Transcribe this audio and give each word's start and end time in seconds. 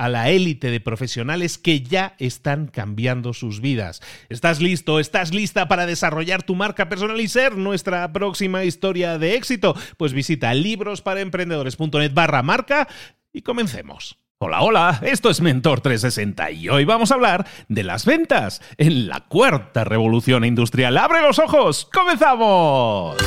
a 0.00 0.08
la 0.08 0.30
élite 0.30 0.70
de 0.70 0.80
profesionales 0.80 1.58
que 1.58 1.82
ya 1.82 2.14
están 2.18 2.68
cambiando 2.68 3.34
sus 3.34 3.60
vidas. 3.60 4.00
¿Estás 4.30 4.62
listo? 4.62 4.98
¿Estás 4.98 5.34
lista 5.34 5.68
para 5.68 5.84
desarrollar 5.84 6.42
tu 6.42 6.54
marca 6.54 6.88
personal 6.88 7.20
y 7.20 7.28
ser 7.28 7.58
nuestra 7.58 8.10
próxima 8.10 8.64
historia 8.64 9.18
de 9.18 9.34
éxito? 9.34 9.76
Pues 9.98 10.14
visita 10.14 10.54
librosparaemprendedores.net 10.54 12.14
barra 12.14 12.42
marca 12.42 12.88
y 13.30 13.42
comencemos. 13.42 14.16
Hola, 14.38 14.62
hola, 14.62 15.00
esto 15.02 15.28
es 15.28 15.42
Mentor 15.42 15.82
360 15.82 16.50
y 16.52 16.70
hoy 16.70 16.86
vamos 16.86 17.10
a 17.10 17.16
hablar 17.16 17.46
de 17.68 17.82
las 17.82 18.06
ventas 18.06 18.62
en 18.78 19.06
la 19.06 19.20
cuarta 19.28 19.84
revolución 19.84 20.46
industrial. 20.46 20.96
¡Abre 20.96 21.20
los 21.20 21.38
ojos! 21.38 21.86
¡Comenzamos! 21.92 23.18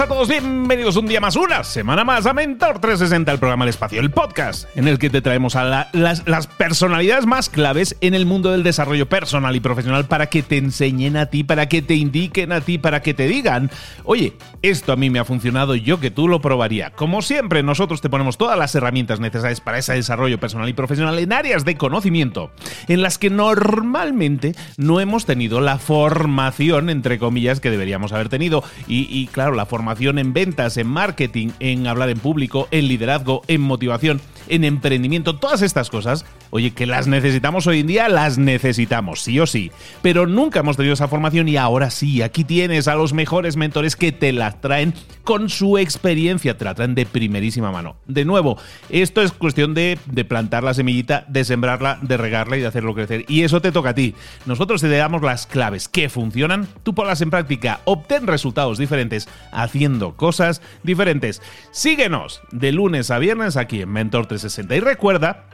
A 0.00 0.08
todos, 0.08 0.28
bienvenidos 0.28 0.96
un 0.96 1.06
día 1.06 1.22
más, 1.22 1.36
una 1.36 1.64
semana 1.64 2.04
más 2.04 2.26
a 2.26 2.34
Mentor 2.34 2.80
360, 2.80 3.32
el 3.32 3.38
programa 3.38 3.64
El 3.64 3.70
Espacio, 3.70 3.98
el 3.98 4.10
podcast 4.10 4.68
en 4.76 4.88
el 4.88 4.98
que 4.98 5.08
te 5.08 5.22
traemos 5.22 5.56
a 5.56 5.64
las, 5.64 6.26
las, 6.26 6.46
personalidades 6.48 7.24
más 7.24 7.48
claves 7.48 7.96
en 8.02 8.12
el 8.12 8.26
mundo 8.26 8.50
del 8.50 8.62
desarrollo 8.62 9.08
personal 9.08 9.56
y 9.56 9.60
profesional 9.60 10.04
para 10.04 10.26
que 10.26 10.42
te 10.42 10.58
enseñen 10.58 11.16
a 11.16 11.26
ti, 11.26 11.44
para 11.44 11.70
que 11.70 11.80
te 11.80 11.94
indiquen 11.94 12.52
a 12.52 12.60
ti, 12.60 12.76
para 12.76 13.00
que 13.00 13.14
te 13.14 13.26
digan, 13.26 13.70
oye, 14.04 14.34
esto 14.60 14.92
a 14.92 14.96
mí 14.96 15.08
me 15.08 15.18
ha 15.18 15.24
funcionado, 15.24 15.74
yo 15.74 15.98
que 15.98 16.10
tú 16.10 16.28
lo 16.28 16.42
probaría. 16.42 16.90
Como 16.90 17.22
siempre, 17.22 17.62
nosotros 17.62 18.02
te 18.02 18.10
ponemos 18.10 18.36
todas 18.36 18.58
las 18.58 18.74
herramientas 18.74 19.18
necesarias 19.18 19.62
para 19.62 19.78
ese 19.78 19.94
desarrollo 19.94 20.38
personal 20.38 20.68
y 20.68 20.74
profesional 20.74 21.18
en 21.18 21.32
áreas 21.32 21.64
de 21.64 21.76
conocimiento 21.76 22.50
en 22.88 23.00
las 23.00 23.16
que 23.16 23.30
normalmente 23.30 24.54
no 24.76 25.00
hemos 25.00 25.24
tenido 25.24 25.62
la 25.62 25.78
formación, 25.78 26.90
entre 26.90 27.18
comillas, 27.18 27.60
que 27.60 27.70
deberíamos 27.70 28.12
haber 28.12 28.28
tenido. 28.28 28.62
Y, 28.86 29.08
y 29.10 29.28
claro, 29.28 29.54
la 29.54 29.64
formación 29.64 29.85
en 30.18 30.32
ventas, 30.32 30.76
en 30.76 30.86
marketing, 30.86 31.48
en 31.60 31.86
hablar 31.86 32.08
en 32.08 32.18
público, 32.18 32.68
en 32.70 32.88
liderazgo, 32.88 33.42
en 33.48 33.60
motivación, 33.60 34.20
en 34.48 34.64
emprendimiento, 34.64 35.36
todas 35.36 35.62
estas 35.62 35.90
cosas, 35.90 36.24
oye, 36.50 36.72
que 36.72 36.86
las 36.86 37.06
necesitamos 37.06 37.66
hoy 37.66 37.80
en 37.80 37.86
día, 37.86 38.08
las 38.08 38.38
necesitamos, 38.38 39.20
sí 39.20 39.38
o 39.40 39.46
sí. 39.46 39.70
Pero 40.02 40.26
nunca 40.26 40.60
hemos 40.60 40.76
tenido 40.76 40.94
esa 40.94 41.08
formación 41.08 41.48
y 41.48 41.56
ahora 41.56 41.90
sí, 41.90 42.22
aquí 42.22 42.44
tienes 42.44 42.88
a 42.88 42.94
los 42.94 43.12
mejores 43.12 43.56
mentores 43.56 43.96
que 43.96 44.12
te 44.12 44.32
las 44.32 44.60
traen 44.60 44.94
con 45.24 45.48
su 45.48 45.78
experiencia, 45.78 46.56
te 46.56 46.64
la 46.64 46.74
traen 46.74 46.94
de 46.94 47.06
primerísima 47.06 47.72
mano. 47.72 47.96
De 48.06 48.24
nuevo, 48.24 48.58
esto 48.90 49.22
es 49.22 49.32
cuestión 49.32 49.74
de, 49.74 49.98
de 50.06 50.24
plantar 50.24 50.62
la 50.62 50.74
semillita, 50.74 51.24
de 51.28 51.44
sembrarla, 51.44 51.98
de 52.02 52.16
regarla 52.16 52.56
y 52.56 52.60
de 52.60 52.66
hacerlo 52.66 52.94
crecer. 52.94 53.24
Y 53.28 53.42
eso 53.42 53.60
te 53.60 53.72
toca 53.72 53.90
a 53.90 53.94
ti. 53.94 54.14
Nosotros 54.46 54.80
te 54.80 54.88
damos 54.88 55.22
las 55.22 55.46
claves 55.46 55.88
que 55.88 56.08
funcionan, 56.08 56.68
tú 56.82 56.94
ponlas 56.94 57.20
en 57.20 57.30
práctica, 57.30 57.80
obtén 57.84 58.26
resultados 58.26 58.78
diferentes 58.78 59.28
haciendo 59.52 60.16
cosas 60.16 60.62
diferentes. 60.82 61.42
Síguenos 61.70 62.40
de 62.52 62.72
lunes 62.72 63.10
a 63.10 63.18
viernes 63.18 63.56
aquí 63.56 63.82
en 63.82 63.90
Mentor 63.90 64.26
360 64.26 64.76
y 64.76 64.80
recuerda 64.80 65.46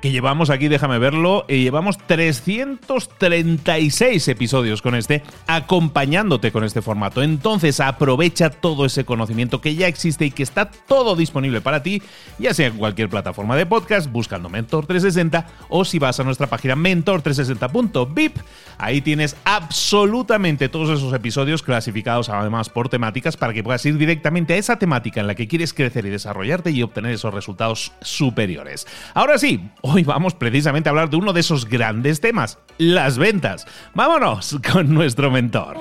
que 0.00 0.10
llevamos 0.10 0.50
aquí, 0.50 0.68
déjame 0.68 0.98
verlo, 0.98 1.44
eh, 1.48 1.58
llevamos 1.58 1.98
336 1.98 4.28
episodios 4.28 4.82
con 4.82 4.94
este, 4.94 5.22
acompañándote 5.46 6.52
con 6.52 6.64
este 6.64 6.82
formato. 6.82 7.22
Entonces 7.22 7.80
aprovecha 7.80 8.50
todo 8.50 8.86
ese 8.86 9.04
conocimiento 9.04 9.60
que 9.60 9.74
ya 9.74 9.86
existe 9.86 10.26
y 10.26 10.30
que 10.30 10.42
está 10.42 10.70
todo 10.70 11.16
disponible 11.16 11.60
para 11.60 11.82
ti, 11.82 12.02
ya 12.38 12.54
sea 12.54 12.68
en 12.68 12.78
cualquier 12.78 13.08
plataforma 13.08 13.56
de 13.56 13.66
podcast, 13.66 14.10
buscando 14.10 14.48
Mentor 14.48 14.86
360, 14.86 15.46
o 15.68 15.84
si 15.84 15.98
vas 15.98 16.20
a 16.20 16.24
nuestra 16.24 16.46
página 16.46 16.76
mentor360.vip, 16.76 18.36
ahí 18.78 19.00
tienes 19.00 19.36
absolutamente 19.44 20.68
todos 20.68 20.90
esos 20.90 21.12
episodios 21.12 21.62
clasificados 21.62 22.28
además 22.28 22.68
por 22.68 22.88
temáticas 22.88 23.36
para 23.36 23.52
que 23.52 23.62
puedas 23.62 23.84
ir 23.86 23.98
directamente 23.98 24.54
a 24.54 24.56
esa 24.56 24.78
temática 24.78 25.20
en 25.20 25.26
la 25.26 25.34
que 25.34 25.48
quieres 25.48 25.74
crecer 25.74 26.06
y 26.06 26.10
desarrollarte 26.10 26.70
y 26.70 26.82
obtener 26.82 27.12
esos 27.12 27.34
resultados 27.34 27.92
superiores. 28.00 28.86
Ahora 29.14 29.38
sí, 29.38 29.60
hoy 29.92 30.04
vamos 30.04 30.34
precisamente 30.34 30.88
a 30.88 30.90
hablar 30.90 31.10
de 31.10 31.16
uno 31.16 31.32
de 31.32 31.40
esos 31.40 31.66
grandes 31.66 32.20
temas, 32.20 32.58
las 32.78 33.18
ventas. 33.18 33.66
Vámonos 33.94 34.58
con 34.72 34.92
nuestro 34.94 35.30
mentor. 35.30 35.78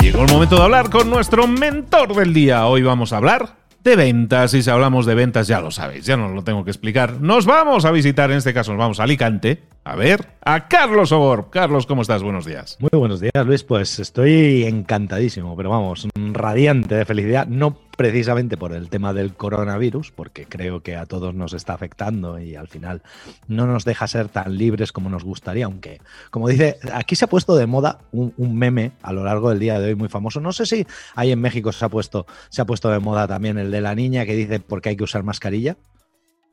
Llegó 0.00 0.24
el 0.24 0.32
momento 0.32 0.56
de 0.56 0.62
hablar 0.62 0.90
con 0.90 1.08
nuestro 1.08 1.46
mentor 1.46 2.14
del 2.14 2.32
día. 2.32 2.66
Hoy 2.66 2.82
vamos 2.82 3.12
a 3.12 3.18
hablar 3.18 3.59
de 3.82 3.96
ventas. 3.96 4.54
Y 4.54 4.62
si 4.62 4.70
hablamos 4.70 5.06
de 5.06 5.14
ventas, 5.14 5.46
ya 5.46 5.60
lo 5.60 5.70
sabéis, 5.70 6.06
ya 6.06 6.16
no 6.16 6.28
lo 6.28 6.42
tengo 6.42 6.64
que 6.64 6.70
explicar. 6.70 7.20
Nos 7.20 7.46
vamos 7.46 7.84
a 7.84 7.90
visitar, 7.90 8.30
en 8.30 8.38
este 8.38 8.54
caso 8.54 8.72
nos 8.72 8.78
vamos 8.78 9.00
a 9.00 9.04
Alicante, 9.04 9.62
a 9.90 9.96
ver 9.96 10.24
a 10.44 10.68
Carlos 10.68 11.10
Obor. 11.10 11.50
Carlos, 11.50 11.84
¿cómo 11.84 12.02
estás? 12.02 12.22
Buenos 12.22 12.44
días. 12.46 12.78
Muy 12.78 12.96
buenos 12.96 13.18
días, 13.18 13.44
Luis. 13.44 13.64
Pues 13.64 13.98
estoy 13.98 14.62
encantadísimo, 14.62 15.56
pero 15.56 15.70
vamos, 15.70 16.06
radiante 16.14 16.94
de 16.94 17.04
felicidad. 17.04 17.48
No 17.48 17.76
precisamente 17.96 18.56
por 18.56 18.72
el 18.72 18.88
tema 18.88 19.12
del 19.12 19.34
coronavirus, 19.34 20.12
porque 20.12 20.46
creo 20.46 20.84
que 20.84 20.94
a 20.94 21.06
todos 21.06 21.34
nos 21.34 21.54
está 21.54 21.74
afectando 21.74 22.38
y 22.38 22.54
al 22.54 22.68
final 22.68 23.02
no 23.48 23.66
nos 23.66 23.84
deja 23.84 24.06
ser 24.06 24.28
tan 24.28 24.56
libres 24.56 24.92
como 24.92 25.10
nos 25.10 25.24
gustaría, 25.24 25.64
aunque, 25.64 26.00
como 26.30 26.48
dice, 26.48 26.78
aquí 26.92 27.16
se 27.16 27.24
ha 27.24 27.28
puesto 27.28 27.56
de 27.56 27.66
moda 27.66 27.98
un, 28.12 28.32
meme 28.56 28.92
a 29.02 29.12
lo 29.12 29.24
largo 29.24 29.50
del 29.50 29.58
día 29.58 29.80
de 29.80 29.88
hoy 29.88 29.94
muy 29.96 30.08
famoso. 30.08 30.40
No 30.40 30.52
sé 30.52 30.66
si 30.66 30.86
ahí 31.16 31.32
en 31.32 31.40
México 31.40 31.72
se 31.72 31.84
ha 31.84 31.88
puesto, 31.88 32.26
se 32.48 32.62
ha 32.62 32.64
puesto 32.64 32.90
de 32.90 33.00
moda 33.00 33.26
también 33.26 33.58
el 33.58 33.72
de 33.72 33.80
la 33.80 33.96
niña 33.96 34.24
que 34.24 34.36
dice 34.36 34.60
por 34.60 34.82
qué 34.82 34.90
hay 34.90 34.96
que 34.96 35.04
usar 35.04 35.24
mascarilla. 35.24 35.76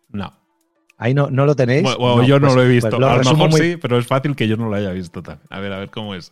No. 0.10 0.47
Ahí 0.98 1.14
no, 1.14 1.30
no 1.30 1.46
lo 1.46 1.56
tenéis. 1.56 1.84
Bueno, 1.84 2.24
yo 2.24 2.40
no 2.40 2.48
pues, 2.48 2.56
lo 2.56 2.64
he 2.64 2.68
visto. 2.68 2.90
Pues 2.90 3.04
a 3.04 3.18
lo 3.18 3.36
mejor 3.36 3.54
sí, 3.54 3.78
pero 3.78 3.98
es 3.98 4.08
fácil 4.08 4.36
que 4.36 4.48
yo 4.48 4.58
no 4.58 4.68
lo 4.68 4.76
haya 4.76 4.92
visto. 4.92 5.22
A 5.50 5.60
ver, 5.60 5.72
a 5.72 5.80
ver 5.80 5.90
cómo 5.90 6.16
es. 6.16 6.32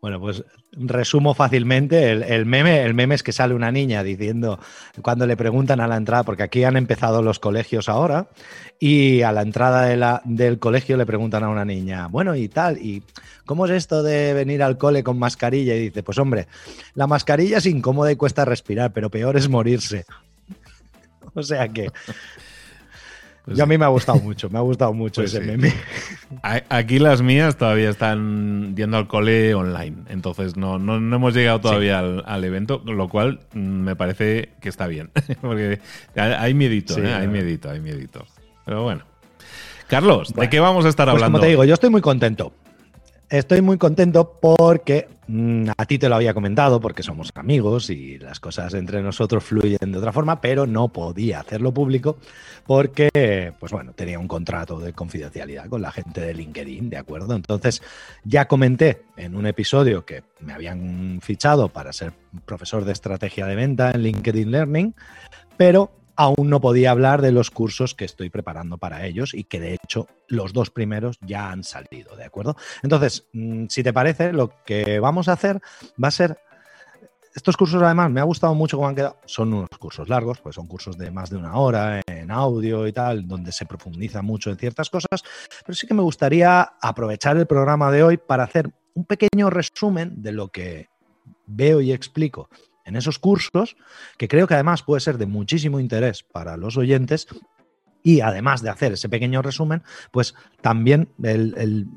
Bueno, 0.00 0.20
pues 0.20 0.44
resumo 0.72 1.34
fácilmente. 1.34 2.10
El, 2.12 2.46
meme, 2.46 2.82
el 2.82 2.94
meme 2.94 3.14
es 3.14 3.22
que 3.22 3.32
sale 3.32 3.54
una 3.54 3.72
niña 3.72 4.02
diciendo, 4.02 4.58
cuando 5.02 5.26
le 5.26 5.36
preguntan 5.36 5.80
a 5.80 5.88
la 5.88 5.96
entrada, 5.96 6.22
porque 6.22 6.42
aquí 6.42 6.64
han 6.64 6.76
empezado 6.76 7.22
los 7.22 7.38
colegios 7.38 7.88
ahora, 7.88 8.28
y 8.78 9.22
a 9.22 9.32
la 9.32 9.42
entrada 9.42 9.86
de 9.86 9.96
la, 9.96 10.22
del 10.24 10.58
colegio 10.58 10.96
le 10.96 11.06
preguntan 11.06 11.44
a 11.44 11.48
una 11.48 11.64
niña, 11.64 12.08
bueno, 12.08 12.36
y 12.36 12.48
tal, 12.48 12.78
y 12.78 13.02
¿cómo 13.46 13.66
es 13.66 13.72
esto 13.72 14.02
de 14.02 14.34
venir 14.34 14.62
al 14.62 14.76
cole 14.78 15.02
con 15.02 15.18
mascarilla? 15.18 15.74
Y 15.74 15.80
dice, 15.80 16.02
pues 16.02 16.18
hombre, 16.18 16.46
la 16.94 17.06
mascarilla 17.06 17.58
es 17.58 17.66
incómoda 17.66 18.12
y 18.12 18.16
cuesta 18.16 18.44
respirar, 18.44 18.92
pero 18.92 19.10
peor 19.10 19.36
es 19.36 19.48
morirse. 19.48 20.04
o 21.34 21.42
sea 21.42 21.68
que 21.68 21.90
pues 23.46 23.60
a 23.60 23.66
mí 23.66 23.78
me 23.78 23.84
ha 23.84 23.88
gustado 23.88 24.18
mucho, 24.18 24.50
me 24.50 24.58
ha 24.58 24.62
gustado 24.62 24.92
mucho 24.92 25.22
pues 25.22 25.32
ese 25.32 25.40
meme. 25.40 25.72
Aquí 26.42 26.98
las 26.98 27.22
mías 27.22 27.56
todavía 27.56 27.90
están 27.90 28.74
yendo 28.74 28.96
al 28.96 29.06
cole 29.06 29.54
online, 29.54 29.98
entonces 30.08 30.56
no, 30.56 30.80
no, 30.80 30.96
hemos 30.96 31.32
llegado 31.32 31.60
todavía 31.60 32.00
al, 32.00 32.44
evento, 32.44 32.82
lo 32.84 33.08
cual 33.08 33.38
mm, 33.54 33.58
me 33.58 33.94
parece 33.94 34.50
que 34.60 34.68
está 34.68 34.88
bien, 34.88 35.12
porque 35.40 35.78
hay 36.16 36.54
miedito, 36.54 36.98
¿eh? 36.98 37.14
hay 37.14 37.28
miedito, 37.28 37.70
hay 37.70 37.78
miedito. 37.80 38.26
Pero 38.64 38.82
bueno. 38.82 39.04
Carlos, 39.86 40.34
¿de 40.34 40.50
qué 40.50 40.58
vamos 40.58 40.84
a 40.84 40.88
estar 40.88 41.08
hablando? 41.08 41.38
Pues 41.38 41.40
como 41.40 41.40
te 41.42 41.46
digo, 41.46 41.64
yo 41.64 41.74
estoy 41.74 41.90
muy 41.90 42.00
contento. 42.00 42.52
Estoy 43.28 43.60
muy 43.60 43.76
contento 43.76 44.38
porque 44.40 45.08
mm, 45.26 45.70
a 45.76 45.84
ti 45.84 45.98
te 45.98 46.08
lo 46.08 46.14
había 46.14 46.32
comentado, 46.32 46.80
porque 46.80 47.02
somos 47.02 47.32
amigos 47.34 47.90
y 47.90 48.18
las 48.18 48.38
cosas 48.38 48.72
entre 48.74 49.02
nosotros 49.02 49.42
fluyen 49.42 49.90
de 49.90 49.98
otra 49.98 50.12
forma, 50.12 50.40
pero 50.40 50.64
no 50.64 50.88
podía 50.88 51.40
hacerlo 51.40 51.74
público 51.74 52.18
porque, 52.66 53.52
pues 53.58 53.72
bueno, 53.72 53.94
tenía 53.94 54.20
un 54.20 54.28
contrato 54.28 54.78
de 54.78 54.92
confidencialidad 54.92 55.68
con 55.68 55.82
la 55.82 55.90
gente 55.90 56.20
de 56.20 56.34
LinkedIn, 56.34 56.88
¿de 56.88 56.98
acuerdo? 56.98 57.34
Entonces, 57.34 57.82
ya 58.22 58.46
comenté 58.46 59.02
en 59.16 59.34
un 59.34 59.46
episodio 59.46 60.04
que 60.04 60.22
me 60.38 60.52
habían 60.52 61.18
fichado 61.20 61.68
para 61.68 61.92
ser 61.92 62.12
profesor 62.44 62.84
de 62.84 62.92
estrategia 62.92 63.46
de 63.46 63.56
venta 63.56 63.90
en 63.90 64.02
LinkedIn 64.02 64.52
Learning, 64.52 64.94
pero 65.56 65.90
aún 66.16 66.50
no 66.50 66.60
podía 66.60 66.90
hablar 66.90 67.22
de 67.22 67.32
los 67.32 67.50
cursos 67.50 67.94
que 67.94 68.04
estoy 68.04 68.30
preparando 68.30 68.78
para 68.78 69.06
ellos 69.06 69.34
y 69.34 69.44
que 69.44 69.60
de 69.60 69.74
hecho 69.74 70.06
los 70.28 70.52
dos 70.52 70.70
primeros 70.70 71.18
ya 71.20 71.50
han 71.50 71.62
salido, 71.62 72.16
¿de 72.16 72.24
acuerdo? 72.24 72.56
Entonces, 72.82 73.28
mm, 73.32 73.66
si 73.68 73.82
te 73.82 73.92
parece, 73.92 74.32
lo 74.32 74.50
que 74.64 74.98
vamos 74.98 75.28
a 75.28 75.32
hacer 75.32 75.60
va 76.02 76.08
a 76.08 76.12
ser... 76.12 76.38
Estos 77.34 77.58
cursos 77.58 77.82
además 77.82 78.10
me 78.10 78.20
ha 78.20 78.24
gustado 78.24 78.54
mucho 78.54 78.78
cómo 78.78 78.88
han 78.88 78.94
quedado. 78.94 79.18
Son 79.26 79.52
unos 79.52 79.68
cursos 79.78 80.08
largos, 80.08 80.40
pues 80.40 80.54
son 80.54 80.66
cursos 80.66 80.96
de 80.96 81.10
más 81.10 81.28
de 81.28 81.36
una 81.36 81.56
hora 81.56 82.00
en 82.06 82.30
audio 82.30 82.86
y 82.86 82.94
tal, 82.94 83.28
donde 83.28 83.52
se 83.52 83.66
profundiza 83.66 84.22
mucho 84.22 84.48
en 84.48 84.56
ciertas 84.56 84.88
cosas, 84.88 85.22
pero 85.64 85.76
sí 85.76 85.86
que 85.86 85.92
me 85.92 86.00
gustaría 86.00 86.62
aprovechar 86.80 87.36
el 87.36 87.46
programa 87.46 87.90
de 87.90 88.02
hoy 88.02 88.16
para 88.16 88.44
hacer 88.44 88.70
un 88.94 89.04
pequeño 89.04 89.50
resumen 89.50 90.22
de 90.22 90.32
lo 90.32 90.48
que 90.48 90.88
veo 91.46 91.82
y 91.82 91.92
explico 91.92 92.48
en 92.86 92.96
esos 92.96 93.18
cursos, 93.18 93.76
que 94.16 94.28
creo 94.28 94.46
que 94.46 94.54
además 94.54 94.82
puede 94.82 95.00
ser 95.00 95.18
de 95.18 95.26
muchísimo 95.26 95.78
interés 95.80 96.22
para 96.22 96.56
los 96.56 96.78
oyentes. 96.78 97.26
Y 98.02 98.20
además 98.20 98.62
de 98.62 98.70
hacer 98.70 98.92
ese 98.92 99.08
pequeño 99.08 99.42
resumen, 99.42 99.82
pues 100.12 100.36
también 100.62 101.08
el, 101.22 101.88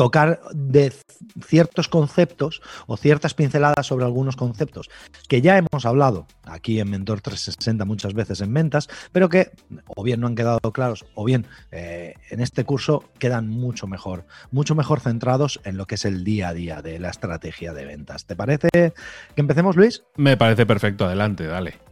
tocar 0.00 0.40
de 0.54 0.94
ciertos 1.44 1.86
conceptos 1.86 2.62
o 2.86 2.96
ciertas 2.96 3.34
pinceladas 3.34 3.86
sobre 3.86 4.06
algunos 4.06 4.34
conceptos 4.34 4.88
que 5.28 5.42
ya 5.42 5.58
hemos 5.58 5.84
hablado 5.84 6.26
aquí 6.46 6.80
en 6.80 6.88
Mentor 6.88 7.20
360 7.20 7.84
muchas 7.84 8.14
veces 8.14 8.40
en 8.40 8.54
ventas, 8.54 8.88
pero 9.12 9.28
que 9.28 9.50
o 9.94 10.02
bien 10.02 10.20
no 10.20 10.26
han 10.26 10.36
quedado 10.36 10.72
claros 10.72 11.04
o 11.14 11.26
bien 11.26 11.44
eh, 11.70 12.14
en 12.30 12.40
este 12.40 12.64
curso 12.64 13.04
quedan 13.18 13.48
mucho 13.48 13.86
mejor, 13.86 14.24
mucho 14.50 14.74
mejor 14.74 15.00
centrados 15.00 15.60
en 15.64 15.76
lo 15.76 15.84
que 15.84 15.96
es 15.96 16.06
el 16.06 16.24
día 16.24 16.48
a 16.48 16.54
día 16.54 16.80
de 16.80 16.98
la 16.98 17.10
estrategia 17.10 17.74
de 17.74 17.84
ventas. 17.84 18.24
¿Te 18.24 18.34
parece 18.34 18.70
que 18.72 18.94
empecemos, 19.36 19.76
Luis? 19.76 20.02
Me 20.16 20.38
parece 20.38 20.64
perfecto, 20.64 21.04
adelante, 21.04 21.44
dale. 21.44 21.89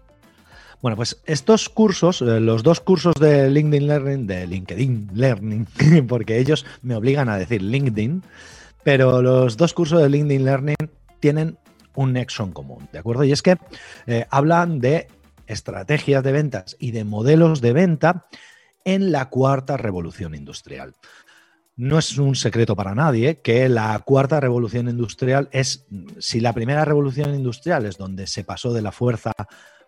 Bueno, 0.80 0.96
pues 0.96 1.20
estos 1.26 1.68
cursos, 1.68 2.22
eh, 2.22 2.38
los 2.38 2.62
dos 2.62 2.80
cursos 2.80 3.14
de 3.16 3.50
LinkedIn 3.50 3.88
Learning, 3.88 4.26
de 4.26 4.46
LinkedIn 4.46 5.10
Learning, 5.12 5.66
porque 6.08 6.38
ellos 6.38 6.64
me 6.82 6.94
obligan 6.94 7.28
a 7.28 7.36
decir 7.36 7.62
LinkedIn, 7.62 8.22
pero 8.84 9.20
los 9.20 9.56
dos 9.56 9.74
cursos 9.74 10.00
de 10.00 10.08
LinkedIn 10.08 10.44
Learning 10.44 10.76
tienen 11.18 11.58
un 11.96 12.12
nexo 12.12 12.44
en 12.44 12.52
común, 12.52 12.88
¿de 12.92 13.00
acuerdo? 13.00 13.24
Y 13.24 13.32
es 13.32 13.42
que 13.42 13.58
eh, 14.06 14.26
hablan 14.30 14.78
de 14.78 15.08
estrategias 15.48 16.22
de 16.22 16.30
ventas 16.30 16.76
y 16.78 16.92
de 16.92 17.02
modelos 17.02 17.60
de 17.60 17.72
venta 17.72 18.26
en 18.84 19.10
la 19.10 19.30
cuarta 19.30 19.76
revolución 19.76 20.36
industrial. 20.36 20.94
No 21.74 21.98
es 21.98 22.18
un 22.18 22.36
secreto 22.36 22.76
para 22.76 22.94
nadie 22.94 23.36
que 23.36 23.68
la 23.68 23.98
cuarta 24.00 24.38
revolución 24.38 24.88
industrial 24.88 25.48
es, 25.50 25.86
si 26.18 26.40
la 26.40 26.52
primera 26.52 26.84
revolución 26.84 27.34
industrial 27.34 27.84
es 27.84 27.98
donde 27.98 28.28
se 28.28 28.44
pasó 28.44 28.72
de 28.72 28.82
la 28.82 28.92
fuerza 28.92 29.32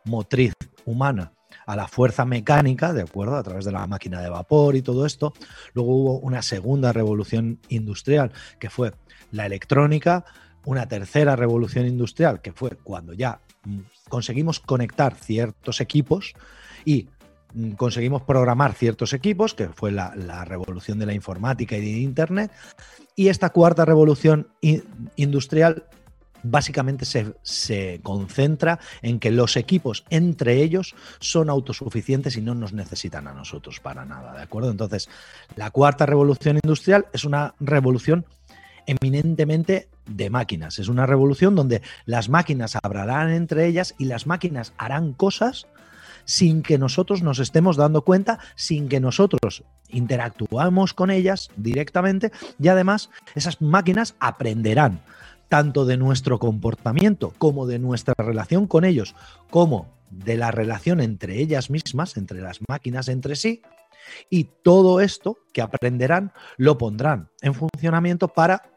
motriz 0.04 0.52
humana 0.86 1.32
a 1.66 1.76
la 1.76 1.88
fuerza 1.88 2.24
mecánica, 2.24 2.92
¿de 2.92 3.02
acuerdo? 3.02 3.36
A 3.36 3.42
través 3.42 3.64
de 3.64 3.72
la 3.72 3.86
máquina 3.86 4.20
de 4.20 4.28
vapor 4.28 4.76
y 4.76 4.82
todo 4.82 5.06
esto. 5.06 5.32
Luego 5.74 5.94
hubo 5.94 6.18
una 6.18 6.42
segunda 6.42 6.92
revolución 6.92 7.60
industrial, 7.68 8.32
que 8.58 8.70
fue 8.70 8.92
la 9.32 9.46
electrónica, 9.46 10.24
una 10.64 10.86
tercera 10.86 11.36
revolución 11.36 11.86
industrial, 11.86 12.40
que 12.40 12.52
fue 12.52 12.70
cuando 12.82 13.12
ya 13.12 13.40
mm, 13.64 13.80
conseguimos 14.08 14.60
conectar 14.60 15.14
ciertos 15.14 15.80
equipos 15.80 16.34
y 16.84 17.08
mm, 17.54 17.72
conseguimos 17.72 18.22
programar 18.22 18.74
ciertos 18.74 19.12
equipos, 19.12 19.54
que 19.54 19.68
fue 19.68 19.92
la, 19.92 20.10
revolución 20.44 20.98
de 20.98 21.06
la 21.06 21.14
informática 21.14 21.76
y 21.76 21.80
de 21.80 21.98
Internet. 22.00 22.50
Y 23.16 23.28
esta 23.28 23.50
cuarta 23.50 23.84
revolución 23.84 24.48
industrial 25.16 25.84
básicamente 26.42 27.04
se, 27.04 28.00
concentra 28.02 28.78
en 29.02 29.18
que 29.18 29.30
los 29.30 29.56
equipos 29.56 30.04
entre 30.10 30.62
ellos 30.62 30.94
son 31.18 31.50
autosuficientes 31.50 32.36
y 32.36 32.40
no 32.40 32.54
nos 32.54 32.72
necesitan 32.72 33.28
a 33.28 33.32
nosotros 33.32 33.80
para 33.80 34.04
nada, 34.04 34.34
¿de 34.34 34.42
acuerdo? 34.42 34.70
Entonces, 34.70 35.08
la 35.56 35.70
cuarta 35.70 36.06
revolución 36.06 36.58
industrial 36.62 37.06
es 37.12 37.24
una 37.24 37.54
revolución 37.60 38.24
eminentemente 38.86 39.88
de 40.06 40.30
máquinas, 40.30 40.78
es 40.78 40.88
una 40.88 41.06
revolución 41.06 41.54
donde 41.54 41.82
las 42.06 42.28
máquinas 42.28 42.76
hablarán 42.82 43.30
entre 43.30 43.66
ellas 43.66 43.94
y 43.98 44.06
las 44.06 44.26
máquinas 44.26 44.72
harán 44.78 45.12
cosas 45.12 45.66
sin 46.24 46.62
que 46.62 46.78
nosotros 46.78 47.22
nos 47.22 47.38
estemos 47.38 47.76
dando 47.76 48.02
cuenta, 48.02 48.38
sin 48.54 48.88
que 48.88 49.00
nosotros 49.00 49.64
interactuamos 49.88 50.94
con 50.94 51.10
ellas 51.10 51.50
directamente 51.56 52.30
y 52.58 52.68
además 52.68 53.10
esas 53.34 53.60
máquinas 53.60 54.14
aprenderán 54.20 55.00
tanto 55.50 55.84
de 55.84 55.96
nuestro 55.96 56.38
comportamiento 56.38 57.34
como 57.36 57.66
de 57.66 57.80
nuestra 57.80 58.14
relación 58.16 58.68
con 58.68 58.84
ellos, 58.84 59.16
como 59.50 59.92
de 60.08 60.36
la 60.36 60.52
relación 60.52 61.00
entre 61.00 61.38
ellas 61.40 61.70
mismas, 61.70 62.16
entre 62.16 62.40
las 62.40 62.60
máquinas 62.68 63.08
entre 63.08 63.34
sí, 63.34 63.60
y 64.30 64.44
todo 64.44 65.00
esto 65.00 65.38
que 65.52 65.60
aprenderán 65.60 66.32
lo 66.56 66.78
pondrán 66.78 67.30
en 67.42 67.54
funcionamiento 67.54 68.28
para 68.28 68.70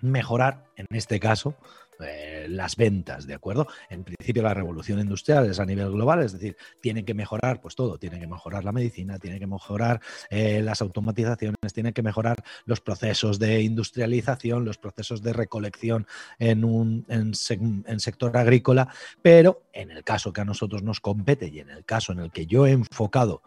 mejorar, 0.00 0.64
en 0.76 0.86
este 0.90 1.18
caso, 1.18 1.56
eh, 2.00 2.46
las 2.48 2.76
ventas, 2.76 3.26
¿de 3.26 3.34
acuerdo? 3.34 3.66
En 3.90 4.04
principio 4.04 4.42
la 4.42 4.54
revolución 4.54 5.00
industrial 5.00 5.50
es 5.50 5.60
a 5.60 5.66
nivel 5.66 5.90
global, 5.90 6.22
es 6.22 6.32
decir, 6.32 6.56
tiene 6.80 7.04
que 7.04 7.14
mejorar 7.14 7.60
pues 7.60 7.74
todo, 7.74 7.98
tiene 7.98 8.18
que 8.18 8.26
mejorar 8.26 8.64
la 8.64 8.72
medicina, 8.72 9.18
tiene 9.18 9.38
que 9.38 9.46
mejorar 9.46 10.00
eh, 10.30 10.62
las 10.62 10.82
automatizaciones, 10.82 11.72
tiene 11.72 11.92
que 11.92 12.02
mejorar 12.02 12.42
los 12.64 12.80
procesos 12.80 13.38
de 13.38 13.62
industrialización, 13.62 14.64
los 14.64 14.78
procesos 14.78 15.22
de 15.22 15.32
recolección 15.32 16.06
en 16.38 16.64
un 16.64 17.04
en 17.08 18.00
sector 18.00 18.36
agrícola, 18.36 18.88
pero 19.20 19.62
en 19.72 19.90
el 19.90 20.04
caso 20.04 20.32
que 20.32 20.40
a 20.40 20.44
nosotros 20.44 20.82
nos 20.82 21.00
compete 21.00 21.48
y 21.48 21.60
en 21.60 21.70
el 21.70 21.84
caso 21.84 22.12
en 22.12 22.20
el 22.20 22.30
que 22.30 22.46
yo 22.46 22.66
he 22.66 22.72
enfocado 22.72 23.42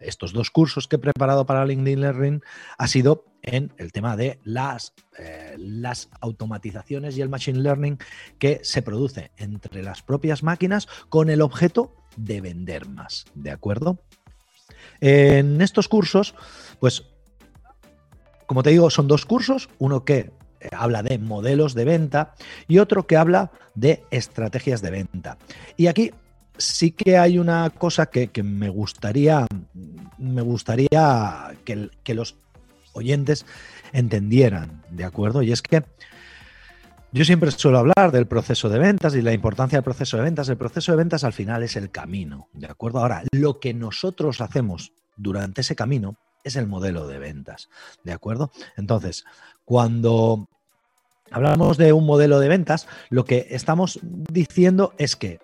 estos 0.00 0.32
dos 0.32 0.50
cursos 0.50 0.88
que 0.88 0.96
he 0.96 0.98
preparado 0.98 1.46
para 1.46 1.64
LinkedIn 1.64 2.00
Learning 2.00 2.42
ha 2.78 2.88
sido 2.88 3.24
en 3.42 3.72
el 3.78 3.92
tema 3.92 4.16
de 4.16 4.38
las, 4.44 4.92
eh, 5.18 5.54
las 5.58 6.10
automatizaciones 6.20 7.16
y 7.16 7.22
el 7.22 7.28
machine 7.28 7.60
learning 7.60 7.98
que 8.38 8.60
se 8.62 8.82
produce 8.82 9.30
entre 9.36 9.82
las 9.82 10.02
propias 10.02 10.42
máquinas 10.42 10.88
con 11.08 11.30
el 11.30 11.40
objeto 11.40 11.94
de 12.16 12.40
vender 12.40 12.88
más. 12.88 13.24
¿De 13.34 13.50
acuerdo? 13.50 13.98
En 15.00 15.60
estos 15.60 15.88
cursos, 15.88 16.34
pues, 16.78 17.04
como 18.46 18.62
te 18.62 18.70
digo, 18.70 18.90
son 18.90 19.08
dos 19.08 19.24
cursos, 19.24 19.68
uno 19.78 20.04
que 20.04 20.32
eh, 20.60 20.68
habla 20.72 21.02
de 21.02 21.18
modelos 21.18 21.74
de 21.74 21.84
venta 21.84 22.34
y 22.68 22.78
otro 22.78 23.06
que 23.06 23.16
habla 23.16 23.52
de 23.74 24.04
estrategias 24.10 24.82
de 24.82 24.90
venta. 24.90 25.38
Y 25.76 25.86
aquí 25.86 26.12
sí 26.60 26.92
que 26.92 27.18
hay 27.18 27.38
una 27.38 27.70
cosa 27.70 28.06
que, 28.06 28.30
me 28.42 28.68
gustaría, 28.68 29.46
me 30.18 30.42
gustaría 30.42 31.52
que, 31.64 31.90
que, 32.04 32.14
los 32.14 32.36
oyentes 32.92 33.46
entendieran, 33.92 34.82
¿de 34.90 35.04
acuerdo? 35.04 35.42
Y 35.42 35.52
es 35.52 35.62
que 35.62 35.82
yo 37.12 37.24
siempre 37.24 37.50
suelo 37.50 37.78
hablar 37.78 38.12
del 38.12 38.26
proceso 38.26 38.68
de 38.68 38.78
ventas 38.78 39.16
y 39.16 39.22
la 39.22 39.32
importancia 39.32 39.78
del 39.78 39.84
proceso 39.84 40.16
de 40.16 40.22
ventas. 40.22 40.48
El 40.48 40.56
proceso 40.56 40.92
de 40.92 40.98
ventas 40.98 41.24
al 41.24 41.32
final 41.32 41.62
es 41.64 41.74
el 41.74 41.90
camino, 41.90 42.48
¿de 42.52 42.68
acuerdo? 42.68 43.00
Ahora, 43.00 43.24
lo 43.32 43.58
que 43.58 43.74
nosotros 43.74 44.40
hacemos 44.40 44.92
durante 45.16 45.62
ese 45.62 45.74
camino 45.74 46.16
es 46.44 46.54
el 46.54 46.68
modelo 46.68 47.08
de 47.08 47.18
ventas. 47.18 47.68
¿De 48.04 48.12
acuerdo? 48.12 48.52
Entonces, 48.76 49.24
cuando 49.64 50.48
hablamos 51.32 51.78
de 51.78 51.92
un 51.92 52.06
modelo 52.06 52.38
de 52.38 52.48
ventas, 52.48 52.86
lo 53.08 53.24
que 53.24 53.48
estamos 53.50 53.98
diciendo 54.02 54.94
es 54.96 55.16
que 55.16 55.40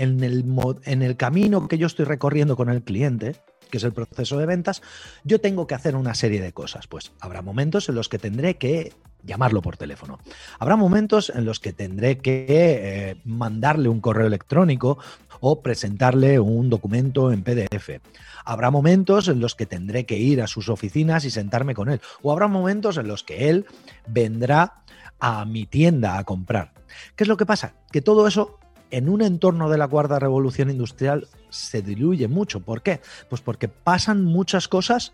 en 0.00 0.24
el, 0.24 0.44
en 0.84 1.02
el 1.02 1.16
camino 1.16 1.68
que 1.68 1.76
yo 1.76 1.86
estoy 1.86 2.06
recorriendo 2.06 2.56
con 2.56 2.70
el 2.70 2.82
cliente, 2.82 3.36
que 3.70 3.76
es 3.76 3.84
el 3.84 3.92
proceso 3.92 4.38
de 4.38 4.46
ventas, 4.46 4.80
yo 5.24 5.42
tengo 5.42 5.66
que 5.66 5.74
hacer 5.74 5.94
una 5.94 6.14
serie 6.14 6.40
de 6.40 6.52
cosas. 6.52 6.86
Pues 6.86 7.12
habrá 7.20 7.42
momentos 7.42 7.88
en 7.90 7.96
los 7.96 8.08
que 8.08 8.18
tendré 8.18 8.56
que 8.56 8.94
llamarlo 9.22 9.60
por 9.60 9.76
teléfono. 9.76 10.18
Habrá 10.58 10.76
momentos 10.76 11.30
en 11.34 11.44
los 11.44 11.60
que 11.60 11.74
tendré 11.74 12.16
que 12.16 12.46
eh, 12.48 13.16
mandarle 13.24 13.90
un 13.90 14.00
correo 14.00 14.26
electrónico 14.26 14.98
o 15.40 15.60
presentarle 15.60 16.40
un 16.40 16.70
documento 16.70 17.30
en 17.30 17.42
PDF. 17.42 18.00
Habrá 18.46 18.70
momentos 18.70 19.28
en 19.28 19.38
los 19.38 19.54
que 19.54 19.66
tendré 19.66 20.06
que 20.06 20.16
ir 20.16 20.40
a 20.40 20.46
sus 20.46 20.70
oficinas 20.70 21.26
y 21.26 21.30
sentarme 21.30 21.74
con 21.74 21.90
él. 21.90 22.00
O 22.22 22.32
habrá 22.32 22.48
momentos 22.48 22.96
en 22.96 23.06
los 23.06 23.22
que 23.22 23.50
él 23.50 23.66
vendrá 24.06 24.82
a 25.18 25.44
mi 25.44 25.66
tienda 25.66 26.16
a 26.16 26.24
comprar. 26.24 26.72
¿Qué 27.14 27.24
es 27.24 27.28
lo 27.28 27.36
que 27.36 27.44
pasa? 27.44 27.74
Que 27.92 28.00
todo 28.00 28.26
eso 28.26 28.58
en 28.90 29.08
un 29.08 29.22
entorno 29.22 29.68
de 29.68 29.78
la 29.78 29.88
cuarta 29.88 30.18
revolución 30.18 30.70
industrial 30.70 31.28
se 31.48 31.82
diluye 31.82 32.28
mucho. 32.28 32.60
¿Por 32.60 32.82
qué? 32.82 33.00
Pues 33.28 33.40
porque 33.42 33.68
pasan 33.68 34.24
muchas 34.24 34.68
cosas 34.68 35.12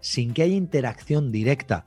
sin 0.00 0.34
que 0.34 0.42
haya 0.42 0.54
interacción 0.54 1.32
directa 1.32 1.84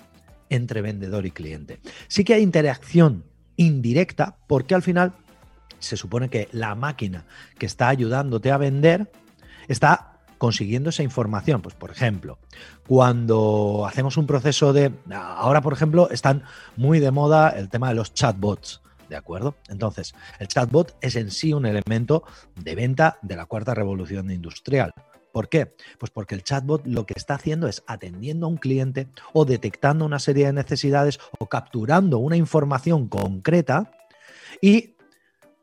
entre 0.50 0.82
vendedor 0.82 1.25
y 1.25 1.32
cliente. 1.32 1.79
Sí 2.08 2.24
que 2.24 2.34
hay 2.34 2.41
interacción 2.41 3.24
indirecta 3.56 4.38
porque 4.48 4.75
al 4.75 4.82
final 4.82 5.13
se 5.79 5.98
supone 5.98 6.29
que 6.29 6.50
la 6.51 6.75
máquina 6.75 7.25
que 7.58 7.65
está 7.65 7.88
ayudándote 7.88 8.51
a 8.51 8.58
vender 8.58 9.12
está 9.68 10.20
consiguiendo 10.38 10.89
esa 10.89 11.03
información. 11.03 11.62
Pues, 11.62 11.75
por 11.75 11.91
ejemplo, 11.91 12.39
cuando 12.88 13.86
hacemos 13.88 14.18
un 14.18 14.25
proceso 14.25 14.74
de... 14.74 14.91
Ahora, 15.12 15.62
por 15.62 15.74
ejemplo, 15.74 16.10
están 16.10 16.44
muy 16.75 17.00
de 17.00 17.12
moda 17.12 17.50
el 17.50 17.70
tema 17.70 17.89
de 17.89 17.96
los 17.96 18.13
chatbots. 18.13 18.82
¿De 19.10 19.16
acuerdo? 19.16 19.56
Entonces, 19.70 20.13
el 20.38 20.48
chatbot 20.48 20.96
es 21.01 21.16
en 21.16 21.32
sí 21.32 21.51
un 21.51 21.66
elemento 21.66 22.24
de 22.56 22.75
venta 22.75 23.18
de 23.24 23.36
la 23.36 23.48
cuarta 23.48 23.74
revolución 23.74 24.30
industrial. 24.30 24.94
¿Por 25.32 25.50
qué? 25.50 25.75
Pues 25.98 26.12
porque 26.12 26.36
el 26.36 26.44
chatbot 26.44 26.86
lo 26.86 27.06
que 27.06 27.16
está 27.18 27.36
haciendo 27.36 27.68
es 27.68 27.84
atendiendo 27.88 28.46
a 28.46 28.50
un 28.50 28.58
cliente 28.58 29.08
o 29.34 29.46
detectando 29.46 30.06
una 30.06 30.20
serie 30.20 30.46
de 30.46 30.54
necesidades 30.54 31.20
o 31.39 31.48
capturando 31.48 32.20
una 32.20 32.38
información 32.38 33.08
concreta 33.08 33.92
y 34.62 34.96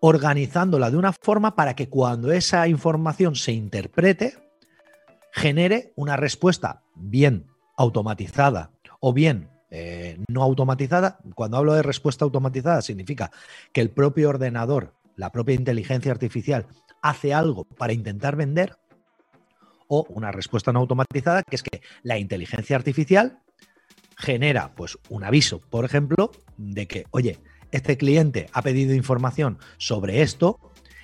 organizándola 0.00 0.90
de 0.90 0.96
una 0.96 1.12
forma 1.12 1.54
para 1.56 1.74
que 1.74 1.88
cuando 1.88 2.32
esa 2.32 2.66
información 2.68 3.34
se 3.34 3.52
interprete, 3.52 4.34
genere 5.32 5.92
una 5.96 6.16
respuesta 6.16 6.82
bien 6.94 7.46
automatizada 7.76 8.70
o 9.00 9.12
bien 9.12 9.50
eh, 9.70 10.18
no 10.28 10.42
automatizada. 10.42 11.18
Cuando 11.34 11.56
hablo 11.56 11.74
de 11.74 11.82
respuesta 11.82 12.24
automatizada, 12.24 12.82
significa 12.82 13.30
que 13.72 13.80
el 13.80 13.90
propio 13.90 14.28
ordenador, 14.28 14.94
la 15.16 15.32
propia 15.32 15.54
inteligencia 15.54 16.12
artificial, 16.12 16.66
hace 17.02 17.34
algo 17.34 17.64
para 17.64 17.92
intentar 17.92 18.36
vender. 18.36 18.76
O 19.88 20.04
una 20.08 20.32
respuesta 20.32 20.72
no 20.72 20.80
automatizada, 20.80 21.42
que 21.42 21.56
es 21.56 21.62
que 21.62 21.80
la 22.02 22.18
inteligencia 22.18 22.76
artificial 22.76 23.40
genera 24.16 24.74
pues 24.74 24.98
un 25.08 25.22
aviso, 25.22 25.60
por 25.60 25.84
ejemplo, 25.84 26.32
de 26.56 26.88
que, 26.88 27.04
oye, 27.10 27.38
este 27.70 27.96
cliente 27.96 28.48
ha 28.52 28.62
pedido 28.62 28.94
información 28.94 29.58
sobre 29.76 30.22
esto 30.22 30.58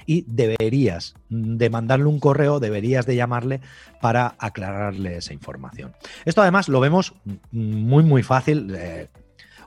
y 0.06 0.24
deberías 0.26 1.14
de 1.28 1.70
mandarle 1.70 2.06
un 2.06 2.20
correo, 2.20 2.60
deberías 2.60 3.06
de 3.06 3.16
llamarle 3.16 3.60
para 4.00 4.34
aclararle 4.38 5.16
esa 5.16 5.32
información. 5.32 5.92
Esto 6.24 6.42
además 6.42 6.68
lo 6.68 6.80
vemos 6.80 7.14
muy, 7.50 8.04
muy 8.04 8.22
fácil. 8.22 8.74
Eh, 8.76 9.08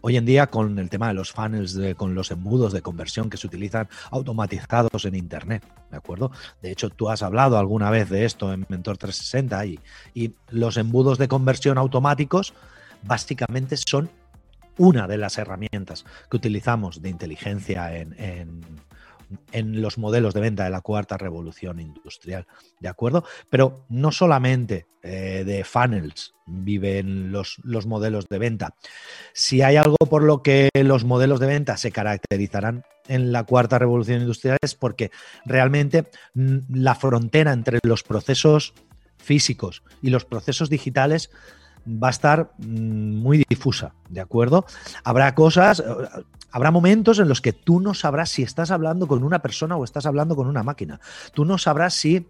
hoy 0.01 0.17
en 0.17 0.25
día 0.25 0.47
con 0.47 0.77
el 0.77 0.89
tema 0.89 1.07
de 1.07 1.15
los 1.15 1.31
funnels, 1.31 1.79
con 1.97 2.13
los 2.13 2.29
embudos 2.29 2.73
de 2.73 2.83
conversión 2.83 3.29
que 3.29 3.37
se 3.37 3.47
utilizan 3.47 3.87
automatizados 4.11 5.05
en 5.05 5.15
Internet, 5.15 5.63
¿de 5.89 5.97
acuerdo? 5.97 6.31
De 6.61 6.71
hecho, 6.71 6.91
tú 6.91 7.09
has 7.09 7.23
hablado 7.23 7.57
alguna 7.57 7.89
vez 7.89 8.09
de 8.09 8.23
esto 8.25 8.53
en 8.53 8.67
Mentor 8.69 8.97
360 8.97 9.65
y, 9.65 9.79
y 10.13 10.35
los 10.51 10.77
embudos 10.77 11.17
de 11.17 11.27
conversión 11.27 11.79
automáticos 11.79 12.53
básicamente 13.01 13.77
son 13.77 14.11
una 14.77 15.07
de 15.07 15.17
las 15.17 15.37
herramientas 15.37 16.05
que 16.29 16.37
utilizamos 16.37 17.01
de 17.01 17.09
inteligencia 17.09 17.95
en, 17.95 18.13
en 18.19 18.61
los 19.53 19.97
modelos 19.97 20.33
de 20.33 20.41
venta 20.41 20.63
de 20.63 20.69
la 20.69 20.81
cuarta 20.81 21.17
revolución 21.17 21.79
industrial, 21.79 22.47
¿de 22.79 22.89
acuerdo? 22.89 23.23
Pero 23.49 23.85
no 23.89 24.11
solamente 24.11 24.85
eh, 25.03 25.43
de 25.45 25.63
funnels 25.63 26.33
viven 26.45 27.31
los, 27.31 27.57
los, 27.63 27.85
modelos 27.85 28.27
de 28.29 28.39
venta. 28.39 28.75
Si 29.33 29.61
hay 29.61 29.77
algo 29.77 29.97
por 29.97 30.23
lo 30.23 30.43
que 30.43 30.69
los 30.73 31.03
modelos 31.05 31.39
de 31.39 31.47
venta 31.47 31.77
se 31.77 31.91
caracterizarán 31.91 32.83
en 33.07 33.31
la 33.31 33.43
cuarta 33.43 33.79
revolución 33.79 34.21
industrial 34.21 34.57
es 34.61 34.75
porque 34.75 35.11
realmente 35.45 36.05
mm, 36.33 36.57
la 36.69 36.95
frontera 36.95 37.53
entre 37.53 37.79
los 37.83 38.03
procesos 38.03 38.73
físicos 39.17 39.83
y 40.01 40.09
los 40.09 40.25
procesos 40.25 40.69
digitales 40.69 41.31
va 41.87 42.07
a 42.07 42.11
estar 42.11 42.51
mm, 42.57 43.15
muy 43.15 43.43
difusa, 43.47 43.93
¿de 44.09 44.21
acuerdo? 44.21 44.65
Habrá 45.03 45.35
cosas, 45.35 45.83
Habrá 46.55 46.71
momentos 46.71 47.19
en 47.19 47.27
los 47.27 47.41
que 47.41 47.51
tú 47.51 47.81
no 47.81 47.93
sabrás 47.93 48.29
si 48.29 48.41
estás 48.41 48.71
hablando 48.71 49.07
con 49.07 49.25
una 49.25 49.39
persona 49.39 49.75
o 49.75 49.83
estás 49.83 50.05
hablando 50.05 50.37
con 50.37 50.47
una 50.47 50.63
máquina. 50.63 51.01
Tú 51.33 51.43
no 51.43 51.57
sabrás 51.57 51.95
si 51.95 52.29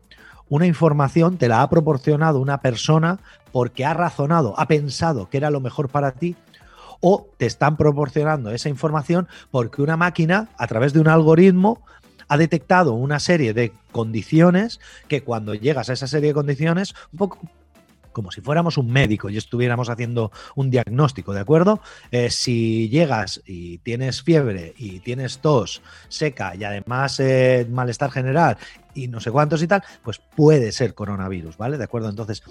una 0.49 0.65
información 0.65 1.37
te 1.37 1.47
la 1.47 1.61
ha 1.61 1.69
proporcionado 1.69 2.39
una 2.39 2.59
persona 2.59 3.19
porque 3.51 3.85
ha 3.85 3.93
razonado, 3.93 4.55
ha 4.57 4.67
pensado 4.67 5.29
que 5.29 5.37
era 5.37 5.51
lo 5.51 5.59
mejor 5.59 5.89
para 5.89 6.13
ti 6.13 6.35
o 7.01 7.27
te 7.37 7.45
están 7.45 7.77
proporcionando 7.77 8.49
esa 8.49 8.67
información 8.67 9.27
porque 9.51 9.83
una 9.83 9.95
máquina, 9.95 10.49
a 10.57 10.65
través 10.65 10.91
de 10.93 11.01
un 11.01 11.07
algoritmo, 11.07 11.83
ha 12.27 12.37
detectado 12.37 12.93
una 12.93 13.19
serie 13.19 13.53
de 13.53 13.73
condiciones 13.91 14.79
que 15.07 15.21
cuando 15.21 15.53
llegas 15.53 15.91
a 15.91 15.93
esa 15.93 16.07
serie 16.07 16.29
de 16.29 16.33
condiciones, 16.33 16.95
un 17.11 17.19
poco 17.19 17.37
como 18.15 18.31
si 18.31 18.39
fuéramos 18.39 18.77
un 18.77 18.89
médico 18.89 19.29
y 19.29 19.35
estuviéramos 19.35 19.89
haciendo 19.89 20.31
un 20.55 20.71
diagnóstico, 20.71 21.33
¿de 21.33 21.41
acuerdo? 21.41 21.81
Eh, 22.11 22.29
si 22.29 22.87
llegas 22.87 23.41
y 23.45 23.79
tienes 23.79 24.23
fiebre 24.23 24.73
y 24.77 25.01
tienes 25.01 25.39
tos 25.39 25.81
seca 26.07 26.55
y 26.55 26.63
además 26.63 27.19
eh, 27.19 27.67
malestar 27.69 28.11
general 28.11 28.57
y 28.93 29.09
no 29.09 29.19
sé 29.19 29.31
cuántos 29.31 29.61
y 29.61 29.67
tal, 29.67 29.83
pues 30.01 30.21
puede 30.33 30.71
ser 30.71 30.95
coronavirus, 30.95 31.57
¿vale? 31.57 31.77
¿De 31.77 31.83
acuerdo? 31.83 32.09
Entonces, 32.09 32.41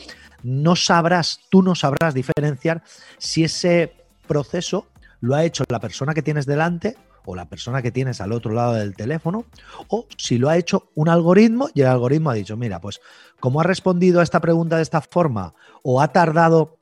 no 0.43 0.77
sabrás, 0.77 1.41
tú 1.49 1.63
no 1.63 1.75
sabrás 1.75 2.13
diferenciar 2.13 2.83
si 3.17 3.45
ese 3.45 3.95
proceso 4.29 4.87
lo 5.23 5.35
ha 5.35 5.45
hecho 5.45 5.65
la 5.71 5.81
persona 5.81 6.13
que 6.13 6.21
tienes 6.21 6.45
delante 6.45 6.99
o 7.25 7.35
la 7.35 7.49
persona 7.49 7.83
que 7.83 7.93
tienes 7.93 8.21
al 8.21 8.33
otro 8.33 8.53
lado 8.53 8.75
del 8.75 8.95
teléfono, 8.95 9.45
o 9.89 10.07
si 10.17 10.39
lo 10.39 10.49
ha 10.49 10.57
hecho 10.57 10.91
un 10.95 11.09
algoritmo 11.09 11.69
y 11.75 11.83
el 11.83 11.89
algoritmo 11.89 12.31
ha 12.31 12.35
dicho, 12.35 12.57
mira, 12.57 12.81
pues 12.81 13.01
como 13.41 13.61
ha 13.61 13.65
respondido 13.65 14.21
a 14.21 14.23
esta 14.23 14.41
pregunta 14.41 14.77
de 14.77 14.83
esta 14.83 15.01
forma 15.01 15.55
o 15.83 16.01
ha 16.01 16.09
tardado, 16.09 16.77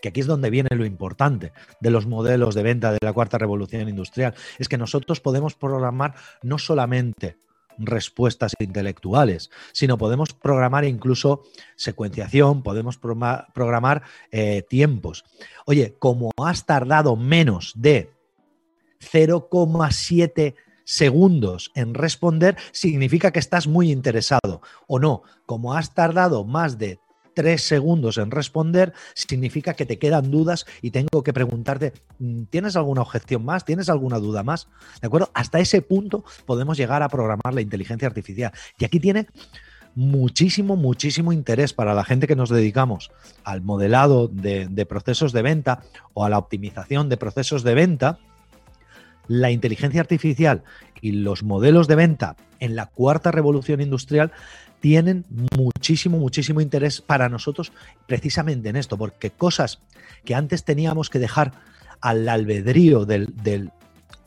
que 0.00 0.08
aquí 0.08 0.20
es 0.20 0.26
donde 0.26 0.50
viene 0.50 0.70
lo 0.74 0.84
importante 0.84 1.52
de 1.80 1.90
los 1.90 2.06
modelos 2.06 2.54
de 2.54 2.62
venta 2.62 2.92
de 2.92 2.98
la 3.02 3.12
cuarta 3.12 3.38
revolución 3.38 3.88
industrial, 3.88 4.34
es 4.58 4.68
que 4.68 4.78
nosotros 4.78 5.20
podemos 5.20 5.54
programar 5.54 6.14
no 6.42 6.58
solamente 6.58 7.36
respuestas 7.78 8.52
intelectuales, 8.58 9.50
sino 9.72 9.98
podemos 9.98 10.32
programar 10.34 10.84
incluso 10.84 11.42
secuenciación, 11.76 12.62
podemos 12.62 12.98
programar 12.98 14.02
eh, 14.30 14.62
tiempos. 14.68 15.24
Oye, 15.66 15.96
como 15.98 16.30
has 16.44 16.66
tardado 16.66 17.16
menos 17.16 17.72
de 17.74 18.10
0,7 19.00 20.54
segundos 20.84 21.70
en 21.74 21.94
responder, 21.94 22.56
significa 22.72 23.30
que 23.30 23.38
estás 23.38 23.66
muy 23.66 23.92
interesado. 23.92 24.60
O 24.88 24.98
no, 24.98 25.22
como 25.46 25.74
has 25.74 25.94
tardado 25.94 26.44
más 26.44 26.78
de 26.78 26.98
3 27.34 27.62
segundos 27.62 28.18
en 28.18 28.30
responder, 28.30 28.92
significa 29.14 29.74
que 29.74 29.86
te 29.86 29.98
quedan 29.98 30.30
dudas 30.30 30.66
y 30.82 30.90
tengo 30.90 31.22
que 31.22 31.32
preguntarte, 31.32 31.92
mm, 32.18 32.44
¿tienes 32.50 32.76
alguna 32.76 33.02
objeción 33.02 33.44
más? 33.44 33.64
¿Tienes 33.64 33.88
alguna 33.88 34.18
duda 34.18 34.42
más? 34.42 34.68
¿De 35.00 35.06
acuerdo? 35.06 35.30
Hasta 35.32 35.60
ese 35.60 35.80
punto 35.80 36.24
podemos 36.44 36.76
llegar 36.76 37.02
a 37.02 37.08
programar 37.08 37.54
la 37.54 37.60
inteligencia 37.60 38.08
artificial. 38.08 38.52
Y 38.78 38.84
aquí 38.84 38.98
tiene 38.98 39.28
muchísimo, 39.94 40.76
muchísimo 40.76 41.32
interés 41.32 41.72
para 41.72 41.94
la 41.94 42.04
gente 42.04 42.26
que 42.26 42.36
nos 42.36 42.50
dedicamos 42.50 43.10
al 43.44 43.62
modelado 43.62 44.28
de, 44.28 44.66
de 44.68 44.86
procesos 44.86 45.32
de 45.32 45.42
venta 45.42 45.82
o 46.14 46.24
a 46.24 46.30
la 46.30 46.38
optimización 46.38 47.08
de 47.08 47.16
procesos 47.16 47.62
de 47.62 47.74
venta 47.74 48.18
la 49.30 49.52
inteligencia 49.52 50.00
artificial 50.00 50.64
y 51.00 51.12
los 51.12 51.44
modelos 51.44 51.86
de 51.86 51.94
venta 51.94 52.34
en 52.58 52.74
la 52.74 52.86
cuarta 52.86 53.30
revolución 53.30 53.80
industrial 53.80 54.32
tienen 54.80 55.24
muchísimo, 55.56 56.18
muchísimo 56.18 56.60
interés 56.60 57.00
para 57.00 57.28
nosotros 57.28 57.70
precisamente 58.08 58.70
en 58.70 58.74
esto, 58.74 58.98
porque 58.98 59.30
cosas 59.30 59.78
que 60.24 60.34
antes 60.34 60.64
teníamos 60.64 61.10
que 61.10 61.20
dejar 61.20 61.52
al 62.00 62.28
albedrío 62.28 63.04
del, 63.04 63.28
del 63.36 63.70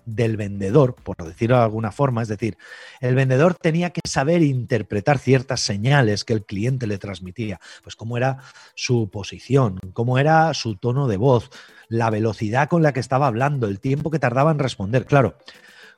vendedor, 0.05 0.95
por 0.95 1.15
decirlo 1.25 1.57
de 1.57 1.63
alguna 1.63 1.91
forma, 1.91 2.22
es 2.22 2.27
decir, 2.27 2.57
el 3.00 3.15
vendedor 3.15 3.55
tenía 3.55 3.91
que 3.91 4.01
saber 4.07 4.41
interpretar 4.41 5.17
ciertas 5.17 5.62
señales 5.62 6.24
que 6.24 6.33
el 6.33 6.45
cliente 6.45 6.88
le 6.88 6.98
transmitía, 6.98 7.60
pues 7.83 7.95
cómo 7.95 8.17
era 8.17 8.39
su 8.75 9.10
posición, 9.10 9.79
cómo 9.93 10.17
era 10.17 10.53
su 10.53 10.75
tono 10.75 11.07
de 11.07 11.17
voz, 11.17 11.50
la 11.88 12.10
velocidad 12.10 12.69
con 12.69 12.83
la 12.83 12.93
que 12.93 13.00
estaba 13.00 13.27
hablando, 13.27 13.67
el 13.67 13.79
tiempo 13.79 14.12
que 14.12 14.19
tardaba 14.19 14.51
en 14.51 14.60
responder. 14.60 15.05
Claro, 15.05 15.36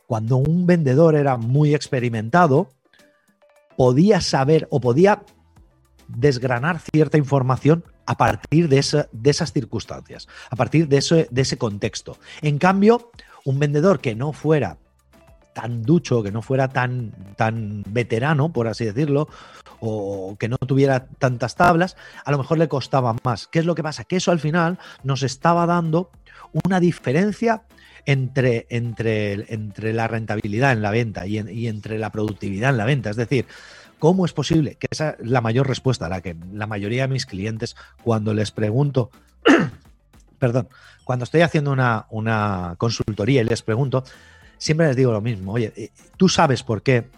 cuando 0.07 0.38
un 0.38 0.65
vendedor 0.65 1.15
era 1.15 1.38
muy 1.38 1.74
experimentado, 1.74 2.69
podía 3.75 4.21
saber 4.21 4.67
o 4.69 4.79
podía 4.79 5.24
desgranar 6.07 6.79
cierta 6.79 7.17
información 7.17 7.83
a 8.05 8.17
partir 8.17 8.69
de, 8.69 8.77
esas 8.77 9.51
circunstancias, 9.51 10.27
a 10.50 10.55
partir 10.55 10.88
de 10.88 10.97
ese 10.97 11.57
contexto. 11.57 12.17
En 12.41 12.59
cambio, 12.59 13.12
un 13.45 13.59
vendedor 13.59 14.01
que 14.01 14.15
no 14.15 14.33
fuera 14.33 14.77
tan 15.53 15.83
ducho, 15.83 16.21
que 16.21 16.33
no 16.33 16.41
fuera 16.41 16.67
tan, 16.67 17.13
tan 17.37 17.83
veterano, 17.87 18.51
por 18.51 18.67
así 18.67 18.83
decirlo, 18.83 19.29
o 19.79 20.35
que 20.37 20.49
no 20.49 20.57
tuviera 20.57 21.07
tantas 21.17 21.55
tablas, 21.55 21.95
a 22.25 22.31
lo 22.31 22.37
mejor 22.37 22.57
le 22.57 22.67
costaba 22.67 23.15
más. 23.23 23.47
¿Qué 23.47 23.59
es 23.59 23.65
lo 23.65 23.73
que 23.73 23.83
pasa? 23.83 24.03
Que 24.03 24.17
eso 24.17 24.31
al 24.31 24.39
final 24.39 24.77
nos 25.03 25.23
estaba 25.23 25.65
dando 25.65 26.09
una 26.65 26.81
diferencia 26.81 27.63
entre, 28.05 28.67
entre, 28.69 29.53
entre 29.53 29.93
la 29.93 30.09
rentabilidad 30.09 30.73
en 30.73 30.81
la 30.81 30.91
venta 30.91 31.25
y, 31.25 31.39
y 31.39 31.67
entre 31.67 31.97
la 31.99 32.11
productividad 32.11 32.71
en 32.71 32.77
la 32.77 32.85
venta. 32.85 33.09
Es 33.09 33.15
decir, 33.15 33.45
¿Cómo 33.97 34.25
es 34.25 34.33
posible? 34.33 34.75
Que 34.75 34.87
esa 34.91 35.11
es 35.11 35.25
la 35.25 35.39
mayor 35.39 35.67
respuesta 35.67 36.05
a 36.05 36.09
la 36.09 36.21
que 36.21 36.35
la 36.51 36.67
mayoría 36.67 37.03
de 37.03 37.13
mis 37.13 37.25
clientes, 37.25 37.77
cuando 38.03 38.33
les 38.33 38.51
pregunto, 38.51 39.09
perdón, 40.45 40.69
cuando 41.03 41.23
estoy 41.23 41.41
haciendo 41.41 41.71
una, 41.71 42.05
una, 42.11 42.75
consultoría 42.77 43.41
y 43.41 43.45
les 43.45 43.63
pregunto, 43.63 44.03
siempre 44.59 44.85
les 44.85 44.95
digo 44.95 45.11
lo 45.11 45.21
mismo. 45.21 45.53
Oye, 45.53 45.73
eh, 45.75 45.89
¿tú 46.17 46.29
sabes 46.29 46.61
por 46.61 46.83
qué 46.83 47.09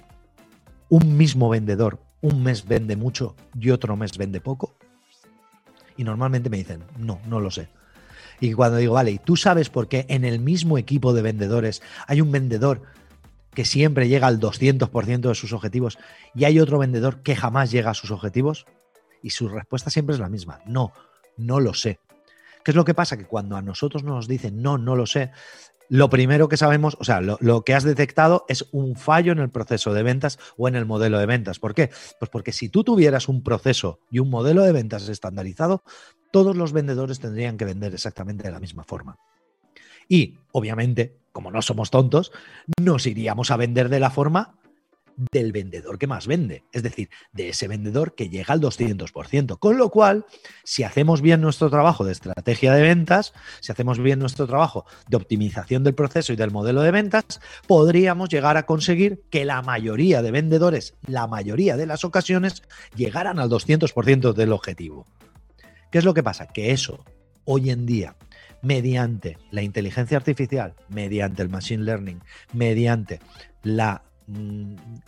un 0.88 1.18
mismo 1.18 1.50
vendedor 1.50 2.00
un 2.22 2.42
mes 2.42 2.66
vende 2.66 2.96
mucho 2.96 3.36
y 3.60 3.72
otro 3.72 3.98
mes 3.98 4.18
vende 4.18 4.40
poco? 4.40 4.76
Y 5.98 6.06
normalmente 6.06 6.50
me 6.50 6.56
dicen, 6.56 6.84
no, 6.98 7.20
no 7.28 7.42
lo 7.42 7.52
sé. 7.52 7.68
Y 8.40 8.54
cuando 8.54 8.78
digo, 8.78 8.94
vale, 8.94 9.12
¿y 9.12 9.18
tú 9.18 9.36
sabes 9.36 9.70
por 9.70 9.90
qué 9.90 10.06
en 10.08 10.24
el 10.24 10.40
mismo 10.40 10.78
equipo 10.78 11.14
de 11.14 11.22
vendedores 11.22 11.82
hay 12.08 12.22
un 12.22 12.32
vendedor 12.32 12.84
que 13.54 13.66
siempre 13.66 14.08
llega 14.08 14.28
al 14.28 14.40
200% 14.40 15.20
de 15.28 15.36
sus 15.36 15.52
objetivos 15.52 15.98
y 16.34 16.46
hay 16.46 16.62
otro 16.62 16.80
vendedor 16.80 17.24
que 17.24 17.36
jamás 17.36 17.72
llega 17.72 17.90
a 17.90 17.94
sus 17.94 18.12
objetivos? 18.12 18.66
Y 19.22 19.32
su 19.32 19.50
respuesta 19.50 19.90
siempre 19.90 20.14
es 20.14 20.22
la 20.22 20.30
misma, 20.30 20.62
no, 20.66 20.94
no 21.36 21.60
lo 21.60 21.74
sé. 21.74 22.00
¿Qué 22.68 22.72
es 22.72 22.76
lo 22.76 22.84
que 22.84 22.94
pasa? 22.94 23.16
Que 23.16 23.24
cuando 23.24 23.56
a 23.56 23.62
nosotros 23.62 24.04
nos 24.04 24.28
dicen 24.28 24.62
no, 24.62 24.78
no 24.78 24.98
lo 24.98 25.06
sé, 25.06 25.32
lo 25.88 26.10
primero 26.10 26.50
que 26.50 26.58
sabemos, 26.58 26.98
o 27.00 27.06
sea, 27.06 27.22
lo, 27.22 27.38
lo, 27.40 27.62
que 27.62 27.74
has 27.74 27.86
detectado 27.86 28.44
es 28.50 28.68
un 28.74 28.98
fallo 28.98 29.32
en 29.32 29.40
el 29.40 29.50
proceso 29.50 29.94
de 29.94 30.04
ventas 30.04 30.38
o 30.58 30.68
en 30.68 30.76
el 30.76 30.86
modelo 30.86 31.18
de 31.18 31.26
ventas. 31.26 31.60
¿Por 31.60 31.74
qué? 31.74 31.92
Pues 32.20 32.30
porque 32.30 32.52
si 32.52 32.68
tú 32.68 32.84
tuvieras 32.84 33.30
un 33.30 33.42
proceso 33.42 34.02
y 34.12 34.20
un 34.20 34.30
modelo 34.30 34.64
de 34.64 34.74
ventas 34.74 35.08
estandarizado, 35.08 35.82
todos 36.34 36.58
los 36.58 36.74
vendedores 36.74 37.22
tendrían 37.22 37.56
que 37.56 37.64
vender 37.64 37.94
exactamente 37.94 38.44
de 38.44 38.52
la 38.52 38.60
misma 38.60 38.84
forma. 38.84 39.16
Y, 40.10 40.38
obviamente, 40.52 41.16
como 41.32 41.52
no 41.52 41.62
somos 41.62 41.90
tontos, 41.90 42.34
nos 42.82 43.08
iríamos 43.08 43.50
a 43.50 43.56
vender 43.56 43.88
de 43.88 44.02
la 44.02 44.10
forma 44.10 44.60
del 45.18 45.52
vendedor 45.52 45.98
que 45.98 46.08
más 46.08 46.28
vende, 46.28 46.64
es 46.72 46.84
decir, 46.84 47.10
de 47.34 47.50
ese 47.50 47.68
vendedor 47.68 48.16
que 48.16 48.30
llega 48.30 48.54
al 48.54 48.62
200%. 48.62 49.58
Con 49.60 49.78
lo 49.78 49.90
cual, 49.90 50.26
si 50.64 50.84
hacemos 50.84 51.22
bien 51.22 51.42
nuestro 51.42 51.70
trabajo 51.70 52.06
de 52.06 52.12
estrategia 52.12 52.74
de 52.74 52.84
ventas, 52.84 53.34
si 53.60 53.72
hacemos 53.72 54.00
bien 54.00 54.20
nuestro 54.20 54.48
trabajo 54.48 54.86
de 55.10 55.18
optimización 55.18 55.84
del 55.84 55.96
proceso 55.96 56.34
y 56.34 56.36
del 56.36 56.52
modelo 56.52 56.82
de 56.82 56.92
ventas, 56.92 57.42
podríamos 57.68 58.30
llegar 58.30 58.58
a 58.58 58.66
conseguir 58.66 59.24
que 59.30 59.44
la 59.44 59.62
mayoría 59.62 60.22
de 60.22 60.32
vendedores, 60.32 60.96
la 61.08 61.28
mayoría 61.28 61.76
de 61.76 61.88
las 61.88 62.06
ocasiones, 62.06 62.64
llegaran 62.96 63.40
al 63.40 63.50
200% 63.50 64.34
del 64.34 64.54
objetivo. 64.54 65.06
¿Qué 65.92 65.98
es 65.98 66.06
lo 66.06 66.14
que 66.14 66.24
pasa? 66.24 66.48
Que 66.48 66.72
eso 66.72 67.04
hoy 67.46 67.72
en 67.72 67.86
día 67.86 68.16
mediante 68.62 69.38
la 69.52 69.62
inteligencia 69.62 70.18
artificial, 70.18 70.74
mediante 70.90 71.42
el 71.42 71.50
machine 71.50 71.84
learning, 71.84 72.22
mediante 72.54 73.20
la, 73.64 74.04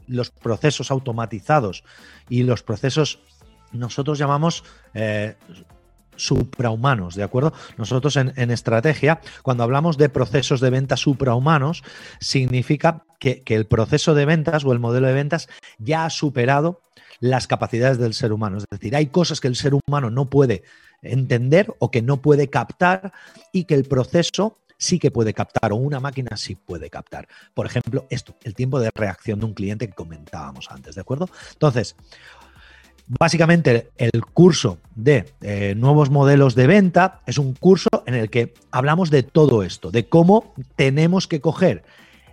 los 0.07 0.31
procesos 0.31 0.91
automatizados 0.91 1.83
y 2.29 2.43
los 2.43 2.63
procesos, 2.63 3.19
nosotros 3.71 4.17
llamamos... 4.17 4.63
Eh, 4.93 5.35
suprahumanos, 6.19 7.15
¿de 7.15 7.23
acuerdo? 7.23 7.53
Nosotros 7.77 8.15
en, 8.17 8.51
estrategia, 8.51 9.21
cuando 9.41 9.63
hablamos 9.63 9.97
de 9.97 10.09
procesos 10.09 10.59
de 10.59 10.69
venta 10.69 10.97
suprahumanos, 10.97 11.83
significa 12.19 13.03
que, 13.19 13.41
el 13.47 13.65
proceso 13.65 14.13
de 14.13 14.25
ventas 14.25 14.65
o 14.65 14.73
el 14.73 14.79
modelo 14.79 15.07
de 15.07 15.13
ventas 15.13 15.47
ya 15.77 16.05
ha 16.05 16.09
superado 16.09 16.81
las 17.19 17.47
capacidades 17.47 17.97
del 17.97 18.13
ser 18.13 18.31
humano. 18.31 18.57
Es 18.57 18.65
decir, 18.69 18.95
hay 18.95 19.07
cosas 19.07 19.39
que 19.39 19.47
el 19.47 19.55
ser 19.55 19.73
humano 19.73 20.09
no 20.09 20.29
puede 20.29 20.63
entender 21.01 21.73
o 21.79 21.91
que 21.91 22.01
no 22.01 22.17
puede 22.17 22.49
captar 22.49 23.13
y 23.51 23.63
que 23.63 23.75
el 23.75 23.85
proceso 23.85 24.57
sí 24.79 24.97
que 24.97 25.11
puede 25.11 25.35
captar 25.35 25.71
o 25.71 25.75
una 25.75 25.99
máquina 25.99 26.35
sí 26.37 26.55
puede 26.55 26.89
captar. 26.89 27.27
Por 27.53 27.67
ejemplo, 27.67 28.07
esto, 28.09 28.35
el 28.43 28.55
tiempo 28.55 28.79
de 28.79 28.89
reacción 28.95 29.39
de 29.39 29.45
un 29.45 29.53
cliente 29.53 29.87
que 29.87 29.93
comentábamos 29.93 30.71
antes, 30.71 30.95
¿de 30.95 31.01
acuerdo? 31.01 31.29
Entonces, 31.51 31.95
básicamente 33.05 33.91
el 33.97 34.25
curso 34.25 34.79
de 34.95 35.33
eh, 35.41 35.75
nuevos 35.75 36.09
modelos 36.09 36.55
de 36.55 36.65
venta 36.65 37.21
es 37.27 37.37
un 37.37 37.53
curso 37.53 37.89
en 38.05 38.15
el 38.15 38.29
que 38.29 38.53
hablamos 38.71 39.11
de 39.11 39.21
todo 39.23 39.63
esto, 39.63 39.91
de 39.91 40.07
cómo 40.07 40.53
tenemos 40.75 41.27
que 41.27 41.41
coger 41.41 41.83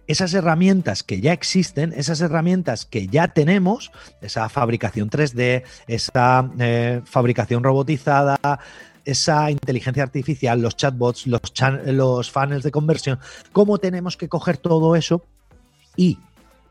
esas 0.06 0.34
herramientas 0.34 1.02
que 1.02 1.20
ya 1.20 1.32
existen, 1.32 1.92
esas 1.96 2.20
herramientas 2.20 2.86
que 2.86 3.08
ya 3.08 3.28
tenemos, 3.28 3.90
esa 4.20 4.48
fabricación 4.48 5.10
3D, 5.10 5.64
esa 5.88 6.48
eh, 6.60 7.00
fabricación 7.04 7.64
robotizada, 7.64 8.38
esa 9.06 9.50
inteligencia 9.50 10.02
artificial, 10.02 10.60
los 10.60 10.76
chatbots, 10.76 11.26
los, 11.26 11.40
los 11.86 12.30
funnels 12.30 12.64
de 12.64 12.70
conversión, 12.70 13.18
cómo 13.52 13.78
tenemos 13.78 14.16
que 14.16 14.28
coger 14.28 14.58
todo 14.58 14.96
eso 14.96 15.24
y, 15.96 16.18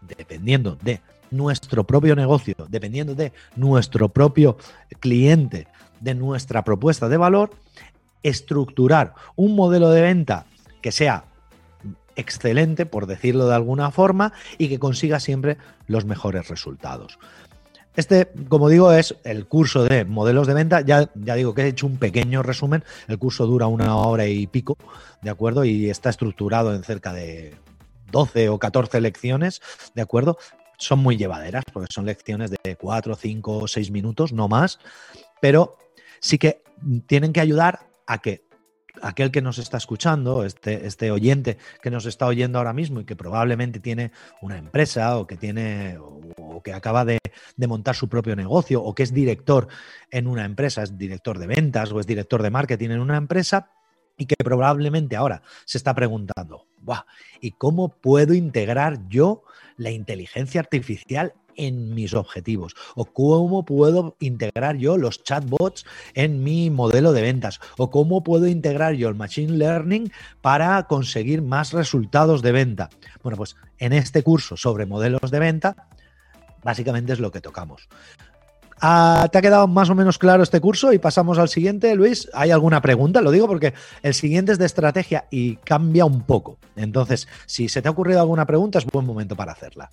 dependiendo 0.02 0.78
de 0.82 1.02
nuestro 1.32 1.86
propio 1.86 2.16
negocio, 2.16 2.56
dependiendo 2.70 3.16
de 3.16 3.32
nuestro 3.56 4.10
propio 4.10 4.58
cliente, 5.00 5.68
de 6.02 6.14
nuestra 6.14 6.64
propuesta 6.64 7.10
de 7.10 7.18
valor, 7.18 7.52
estructurar 8.22 9.14
un 9.36 9.56
modelo 9.56 9.90
de 9.90 10.02
venta 10.02 10.46
que 10.82 10.92
sea 10.92 11.26
excelente, 12.18 12.86
por 12.86 13.08
decirlo 13.08 13.48
de 13.48 13.56
alguna 13.56 13.92
forma, 13.92 14.34
y 14.58 14.68
que 14.68 14.80
consiga 14.80 15.20
siempre 15.20 15.58
los 15.88 16.06
mejores 16.06 16.48
resultados. 16.48 17.18
Este, 17.96 18.30
como 18.50 18.70
digo, 18.70 18.92
es 18.92 19.16
el 19.24 19.48
curso 19.48 19.84
de 19.84 20.06
modelos 20.06 20.48
de 20.48 20.54
venta. 20.54 20.82
Ya, 20.82 21.10
ya 21.16 21.36
digo 21.36 21.54
que 21.54 21.64
he 21.64 21.68
hecho 21.68 21.88
un 21.88 21.98
pequeño 21.98 22.44
resumen. 22.44 22.84
El 23.08 23.18
curso 23.18 23.46
dura 23.46 23.68
una 23.68 23.96
hora 23.96 24.28
y 24.28 24.48
pico, 24.48 24.78
¿de 25.22 25.30
acuerdo? 25.30 25.66
Y 25.66 25.90
está 25.90 26.10
estructurado 26.10 26.74
en 26.74 26.84
cerca 26.84 27.14
de 27.14 27.56
12 28.12 28.50
o 28.50 28.60
14 28.60 29.02
lecciones, 29.02 29.62
¿de 29.94 30.02
acuerdo? 30.02 30.38
Son 30.78 31.00
muy 31.00 31.18
llevaderas 31.18 31.64
porque 31.72 31.92
son 31.94 32.06
lecciones 32.06 32.52
de 32.52 32.76
4, 32.76 33.16
5 33.16 33.58
o 33.58 33.68
6 33.68 33.92
minutos, 33.92 34.34
no 34.34 34.48
más, 34.48 34.80
pero 35.42 35.78
sí 36.20 36.38
que 36.38 36.64
tienen 37.08 37.34
que 37.34 37.42
ayudar 37.42 37.88
a 38.08 38.20
que 38.20 38.45
aquel 39.02 39.32
que 39.32 39.42
nos 39.42 39.58
está 39.58 39.78
escuchando, 39.78 40.46
este, 40.46 40.86
este 40.86 41.12
oyente 41.12 41.58
que 41.82 41.92
nos 41.92 42.06
está 42.06 42.26
oyendo 42.26 42.58
ahora 42.58 42.74
mismo 42.74 43.00
y 43.00 43.06
que 43.06 43.16
probablemente 43.16 43.80
tiene 43.80 44.12
una 44.42 44.58
empresa 44.58 45.18
o 45.18 45.28
que 45.28 45.38
tiene 45.38 45.98
o, 45.98 46.62
que 46.64 46.74
acaba 46.74 47.06
de, 47.06 47.20
de, 47.58 47.68
montar 47.68 47.96
su 47.96 48.08
propio 48.08 48.36
negocio 48.36 48.82
o 48.82 48.96
que 48.96 49.04
es 49.04 49.14
director 49.14 49.68
en 50.12 50.28
una 50.28 50.46
empresa, 50.46 50.84
es 50.84 50.98
director 50.98 51.38
de 51.38 51.48
ventas 51.48 51.92
o 51.92 52.00
es 52.00 52.08
director 52.08 52.42
de 52.42 52.50
marketing 52.50 52.92
en 52.92 53.00
una 53.00 53.18
empresa 53.18 53.70
y 54.18 54.26
que 54.26 54.36
probablemente 54.44 55.16
ahora 55.16 55.42
se 55.66 55.78
está 55.78 55.94
preguntando, 55.94 56.66
¿y 57.42 57.52
cómo 57.52 57.90
puedo 57.90 58.34
integrar 58.34 59.08
yo 59.10 59.44
la 59.78 59.92
inteligencia 59.92 60.62
artificial 60.62 61.34
en 61.58 61.94
mis 61.94 62.14
objetivos? 62.14 62.76
¿O 62.96 63.06
cómo 63.06 63.66
puedo 63.66 64.16
integrar 64.20 64.78
yo 64.78 64.98
los 64.98 65.24
chatbots 65.24 65.86
en 66.14 66.44
mi 66.44 66.70
modelo 66.70 67.14
de 67.14 67.22
ventas? 67.22 67.60
¿O 67.78 67.90
cómo 67.90 68.24
puedo 68.24 68.48
integrar 68.48 68.94
yo 68.94 69.10
el 69.10 69.16
Machine 69.16 69.58
Learning 69.58 70.12
para 70.42 70.84
conseguir 70.88 71.42
más 71.42 71.74
resultados 71.74 72.42
de 72.42 72.52
venta? 72.52 72.90
Bueno, 73.24 73.38
pues 73.38 73.56
en 73.78 73.94
este 73.94 74.24
curso 74.24 74.58
sobre 74.58 74.86
modelos 74.86 75.32
de 75.32 75.40
venta, 75.40 75.88
básicamente 76.64 77.14
es 77.14 77.20
lo 77.20 77.32
que 77.32 77.42
tocamos. 77.42 77.88
Ah, 78.82 79.30
¿Te 79.32 79.38
ha 79.38 79.42
quedado 79.42 79.68
más 79.68 79.90
o 79.90 79.96
menos 79.96 80.18
claro 80.18 80.44
este 80.44 80.60
curso? 80.60 80.92
Y 80.92 81.00
pasamos 81.00 81.40
al 81.40 81.50
siguiente, 81.50 81.96
Luis. 81.96 82.30
¿Hay 82.34 82.52
alguna 82.52 82.82
pregunta? 82.82 83.22
Lo 83.22 83.32
digo 83.32 83.48
porque 83.48 83.74
el 84.04 84.14
siguiente 84.14 84.52
es 84.52 84.58
de 84.58 84.66
estrategia 84.66 85.26
y 85.32 85.56
cambia 85.58 86.06
un 86.06 86.24
poco. 86.24 86.60
Entonces, 86.76 87.28
si 87.46 87.70
se 87.70 87.82
te 87.82 87.88
ha 87.88 87.92
ocurrido 87.92 88.20
alguna 88.20 88.46
pregunta, 88.46 88.80
es 88.80 88.86
buen 88.86 89.06
momento 89.06 89.36
para 89.36 89.54
hacerla. 89.54 89.92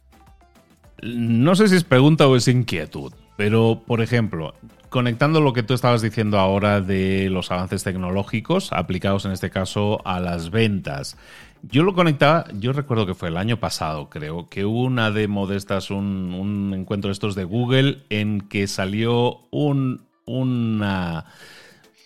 No 1.03 1.55
sé 1.57 1.69
si 1.69 1.77
es 1.77 1.85
pregunta 1.85 2.29
o 2.29 2.37
es 2.37 2.49
inquietud, 2.49 3.13
pero 3.37 3.83
por 3.87 4.01
ejemplo, 4.01 4.55
conectando 4.89 5.41
lo 5.41 5.53
que 5.53 5.63
tú 5.63 5.75
estabas 5.75 6.03
diciendo 6.03 6.39
ahora 6.39 6.81
de 6.81 7.29
los 7.31 7.51
avances 7.51 7.83
tecnológicos 7.83 8.73
aplicados 8.73 9.25
en 9.25 9.33
este 9.33 9.51
caso 9.51 10.01
a 10.07 10.21
las 10.21 10.51
ventas. 10.51 11.17
Yo 11.63 11.83
lo 11.83 11.95
conectaba, 11.95 12.45
yo 12.59 12.73
recuerdo 12.73 13.07
que 13.07 13.15
fue 13.15 13.29
el 13.29 13.37
año 13.37 13.57
pasado, 13.59 14.11
creo, 14.11 14.49
que 14.49 14.65
hubo 14.65 14.83
una 14.83 15.11
demo 15.11 15.47
de 15.47 15.57
estas, 15.57 15.91
un, 15.91 16.73
encuentro 16.77 17.09
de 17.09 17.13
estos 17.13 17.35
de 17.35 17.45
Google 17.45 18.05
en 18.11 18.41
que 18.43 18.67
salió 18.67 19.41
un, 19.51 20.03
una, 20.27 21.25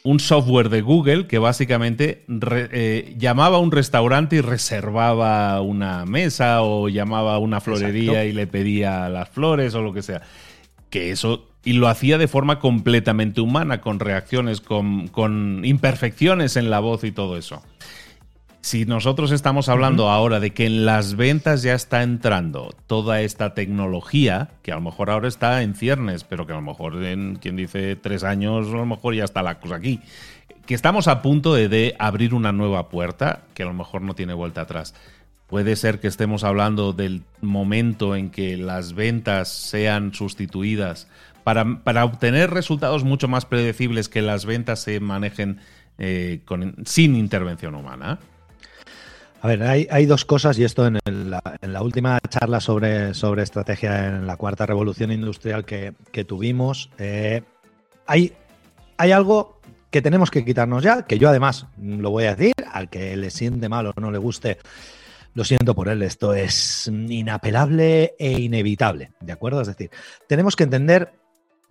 un 0.07 0.21
software 0.21 0.69
de 0.69 0.83
Google 0.83 1.27
que 1.27 1.39
básicamente 1.39 2.25
eh, 2.29 3.15
llamaba 3.19 3.57
a 3.57 3.61
un 3.61 3.73
restaurante 3.73 4.37
y 4.37 4.41
reservaba 4.41 5.61
una 5.61 6.07
mesa 6.07 6.63
o 6.63 6.89
llamaba 6.89 7.35
a 7.35 7.39
una 7.39 7.61
florería 7.61 8.25
y 8.25 8.33
le 8.33 8.47
pedía 8.47 9.09
las 9.09 9.29
flores 9.29 9.75
o 9.75 9.83
lo 9.83 9.93
que 9.93 10.03
sea. 10.03 10.23
Que 10.91 11.11
eso 11.11 11.49
y 11.65 11.73
lo 11.73 11.89
hacía 11.89 12.19
de 12.19 12.29
forma 12.29 12.61
completamente 12.61 13.41
humana, 13.41 13.81
con 13.81 13.99
reacciones, 13.99 14.61
con, 14.61 15.09
con, 15.09 15.65
imperfecciones 15.65 16.57
en 16.57 16.71
la 16.71 16.79
voz 16.79 17.03
y 17.03 17.11
todo 17.11 17.37
eso. 17.37 17.61
Si 18.67 18.85
nosotros 18.85 19.31
estamos 19.31 19.69
hablando 19.69 20.11
ahora 20.11 20.41
de 20.41 20.51
que 20.51 20.67
en 20.67 20.87
las 20.87 21.15
ventas 21.15 21.63
ya 21.63 21.75
está 21.75 22.03
entrando 22.03 22.75
toda 22.89 23.21
esta 23.21 23.55
tecnología, 23.55 24.49
que 24.65 24.73
a 24.73 24.75
lo 24.75 24.81
mejor 24.81 25.09
ahora 25.09 25.29
está 25.29 25.63
en 25.63 25.77
ciernes, 25.77 26.25
pero 26.25 26.49
que 26.49 26.53
a 26.53 26.57
lo 26.57 26.63
mejor 26.63 27.05
en 27.05 27.37
quien 27.37 27.55
dice 27.55 27.95
tres 27.95 28.25
años, 28.25 28.67
a 28.67 28.73
lo 28.73 28.85
mejor 28.85 29.15
ya 29.15 29.23
está 29.23 29.45
la 29.45 29.61
cosa 29.61 29.77
aquí, 29.77 30.01
que 30.67 30.75
estamos 30.75 31.07
a 31.07 31.23
punto 31.23 31.55
de, 31.55 31.69
de 31.69 31.95
abrir 32.01 32.35
una 32.35 32.51
nueva 32.51 32.89
puerta 32.89 33.43
que 33.55 33.63
a 33.63 33.67
lo 33.67 33.73
mejor 33.73 34.03
no 34.03 34.17
tiene 34.17 34.35
vuelta 34.35 34.63
atrás. 34.63 34.97
Puede 35.47 35.77
ser 35.77 36.01
que 36.01 36.09
estemos 36.09 36.43
hablando 36.43 36.93
del 36.93 37.23
momento 37.41 38.17
en 38.17 38.31
que 38.31 38.57
las 38.57 38.95
ventas 38.95 39.47
sean 39.49 40.13
sustituidas 40.13 41.07
para, 41.45 42.05
obtener 42.05 42.51
resultados 42.51 43.05
mucho 43.05 43.29
más 43.29 43.47
predecibles 43.47 44.09
que 44.09 44.23
las 44.23 44.45
ventas 44.45 44.81
se 44.83 44.99
manejen 44.99 45.61
eh, 45.99 46.41
sin 46.85 47.15
intervención 47.15 47.77
humana? 47.77 48.19
A 49.47 49.51
ver, 49.51 49.63
hay, 49.63 50.07
dos 50.07 50.25
cosas, 50.25 50.59
y 50.59 50.65
esto 50.65 50.89
en, 50.89 50.99
la, 51.31 51.81
última 51.81 52.19
charla 52.29 52.61
sobre, 52.61 53.11
estrategia 53.11 54.09
en 54.09 54.27
la 54.27 54.37
cuarta 54.37 54.67
revolución 54.67 55.13
industrial 55.13 55.65
que, 55.65 56.25
tuvimos, 56.25 56.91
eh, 56.99 57.45
hay, 58.09 58.33
hay 58.99 59.13
algo 59.13 59.61
que 59.93 60.03
tenemos 60.03 60.33
que 60.33 60.45
quitarnos 60.45 60.83
ya, 60.83 61.03
que 61.03 61.21
yo 61.21 61.29
además 61.29 61.69
lo 61.81 62.11
voy 62.11 62.25
a 62.25 62.35
decir, 62.35 62.55
al 62.73 62.91
que 62.91 63.17
le 63.17 63.31
siente 63.31 63.69
mal 63.69 63.87
o 63.87 63.93
no 64.01 64.11
le 64.11 64.19
guste, 64.19 64.59
lo 65.35 65.45
siento 65.45 65.77
por 65.77 65.87
él, 65.91 66.03
esto 66.03 66.35
es 66.35 66.89
inapelable 66.89 68.17
e 68.19 68.41
inevitable, 68.41 69.13
¿de 69.21 69.33
acuerdo? 69.33 69.61
Es 69.61 69.69
decir, 69.69 69.91
tenemos 70.27 70.57
que 70.57 70.65
entender 70.65 71.13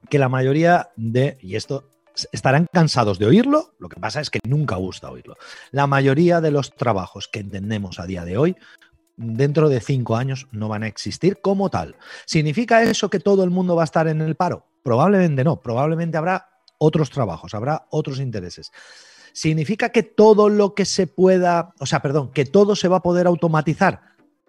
que 0.09 0.17
la 0.17 0.29
mayoría 0.29 0.91
de, 0.95 1.37
y 1.41 1.57
esto 1.57 1.89
estarán 2.31 2.67
cansados 2.71 3.19
de 3.19 3.25
oírlo, 3.25 3.73
lo 3.79 3.89
que 3.89 3.99
pasa 3.99 4.21
es 4.21 4.29
que 4.29 4.39
nunca 4.47 4.75
gusta 4.75 5.11
oírlo. 5.11 5.35
La 5.71 5.87
mayoría 5.87 6.41
de 6.41 6.51
los 6.51 6.75
trabajos 6.75 7.27
que 7.27 7.39
entendemos 7.39 7.99
a 7.99 8.05
día 8.05 8.25
de 8.25 8.37
hoy, 8.37 8.55
dentro 9.17 9.69
de 9.69 9.79
cinco 9.79 10.15
años 10.15 10.47
no 10.51 10.67
van 10.67 10.83
a 10.83 10.87
existir 10.87 11.39
como 11.41 11.69
tal. 11.69 11.95
¿Significa 12.25 12.83
eso 12.83 13.09
que 13.09 13.19
todo 13.19 13.43
el 13.43 13.49
mundo 13.49 13.75
va 13.75 13.83
a 13.83 13.85
estar 13.85 14.07
en 14.07 14.21
el 14.21 14.35
paro? 14.35 14.65
Probablemente 14.83 15.43
no, 15.43 15.61
probablemente 15.61 16.17
habrá 16.17 16.49
otros 16.77 17.09
trabajos, 17.09 17.53
habrá 17.53 17.87
otros 17.89 18.19
intereses. 18.19 18.71
¿Significa 19.33 19.89
que 19.89 20.03
todo 20.03 20.49
lo 20.49 20.75
que 20.75 20.85
se 20.85 21.07
pueda, 21.07 21.73
o 21.79 21.85
sea, 21.85 22.01
perdón, 22.01 22.31
que 22.31 22.45
todo 22.45 22.75
se 22.75 22.87
va 22.87 22.97
a 22.97 23.03
poder 23.03 23.27
automatizar? 23.27 24.01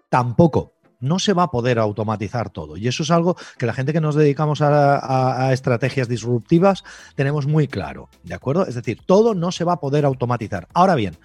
Tampoco 0.09 0.76
no 0.99 1.19
se 1.19 1.33
va 1.33 1.43
a 1.43 1.51
poder 1.51 1.79
automatizar 1.79 2.49
todo. 2.49 2.77
Y 2.77 2.87
eso 2.87 3.03
es 3.03 3.11
algo 3.11 3.35
que 3.57 3.65
la 3.65 3.73
gente 3.73 3.93
que 3.93 4.01
nos 4.01 4.15
dedicamos 4.15 4.61
a, 4.61 5.53
estrategias 5.53 6.07
disruptivas 6.07 6.83
tenemos 7.15 7.47
muy 7.47 7.67
claro, 7.67 8.09
¿de 8.23 8.33
acuerdo? 8.33 8.65
Es 8.65 8.75
decir, 8.75 8.99
todo 9.05 9.33
no 9.35 9.51
se 9.51 9.63
va 9.63 9.73
a 9.73 9.79
poder 9.79 10.05
automatizar. 10.05 10.67
Ahora 10.73 10.95
bien, 10.95 11.17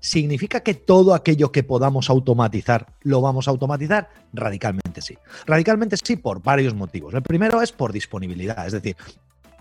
¿significa 0.00 0.60
que 0.60 0.74
todo 0.74 1.14
aquello 1.14 1.52
que 1.52 1.62
podamos 1.62 2.10
automatizar 2.10 2.86
lo 3.02 3.20
vamos 3.20 3.48
a 3.48 3.50
automatizar? 3.50 4.10
Radicalmente 4.32 5.00
sí. 5.00 5.16
Radicalmente 5.46 5.96
sí 6.02 6.16
por 6.16 6.42
varios 6.42 6.74
motivos. 6.74 7.14
El 7.14 7.22
primero 7.22 7.62
es 7.62 7.72
por 7.72 7.92
disponibilidad, 7.92 8.66
es 8.66 8.72
decir, 8.72 8.96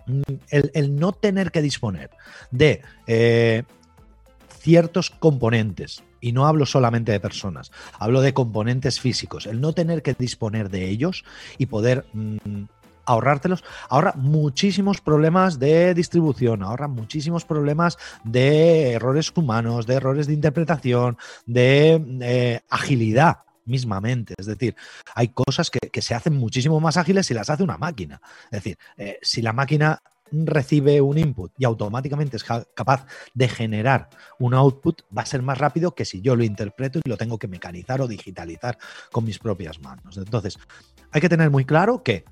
mm, 0.05 0.21
el, 0.49 0.95
no 0.95 1.11
tener 1.13 1.51
que 1.51 1.61
disponer 1.61 2.11
de 2.51 2.81
eh, 3.07 3.63
ciertos 4.59 5.09
componentes, 5.09 6.03
y 6.21 6.31
no 6.31 6.47
hablo 6.47 6.65
solamente 6.65 7.11
de 7.11 7.19
personas, 7.19 7.71
hablo 7.97 8.21
de 8.21 8.33
componentes 8.33 8.99
físicos, 8.99 9.45
el 9.45 9.61
no 9.61 9.73
tener 9.73 10.01
que 10.01 10.13
disponer 10.13 10.69
de 10.69 10.89
ellos 10.89 11.23
y 11.57 11.67
poder 11.67 12.05
mm, 12.13 12.63
ahorrártelos, 13.09 13.63
ahorra 13.89 14.13
muchísimos 14.15 15.01
problemas 15.01 15.57
de 15.57 15.93
distribución, 15.95 16.61
ahorra 16.61 16.87
muchísimos 16.87 17.43
problemas 17.43 17.97
de 18.23 18.91
errores 18.93 19.31
humanos, 19.35 19.87
de 19.87 19.95
errores 19.95 20.27
de 20.27 20.33
interpretación, 20.33 21.17
de 21.47 22.03
eh, 22.21 22.61
agilidad 22.69 23.39
mismamente. 23.65 24.35
Es 24.37 24.45
decir, 24.45 24.75
hay 25.15 25.29
cosas 25.29 25.71
que, 25.71 26.01
se 26.01 26.15
hacen 26.15 26.35
muchísimo 26.35 26.79
más 26.79 26.97
ágiles 26.97 27.25
si 27.25 27.33
las 27.33 27.49
hace 27.49 27.63
una 27.63 27.77
máquina. 27.77 28.21
Es 28.45 28.63
decir, 28.63 28.77
eh, 28.97 29.17
si 29.21 29.41
la 29.41 29.53
máquina 29.53 30.01
recibe 30.31 31.01
un 31.01 31.17
input 31.17 31.51
y 31.57 31.65
automáticamente 31.65 32.37
es 32.37 32.43
capaz 32.43 33.05
de 33.33 33.47
generar 33.47 34.09
un 34.39 34.53
output, 34.53 35.01
va 35.15 35.23
a 35.23 35.25
ser 35.25 35.41
más 35.41 35.57
rápido 35.57 35.95
que 35.95 36.05
si 36.05 36.21
yo 36.21 36.35
lo 36.35 36.43
interpreto 36.43 36.99
y 37.03 37.09
lo 37.09 37.17
tengo 37.17 37.37
que 37.37 37.47
mecanizar 37.47 38.01
o 38.01 38.07
digitalizar 38.07 38.77
con 39.11 39.25
mis 39.25 39.39
propias 39.39 39.79
manos. 39.79 40.17
Entonces, 40.17 40.57
hay 41.11 41.21
que 41.21 41.29
tener 41.29 41.49
muy 41.49 41.65
claro 41.65 42.03
que 42.03 42.25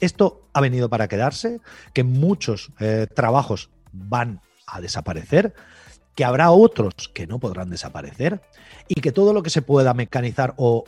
esto 0.00 0.42
ha 0.52 0.60
venido 0.60 0.88
para 0.88 1.08
quedarse, 1.08 1.60
que 1.92 2.04
muchos 2.04 2.70
eh, 2.80 3.06
trabajos 3.14 3.70
van 3.92 4.40
a 4.66 4.80
desaparecer, 4.80 5.54
que 6.16 6.24
habrá 6.24 6.50
otros 6.50 6.94
que 7.12 7.26
no 7.26 7.38
podrán 7.38 7.70
desaparecer 7.70 8.40
y 8.88 9.00
que 9.00 9.12
todo 9.12 9.34
lo 9.34 9.42
que 9.42 9.50
se 9.50 9.62
pueda 9.62 9.92
mecanizar 9.92 10.54
o, 10.56 10.84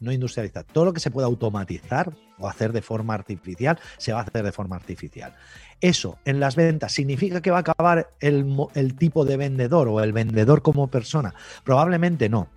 no 0.00 0.12
industrializar, 0.12 0.64
todo 0.64 0.84
lo 0.84 0.92
que 0.92 1.00
se 1.00 1.12
pueda 1.12 1.28
automatizar 1.28 2.12
o 2.38 2.48
hacer 2.48 2.72
de 2.72 2.82
forma 2.82 3.14
artificial, 3.14 3.78
se 3.98 4.12
va 4.12 4.18
a 4.18 4.22
hacer 4.22 4.44
de 4.44 4.52
forma 4.52 4.74
artificial. 4.74 5.32
Eso 5.80 6.18
en 6.24 6.40
las 6.40 6.56
ventas 6.56 6.92
significa 6.92 7.40
que 7.40 7.52
va 7.52 7.58
a 7.58 7.60
acabar 7.60 8.10
el, 8.20 8.96
tipo 8.98 9.24
de 9.24 9.36
vendedor 9.36 9.86
o 9.88 10.00
el 10.00 10.12
vendedor 10.12 10.62
como 10.62 10.88
persona. 10.88 11.34
Probablemente 11.64 12.28
no. 12.28 12.48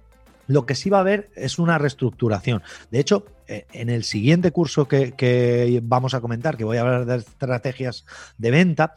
Lo 0.47 0.65
que 0.65 0.75
sí 0.75 0.89
va 0.89 0.97
a 0.97 1.01
haber 1.01 1.29
es 1.35 1.59
una 1.59 1.77
reestructuración. 1.77 2.61
De 2.91 2.99
hecho, 2.99 3.25
eh, 3.47 3.65
en 3.73 3.89
el 3.89 4.03
siguiente 4.03 4.51
curso 4.51 4.87
que, 4.87 5.13
que, 5.13 5.79
vamos 5.83 6.13
a 6.13 6.21
comentar, 6.21 6.55
que 6.57 6.63
voy 6.63 6.77
a 6.77 6.81
hablar 6.81 7.05
de 7.05 7.17
estrategias 7.17 8.05
de 8.37 8.51
venta, 8.51 8.93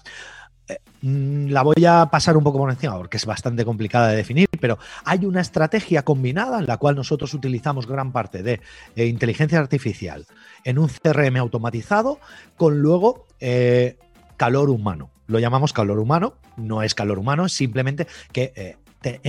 la 1.00 1.62
voy 1.62 1.84
a 1.86 2.06
pasar 2.06 2.36
un 2.36 2.44
poco 2.44 2.58
por 2.58 2.70
encima 2.70 2.96
porque 2.96 3.16
es 3.16 3.26
bastante 3.26 3.64
complicada 3.64 4.08
de 4.08 4.16
definir, 4.16 4.48
pero 4.60 4.78
hay 5.04 5.24
una 5.24 5.40
estrategia 5.40 6.04
combinada 6.04 6.58
en 6.58 6.66
la 6.66 6.76
cual 6.76 6.96
nosotros 6.96 7.32
utilizamos 7.34 7.86
gran 7.86 8.12
parte 8.12 8.42
de 8.42 8.60
eh, 8.96 9.06
inteligencia 9.06 9.58
artificial 9.58 10.26
en 10.64 10.78
un 10.78 10.88
CRM 10.88 11.36
automatizado 11.36 12.18
con 12.56 12.80
luego 12.80 13.26
eh, 13.40 13.96
calor 14.36 14.70
humano. 14.70 15.10
Lo 15.26 15.38
llamamos 15.38 15.72
calor 15.72 15.98
humano, 15.98 16.34
no 16.56 16.82
es 16.82 16.94
calor 16.94 17.18
humano, 17.18 17.46
es 17.46 17.52
simplemente 17.52 18.06
que 18.32 18.52
eh, 18.56 18.76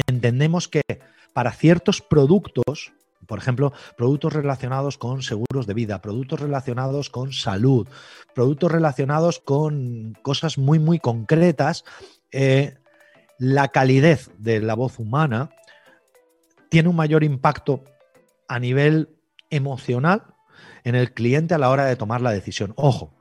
entendemos 0.08 0.68
que 0.68 0.82
para 1.34 1.52
ciertos 1.52 2.02
productos 2.02 2.92
por 3.30 3.38
ejemplo, 3.38 3.72
productos 3.96 4.34
relacionados 4.34 4.98
con 4.98 5.22
seguros 5.22 5.68
de 5.68 5.76
vida, 5.76 6.02
productos 6.02 6.40
relacionados 6.40 7.12
con 7.12 7.32
salud, 7.32 7.88
productos 8.34 8.72
relacionados 8.72 9.38
con 9.38 10.18
cosas 10.24 10.58
muy, 10.58 10.80
muy 10.80 10.98
concretas. 10.98 11.86
Eh, 12.32 12.80
la 13.38 13.68
calidez 13.68 14.32
de 14.40 14.62
la 14.62 14.74
voz 14.74 14.98
humana 14.98 15.52
tiene 16.70 16.90
un 16.90 16.96
mayor 16.96 17.24
impacto 17.24 17.84
a 18.48 18.58
nivel 18.58 19.10
emocional 19.52 20.24
en 20.84 20.96
el 20.96 21.14
cliente 21.14 21.54
a 21.54 21.60
la 21.60 21.70
hora 21.70 21.86
de 21.86 21.96
tomar 21.96 22.22
la 22.22 22.32
decisión. 22.32 22.74
Ojo, 22.78 23.14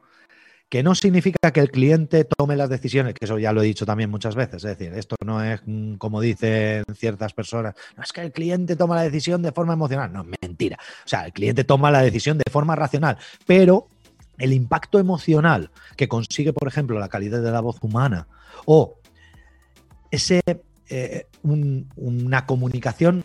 que 0.68 0.82
no 0.82 0.94
significa 0.94 1.50
que 1.52 1.60
el 1.60 1.70
cliente 1.70 2.24
tome 2.24 2.56
las 2.56 2.68
decisiones, 2.68 3.14
que 3.14 3.24
eso 3.24 3.38
ya 3.38 3.52
lo 3.52 3.62
he 3.62 3.66
dicho 3.66 3.86
también 3.86 4.10
muchas 4.10 4.34
veces, 4.34 4.64
es 4.64 4.76
decir, 4.78 4.92
esto 4.94 5.16
no 5.24 5.42
es 5.42 5.62
como 5.98 6.20
dicen 6.20 6.84
ciertas 6.94 7.32
personas, 7.32 7.74
no 7.96 8.02
es 8.02 8.12
que 8.12 8.20
el 8.20 8.32
cliente 8.32 8.76
toma 8.76 8.96
la 8.96 9.02
decisión 9.02 9.40
de 9.42 9.52
forma 9.52 9.72
emocional, 9.72 10.12
no, 10.12 10.26
mentira, 10.42 10.78
o 11.04 11.08
sea, 11.08 11.24
el 11.24 11.32
cliente 11.32 11.64
toma 11.64 11.90
la 11.90 12.02
decisión 12.02 12.36
de 12.38 12.50
forma 12.50 12.76
racional, 12.76 13.16
pero 13.46 13.88
el 14.36 14.52
impacto 14.52 14.98
emocional 14.98 15.70
que 15.96 16.08
consigue, 16.08 16.52
por 16.52 16.68
ejemplo, 16.68 16.98
la 16.98 17.08
calidad 17.08 17.42
de 17.42 17.50
la 17.50 17.60
voz 17.60 17.78
humana 17.82 18.28
o 18.66 18.98
ese, 20.10 20.40
eh, 20.90 21.26
una 21.42 22.46
comunicación 22.46 23.22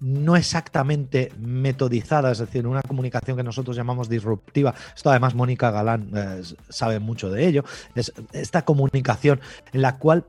no 0.00 0.34
exactamente 0.34 1.32
metodizada, 1.38 2.32
es 2.32 2.38
decir, 2.38 2.66
una 2.66 2.82
comunicación 2.82 3.36
que 3.36 3.42
nosotros 3.42 3.76
llamamos 3.76 4.08
disruptiva. 4.08 4.74
Esto 4.96 5.10
además 5.10 5.34
Mónica 5.34 5.70
Galán 5.70 6.10
eh, 6.14 6.42
sabe 6.70 6.98
mucho 6.98 7.30
de 7.30 7.46
ello. 7.46 7.64
Es 7.94 8.12
esta 8.32 8.64
comunicación 8.64 9.40
en 9.72 9.82
la 9.82 9.98
cual 9.98 10.24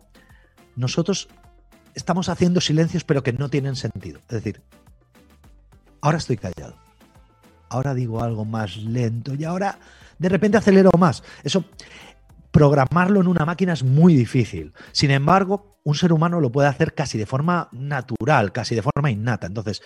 nosotros 0.76 1.30
estamos 1.96 2.30
haciendo 2.30 2.62
silencios 2.62 3.04
pero 3.04 3.24
que 3.24 3.34
no 3.34 3.50
tienen 3.50 3.76
sentido. 3.76 4.20
Es 4.20 4.44
decir, 4.44 4.62
ahora 6.02 6.18
estoy 6.18 6.38
callado. 6.38 6.76
ahora 7.70 7.94
digo 7.94 8.22
algo 8.22 8.44
más 8.44 8.76
lento 8.76 9.34
y 9.34 9.46
ahora 9.46 9.80
de 10.20 10.30
repente 10.30 10.58
acelero 10.58 10.92
más. 11.00 11.24
Eso, 11.44 11.64
programarlo 12.52 13.22
en 13.22 13.28
una 13.28 13.46
máquina 13.46 13.74
es 13.74 13.84
muy 13.84 14.16
difícil. 14.16 14.74
Sin 14.92 15.12
embargo, 15.12 15.80
un 15.84 15.96
ser 15.96 16.14
humano 16.14 16.40
lo 16.40 16.52
puede 16.52 16.68
hacer 16.68 16.94
casi 16.94 17.18
de 17.18 17.26
forma 17.26 17.70
natural, 17.72 18.52
casi 18.52 18.76
de 18.76 18.84
forma 18.84 19.10
innata. 19.10 19.48
Entonces, 19.48 19.82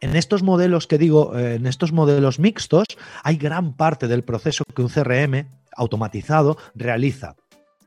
en 0.00 0.16
estos 0.16 0.42
modelos 0.42 0.86
que 0.86 0.98
digo, 0.98 1.38
eh, 1.38 1.54
en 1.54 1.66
estos 1.66 1.92
modelos 1.92 2.38
mixtos, 2.38 2.86
hay 3.22 3.36
gran 3.36 3.74
parte 3.74 4.08
del 4.08 4.24
proceso 4.24 4.64
que 4.74 4.82
un 4.82 4.88
CRM 4.88 5.46
automatizado 5.76 6.58
realiza 6.74 7.36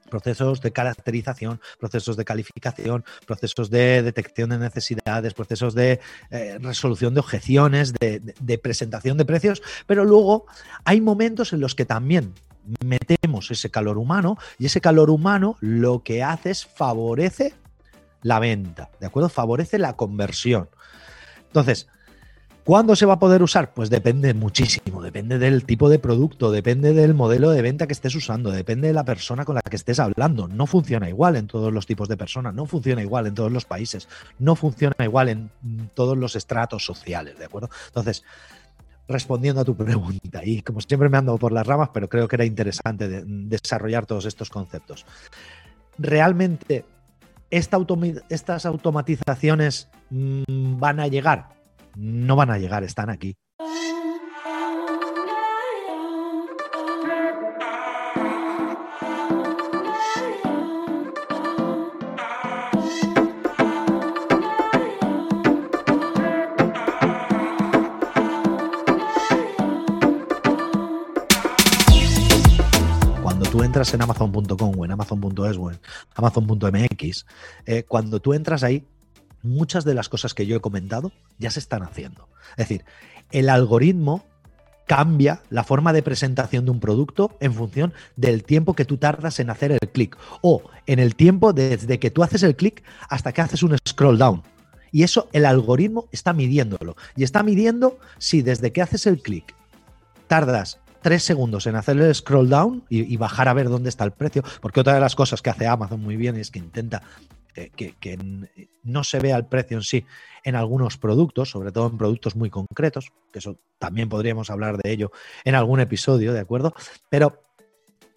procesos 0.10 0.62
de 0.62 0.72
caracterización, 0.72 1.60
procesos 1.80 2.18
de 2.18 2.26
calificación, 2.26 3.04
procesos 3.26 3.70
de 3.70 4.04
detección 4.04 4.50
de 4.50 4.58
necesidades, 4.58 5.34
procesos 5.34 5.76
de 5.76 6.00
eh, 6.32 6.58
resolución 6.62 7.14
de 7.14 7.20
objeciones, 7.20 7.94
de, 7.94 8.60
presentación 8.62 9.18
de 9.18 9.26
precios, 9.26 9.62
pero 9.88 10.06
luego 10.06 10.46
hay 10.84 11.02
momentos 11.02 11.54
en 11.54 11.60
los 11.60 11.76
que 11.76 11.86
también 11.86 12.34
metemos 12.84 13.52
ese 13.52 13.70
calor 13.70 13.98
humano 13.98 14.38
y 14.58 14.66
ese 14.66 14.82
calor 14.82 15.10
humano 15.10 15.58
lo 15.60 16.04
que 16.04 16.24
hace 16.24 16.52
es 16.52 16.66
favorece 16.66 17.54
la 18.22 18.40
venta, 18.40 18.90
¿de 19.00 19.06
acuerdo? 19.06 19.30
Favorece 19.30 19.78
la 19.78 19.94
conversión. 19.94 20.70
Entonces, 21.48 21.88
¿Cuándo 22.66 22.96
se 22.96 23.06
va 23.06 23.14
a 23.14 23.20
poder 23.20 23.44
usar? 23.44 23.76
Pues 23.76 23.92
depende 23.92 24.34
muchísimo, 24.34 25.00
depende 25.00 25.38
del 25.38 25.66
tipo 25.66 25.88
de 25.88 26.00
producto, 26.00 26.50
depende 26.52 26.94
del 26.94 27.14
modelo 27.14 27.52
de 27.52 27.62
venta 27.62 27.86
que 27.86 27.94
estés 27.94 28.16
usando, 28.16 28.50
depende 28.50 28.88
de 28.88 28.94
la 28.96 29.06
persona 29.06 29.46
con 29.46 29.54
la 29.54 29.62
que 29.62 29.76
estés 29.76 30.00
hablando. 30.00 30.48
No 30.48 30.66
funciona 30.66 31.08
igual 31.08 31.36
en 31.36 31.46
todos 31.46 31.72
los 31.72 31.86
tipos 31.86 32.10
de 32.10 32.18
personas, 32.18 32.56
no 32.56 32.66
funciona 32.66 33.04
igual 33.04 33.28
en 33.28 33.36
todos 33.36 33.52
los 33.52 33.66
países, 33.66 34.10
no 34.40 34.56
funciona 34.56 34.96
igual 35.02 35.30
en 35.30 35.52
todos 35.94 36.18
los 36.18 36.36
estratos 36.36 36.84
sociales, 36.84 37.38
¿de 37.38 37.46
acuerdo? 37.46 37.70
Entonces, 37.86 38.24
respondiendo 39.08 39.62
a 39.62 39.66
tu 39.66 39.76
pregunta, 39.78 40.44
y 40.44 40.64
como 40.64 40.82
siempre 40.82 41.08
me 41.08 41.20
ando 41.20 41.38
por 41.38 41.52
las 41.52 41.68
ramas, 41.68 41.90
pero 41.94 42.10
creo 42.10 42.28
que 42.28 42.36
era 42.36 42.46
interesante 42.46 43.24
desarrollar 43.28 44.08
todos 44.08 44.26
estos 44.26 44.50
conceptos. 44.50 45.06
Realmente, 46.00 46.84
estas 47.52 48.66
automatizaciones 48.66 49.88
mm, 50.10 50.80
van 50.80 51.00
a 51.00 51.08
llegar 51.08 51.54
no 51.96 52.36
van 52.36 52.52
a 52.52 52.58
llegar, 52.58 52.84
están 52.84 53.10
aquí. 53.10 53.36
Cuando 73.22 73.50
tú 73.50 73.64
entras 73.64 73.94
en 73.94 74.02
amazon.com 74.02 74.80
o 74.80 74.86
en 74.86 74.92
amazon.es 74.92 75.58
o 75.58 75.72
en 75.72 75.80
amazon.mx, 76.16 77.26
eh, 77.66 77.84
cuando 77.84 78.20
tú 78.20 78.34
entras 78.34 78.64
ahí, 78.64 78.84
muchas 79.46 79.86
de 79.86 79.94
las 79.94 80.10
cosas 80.10 80.34
que 80.34 80.46
yo 80.46 80.58
he 80.58 80.62
comentado 80.62 81.12
ya 81.38 81.52
se 81.52 81.60
están 81.60 81.84
haciendo. 81.84 82.28
Es 82.52 82.68
decir, 82.68 82.86
el 83.32 83.50
algoritmo 83.50 84.26
cambia 84.88 85.42
la 85.50 85.64
forma 85.64 85.94
de 85.94 86.04
presentación 86.04 86.66
de 86.66 86.72
un 86.72 86.80
producto 86.80 87.36
en 87.40 87.54
función 87.54 87.94
del 88.16 88.44
tiempo 88.44 88.74
que 88.74 88.86
tú 88.86 88.98
tardas 88.98 89.40
en 89.40 89.50
hacer 89.50 89.72
el 89.72 89.80
clic 89.80 90.18
o 90.42 90.64
en 90.86 91.00
el 91.00 91.16
tiempo 91.16 91.54
desde 91.54 92.00
que 92.00 92.12
tú 92.12 92.24
haces 92.24 92.44
el 92.44 92.56
clic 92.56 92.84
hasta 93.10 93.32
que 93.32 93.42
haces 93.42 93.64
un 93.64 93.76
scroll 93.88 94.18
down. 94.18 94.44
Y 94.92 95.04
eso 95.04 95.28
el 95.34 95.46
algoritmo 95.46 96.08
está 96.12 96.34
midiéndolo. 96.34 96.96
Y 97.16 97.24
está 97.24 97.44
midiendo 97.44 98.00
si 98.18 98.42
desde 98.42 98.72
que 98.72 98.82
haces 98.82 99.08
el 99.08 99.22
clic 99.22 99.54
tardas 100.28 100.80
tres 101.02 101.24
segundos 101.24 101.68
en 101.68 101.76
hacer 101.76 102.00
el 102.00 102.16
scroll 102.16 102.50
down 102.50 102.84
y, 102.90 103.14
y, 103.14 103.18
bajar 103.18 103.48
a 103.48 103.54
ver 103.54 103.70
dónde 103.70 103.90
está 103.90 104.06
el 104.06 104.12
precio, 104.12 104.44
porque 104.60 104.80
otra 104.80 104.96
de 104.96 105.00
las 105.00 105.16
cosas 105.16 105.42
que 105.44 105.52
hace 105.52 105.68
Amazon 105.68 106.02
muy 106.02 106.16
bien 106.16 106.36
es 106.36 106.50
que 106.50 106.58
intenta 106.58 107.04
que, 107.76 108.18
no 108.84 109.04
se 109.04 109.20
vea 109.20 109.38
el 109.38 109.46
precio 109.46 109.78
en 109.78 109.84
sí 109.84 110.06
en 110.44 110.56
algunos 110.56 110.98
productos, 110.98 111.50
sobre 111.50 111.72
todo 111.72 111.88
en 111.88 111.98
productos 111.98 112.36
muy 112.36 112.50
concretos, 112.50 113.12
que 113.32 113.40
eso 113.40 113.58
también 113.80 114.10
podríamos 114.10 114.50
hablar 114.50 114.78
de 114.78 114.92
ello 114.92 115.12
en 115.44 115.56
algún 115.56 115.80
episodio, 115.80 116.34
¿de 116.34 116.40
acuerdo? 116.40 116.74
Pero 117.10 117.42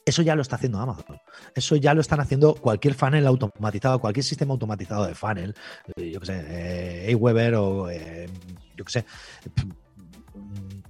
eso 0.09 0.23
ya 0.23 0.35
lo 0.35 0.43
está 0.43 0.57
haciendo 0.57 0.79
Amazon. 0.79 1.21
Eso 1.55 1.77
ya 1.77 1.93
lo 1.95 2.01
están 2.01 2.21
haciendo 2.21 2.55
cualquier 2.55 2.95
funnel 2.95 3.27
automatizado, 3.27 3.99
cualquier 3.99 4.25
sistema 4.25 4.53
automatizado 4.53 5.07
de 5.07 5.15
funnel, 5.15 5.55
eh, 5.97 6.11
yo 6.11 6.21
qué 6.21 6.27
sé, 6.27 6.45
eh, 6.49 7.15
Aweber 7.15 7.55
o 7.57 7.91
eh, 7.91 8.27
yo 8.75 8.85
qué 8.85 8.93
sé, 8.93 9.05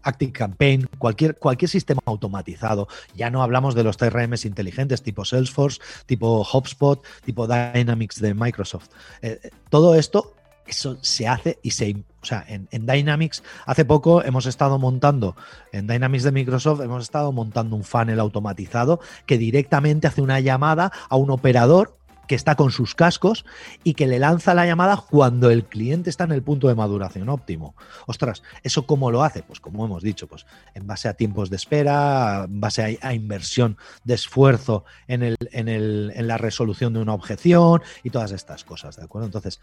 Active 0.09 0.33
Campaign, 0.33 0.89
cualquier, 0.99 1.37
cualquier 1.37 1.69
sistema 1.69 2.01
automatizado. 2.07 2.89
Ya 3.15 3.31
no 3.31 3.43
hablamos 3.43 3.75
de 3.75 3.85
los 3.85 3.97
CRMs 3.97 4.45
inteligentes 4.45 5.03
tipo 5.03 5.25
Salesforce, 5.25 5.81
tipo 6.07 6.47
HubSpot, 6.51 7.05
tipo 7.25 7.47
Dynamics 7.47 8.21
de 8.21 8.35
Microsoft. 8.35 8.89
Eh, 9.23 9.51
todo 9.71 9.95
esto, 9.95 10.35
eso 10.67 10.99
se 11.03 11.29
hace 11.29 11.59
y 11.63 11.73
se... 11.73 11.97
O 12.21 12.27
sea, 12.27 12.45
en, 12.49 12.69
en, 12.73 12.85
Dynamics, 12.85 13.45
hace 13.65 13.85
poco 13.85 14.25
hemos 14.25 14.47
estado 14.47 14.79
montando, 14.79 15.37
en 15.73 15.87
Dynamics 15.87 16.25
de 16.25 16.33
Microsoft, 16.33 16.81
hemos 16.81 17.05
estado 17.05 17.31
montando 17.31 17.77
un 17.77 17.85
funnel 17.85 18.19
automatizado 18.19 19.01
que 19.25 19.39
directamente 19.39 20.09
hace 20.09 20.21
una 20.21 20.41
llamada 20.41 20.91
a 21.09 21.17
un 21.17 21.31
operador 21.31 21.98
que 22.29 22.35
está 22.35 22.55
con 22.55 22.71
sus 22.71 22.95
cascos 22.95 23.45
y 23.83 23.95
que 23.95 24.07
le 24.07 24.19
lanza 24.19 24.55
la 24.55 24.67
llamada 24.67 25.03
cuando 25.11 25.51
el 25.51 25.65
cliente 25.65 26.11
está 26.11 26.25
en 26.25 26.33
el 26.33 26.43
punto 26.43 26.69
de 26.69 26.75
maduración 26.75 27.29
óptimo. 27.29 27.75
Ostras, 28.07 28.43
¿eso 28.63 28.87
cómo 28.87 29.11
lo 29.11 29.25
hace? 29.25 29.43
Pues 29.43 29.59
como 29.59 29.85
hemos 29.85 30.03
dicho, 30.03 30.29
pues 30.29 30.47
en 30.75 30.87
base 30.87 31.09
a 31.09 31.15
tiempos 31.15 31.51
de 31.51 31.57
espera, 31.57 32.45
en 32.45 32.61
base 32.61 32.99
a, 33.01 33.15
inversión 33.15 33.79
de 34.05 34.15
esfuerzo 34.15 34.85
en, 35.09 35.23
el, 35.23 35.37
en, 35.51 35.69
el, 35.69 36.13
en 36.15 36.29
la 36.29 36.39
resolución 36.39 36.93
de 36.93 37.01
una 37.01 37.15
objeción 37.15 37.83
y 38.05 38.11
todas 38.11 38.31
estas 38.31 38.63
cosas, 38.63 38.97
¿de 38.97 39.05
acuerdo? 39.05 39.27
Entonces, 39.27 39.61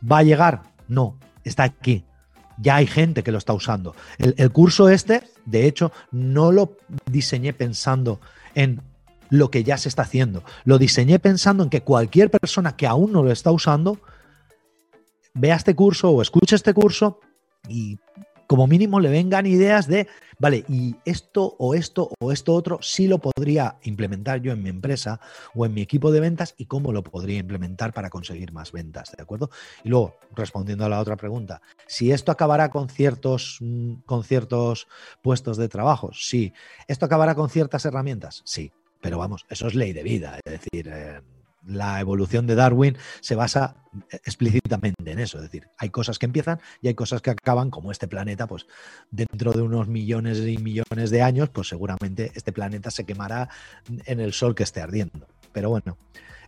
¿va 0.00 0.18
a 0.18 0.22
llegar? 0.22 0.62
No, 0.86 1.18
está 1.44 1.64
aquí 1.64 2.04
ya 2.60 2.74
hay 2.74 2.88
gente 2.88 3.22
que 3.22 3.30
lo 3.30 3.38
está 3.38 3.52
usando. 3.52 3.94
El, 4.18 4.34
el, 4.36 4.50
curso 4.50 4.88
este, 4.88 5.22
de 5.44 5.68
hecho, 5.68 5.92
no 6.10 6.50
lo 6.50 6.76
diseñé 7.06 7.52
pensando 7.52 8.20
en 8.56 8.82
lo 9.30 9.50
que 9.50 9.64
ya 9.64 9.76
se 9.76 9.88
está 9.88 10.02
haciendo. 10.02 10.42
Lo 10.64 10.78
diseñé 10.78 11.18
pensando 11.18 11.62
en 11.62 11.70
que 11.70 11.82
cualquier 11.82 12.30
persona 12.30 12.76
que 12.76 12.86
aún 12.86 13.12
no 13.12 13.22
lo 13.22 13.30
está 13.30 13.50
usando 13.50 13.98
vea 15.34 15.56
este 15.56 15.74
curso 15.74 16.10
o 16.10 16.22
escuche 16.22 16.56
este 16.56 16.74
curso 16.74 17.20
y 17.68 17.98
como 18.48 18.66
mínimo 18.66 18.98
le 18.98 19.10
vengan 19.10 19.46
ideas 19.46 19.86
de, 19.86 20.08
vale, 20.38 20.64
y 20.68 20.96
esto 21.04 21.54
o 21.58 21.74
esto 21.74 22.10
o 22.18 22.32
esto 22.32 22.54
otro 22.54 22.78
sí 22.80 23.06
lo 23.06 23.18
podría 23.18 23.76
implementar 23.82 24.40
yo 24.40 24.52
en 24.52 24.62
mi 24.62 24.70
empresa 24.70 25.20
o 25.54 25.66
en 25.66 25.74
mi 25.74 25.82
equipo 25.82 26.10
de 26.10 26.20
ventas 26.20 26.54
y 26.56 26.64
cómo 26.64 26.90
lo 26.90 27.02
podría 27.04 27.38
implementar 27.38 27.92
para 27.92 28.08
conseguir 28.08 28.52
más 28.52 28.72
ventas, 28.72 29.12
¿de 29.14 29.22
acuerdo? 29.22 29.50
Y 29.84 29.90
luego, 29.90 30.16
respondiendo 30.34 30.86
a 30.86 30.88
la 30.88 30.98
otra 30.98 31.16
pregunta, 31.16 31.60
si 31.86 32.10
esto 32.10 32.32
acabará 32.32 32.70
con 32.70 32.88
ciertos, 32.88 33.58
mm, 33.60 33.96
con 34.06 34.24
ciertos 34.24 34.88
puestos 35.22 35.58
de 35.58 35.68
trabajo, 35.68 36.10
sí. 36.14 36.54
¿Esto 36.88 37.04
acabará 37.04 37.34
con 37.34 37.50
ciertas 37.50 37.84
herramientas? 37.84 38.40
Sí. 38.46 38.72
Pero 39.00 39.18
vamos, 39.18 39.46
eso 39.48 39.66
es 39.66 39.74
ley 39.74 39.92
de 39.92 40.02
vida. 40.02 40.38
Es 40.44 40.60
decir, 40.60 40.88
eh, 40.92 41.20
la 41.68 42.00
evolución 42.00 42.46
de 42.46 42.54
Darwin 42.54 42.96
se 43.20 43.34
basa 43.34 43.76
explícitamente 44.24 45.10
en 45.10 45.18
eso. 45.18 45.38
Es 45.38 45.44
decir, 45.44 45.68
hay 45.76 45.90
cosas 45.90 46.18
que 46.18 46.26
empiezan 46.26 46.60
y 46.80 46.88
hay 46.88 46.94
cosas 46.94 47.20
que 47.22 47.30
acaban, 47.30 47.70
como 47.70 47.92
este 47.92 48.08
planeta, 48.08 48.46
pues 48.46 48.66
dentro 49.10 49.52
de 49.52 49.62
unos 49.62 49.88
millones 49.88 50.38
y 50.38 50.58
millones 50.58 51.10
de 51.10 51.22
años, 51.22 51.50
pues 51.50 51.68
seguramente 51.68 52.32
este 52.34 52.52
planeta 52.52 52.90
se 52.90 53.04
quemará 53.04 53.48
en 54.06 54.20
el 54.20 54.32
sol 54.32 54.54
que 54.54 54.62
esté 54.62 54.80
ardiendo. 54.80 55.26
Pero 55.52 55.70
bueno, 55.70 55.96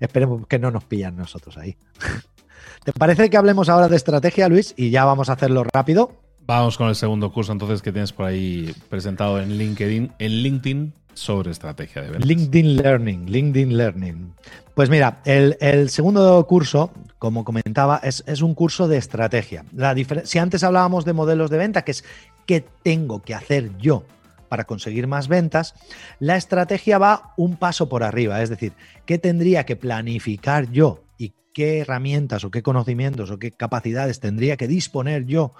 esperemos 0.00 0.46
que 0.46 0.58
no 0.58 0.70
nos 0.70 0.84
pillan 0.84 1.16
nosotros 1.16 1.56
ahí. 1.58 1.76
¿Te 2.84 2.92
parece 2.92 3.28
que 3.28 3.36
hablemos 3.36 3.68
ahora 3.68 3.88
de 3.88 3.96
estrategia, 3.96 4.48
Luis? 4.48 4.74
Y 4.76 4.90
ya 4.90 5.04
vamos 5.04 5.28
a 5.28 5.34
hacerlo 5.34 5.64
rápido. 5.64 6.22
Vamos 6.46 6.78
con 6.78 6.88
el 6.88 6.96
segundo 6.96 7.32
curso 7.32 7.52
entonces 7.52 7.82
que 7.82 7.92
tienes 7.92 8.12
por 8.12 8.26
ahí 8.26 8.74
presentado 8.88 9.40
en 9.40 9.56
LinkedIn. 9.56 10.12
En 10.18 10.32
LinkedIn 10.32 10.94
sobre 11.14 11.50
estrategia 11.50 12.02
de 12.02 12.10
ventas. 12.10 12.26
LinkedIn 12.26 12.76
Learning, 12.76 13.30
LinkedIn 13.30 13.76
Learning. 13.76 14.34
Pues 14.74 14.88
mira, 14.88 15.20
el, 15.24 15.90
segundo 15.90 16.46
curso, 16.46 16.90
como 17.18 17.44
comentaba, 17.44 18.00
es, 18.02 18.22
un 18.42 18.54
curso 18.54 18.88
de 18.88 18.96
estrategia. 18.96 19.64
La 19.74 19.94
si 20.24 20.38
antes 20.38 20.64
hablábamos 20.64 21.04
de 21.04 21.12
modelos 21.12 21.50
de 21.50 21.58
venta, 21.58 21.82
que 21.82 21.90
es 21.90 22.04
qué 22.46 22.64
tengo 22.82 23.22
que 23.22 23.34
hacer 23.34 23.76
yo 23.78 24.04
para 24.48 24.64
conseguir 24.64 25.06
más 25.06 25.28
ventas, 25.28 25.74
la 26.18 26.36
estrategia 26.36 26.98
va 26.98 27.34
un 27.36 27.56
paso 27.56 27.88
por 27.88 28.02
arriba, 28.02 28.42
es 28.42 28.50
decir, 28.50 28.72
qué 29.06 29.18
tendría 29.18 29.64
que 29.64 29.76
planificar 29.76 30.70
yo 30.70 31.04
y 31.18 31.32
qué 31.54 31.80
herramientas 31.80 32.44
o 32.44 32.50
qué 32.50 32.62
conocimientos 32.62 33.30
o 33.30 33.38
qué 33.38 33.52
capacidades 33.52 34.18
tendría 34.18 34.56
que 34.56 34.66
disponer 34.66 35.26
yo 35.26 35.52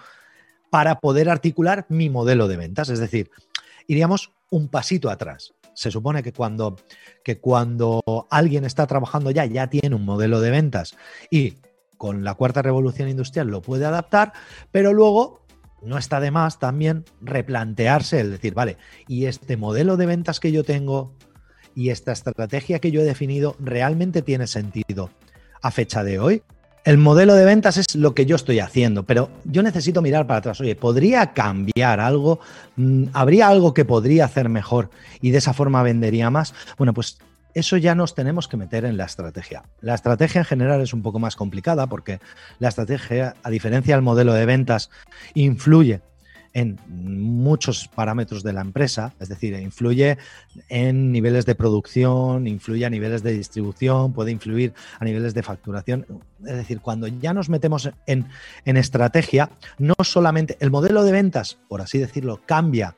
para 0.70 1.00
poder 1.00 1.28
articular 1.28 1.84
mi 1.88 2.10
modelo 2.10 2.48
de 2.48 2.56
ventas. 2.56 2.88
Es 2.88 2.98
decir, 2.98 3.30
iríamos 3.86 4.32
un 4.50 4.68
pasito 4.68 5.10
atrás. 5.10 5.54
Se 5.74 5.90
supone 5.90 6.22
que 6.22 6.32
cuando, 6.32 6.76
que 7.24 7.38
cuando 7.38 8.02
alguien 8.30 8.64
está 8.64 8.86
trabajando 8.86 9.30
ya, 9.30 9.46
ya 9.46 9.68
tiene 9.68 9.96
un 9.96 10.04
modelo 10.04 10.40
de 10.40 10.50
ventas 10.50 10.96
y 11.30 11.54
con 11.96 12.24
la 12.24 12.34
cuarta 12.34 12.62
revolución 12.62 13.08
industrial 13.08 13.48
lo 13.48 13.62
puede 13.62 13.86
adaptar, 13.86 14.32
pero 14.72 14.92
luego 14.92 15.40
no 15.82 15.96
está 15.98 16.20
de 16.20 16.30
más 16.30 16.58
también 16.58 17.04
replantearse 17.20 18.20
el 18.20 18.30
decir, 18.30 18.54
vale, 18.54 18.76
y 19.06 19.26
este 19.26 19.56
modelo 19.56 19.96
de 19.96 20.06
ventas 20.06 20.40
que 20.40 20.52
yo 20.52 20.64
tengo 20.64 21.14
y 21.74 21.90
esta 21.90 22.12
estrategia 22.12 22.78
que 22.78 22.90
yo 22.90 23.00
he 23.00 23.04
definido 23.04 23.56
realmente 23.58 24.22
tiene 24.22 24.46
sentido 24.46 25.10
a 25.62 25.70
fecha 25.70 26.04
de 26.04 26.18
hoy. 26.18 26.42
El 26.82 26.96
modelo 26.96 27.34
de 27.34 27.44
ventas 27.44 27.76
es 27.76 27.94
lo 27.94 28.14
que 28.14 28.24
yo 28.24 28.36
estoy 28.36 28.58
haciendo, 28.58 29.04
pero 29.04 29.30
yo 29.44 29.62
necesito 29.62 30.00
mirar 30.00 30.26
para 30.26 30.38
atrás. 30.38 30.60
Oye, 30.62 30.74
¿podría 30.74 31.34
cambiar 31.34 32.00
algo? 32.00 32.40
Mm, 32.76 33.04
¿Habría 33.12 33.48
algo 33.48 33.74
que 33.74 33.84
podría 33.84 34.24
hacer 34.24 34.48
mejor 34.48 34.88
y 35.20 35.30
de 35.30 35.38
esa 35.38 35.52
forma 35.52 35.82
vendería 35.82 36.30
más? 36.30 36.54
Bueno, 36.78 36.94
pues 36.94 37.18
eso 37.52 37.76
ya 37.76 37.94
nos 37.94 38.14
tenemos 38.14 38.48
que 38.48 38.56
meter 38.56 38.86
en 38.86 38.96
la 38.96 39.04
estrategia. 39.04 39.64
La 39.82 39.94
estrategia 39.94 40.40
en 40.40 40.46
general 40.46 40.80
es 40.80 40.94
un 40.94 41.02
poco 41.02 41.18
más 41.18 41.36
complicada 41.36 41.86
porque 41.86 42.18
la 42.58 42.68
estrategia, 42.68 43.34
a 43.42 43.50
diferencia 43.50 43.94
del 43.94 44.02
modelo 44.02 44.32
de 44.32 44.46
ventas, 44.46 44.90
influye 45.34 46.00
en 46.52 46.78
muchos 46.88 47.88
parámetros 47.88 48.42
de 48.42 48.52
la 48.52 48.60
empresa, 48.60 49.14
es 49.20 49.28
decir, 49.28 49.54
influye 49.54 50.18
en 50.68 51.12
niveles 51.12 51.46
de 51.46 51.54
producción, 51.54 52.46
influye 52.46 52.84
a 52.84 52.90
niveles 52.90 53.22
de 53.22 53.32
distribución, 53.32 54.12
puede 54.12 54.32
influir 54.32 54.74
a 54.98 55.04
niveles 55.04 55.34
de 55.34 55.42
facturación. 55.42 56.06
Es 56.40 56.56
decir, 56.56 56.80
cuando 56.80 57.06
ya 57.06 57.32
nos 57.32 57.48
metemos 57.48 57.90
en, 58.06 58.26
en 58.64 58.76
estrategia, 58.76 59.50
no 59.78 59.94
solamente 60.02 60.56
el 60.60 60.70
modelo 60.70 61.04
de 61.04 61.12
ventas, 61.12 61.58
por 61.68 61.80
así 61.80 61.98
decirlo, 61.98 62.40
cambia 62.44 62.96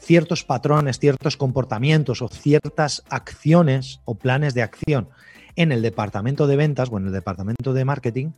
ciertos 0.00 0.44
patrones, 0.44 0.98
ciertos 0.98 1.36
comportamientos 1.36 2.22
o 2.22 2.28
ciertas 2.28 3.02
acciones 3.08 4.00
o 4.04 4.14
planes 4.14 4.54
de 4.54 4.62
acción 4.62 5.08
en 5.56 5.72
el 5.72 5.82
departamento 5.82 6.46
de 6.46 6.56
ventas 6.56 6.88
o 6.90 6.98
en 6.98 7.06
el 7.06 7.12
departamento 7.12 7.72
de 7.72 7.84
marketing. 7.84 8.32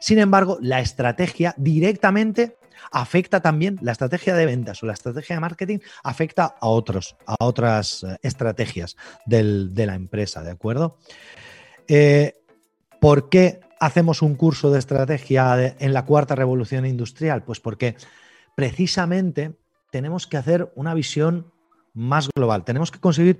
Sin 0.00 0.18
embargo, 0.18 0.58
la 0.60 0.80
estrategia 0.80 1.54
directamente 1.56 2.57
afecta 2.90 3.40
también, 3.40 3.78
la 3.82 3.92
estrategia 3.92 4.34
de 4.34 4.46
ventas 4.46 4.82
o 4.82 4.86
la 4.86 4.92
estrategia 4.92 5.36
de 5.36 5.40
marketing 5.40 5.78
afecta 6.02 6.56
a 6.60 6.68
otros, 6.68 7.16
a 7.26 7.36
otras 7.44 8.04
eh, 8.04 8.16
estrategias 8.22 8.96
de 9.26 9.86
la 9.86 9.94
empresa, 9.94 10.42
¿de 10.42 10.50
acuerdo? 10.50 10.98
Eh, 11.86 12.34
¿Por 13.00 13.28
qué 13.28 13.60
hacemos 13.80 14.22
un 14.22 14.34
curso 14.34 14.70
de 14.70 14.78
estrategia 14.78 15.76
en 15.78 15.92
la 15.92 16.04
cuarta 16.04 16.34
revolución 16.34 16.84
industrial? 16.84 17.44
Pues 17.44 17.60
porque 17.60 17.96
precisamente 18.56 19.52
tenemos 19.90 20.26
que 20.26 20.36
hacer 20.36 20.72
una 20.74 20.94
visión 20.94 21.52
más 21.94 22.28
global, 22.34 22.64
tenemos 22.64 22.90
que 22.90 23.00
conseguir 23.00 23.38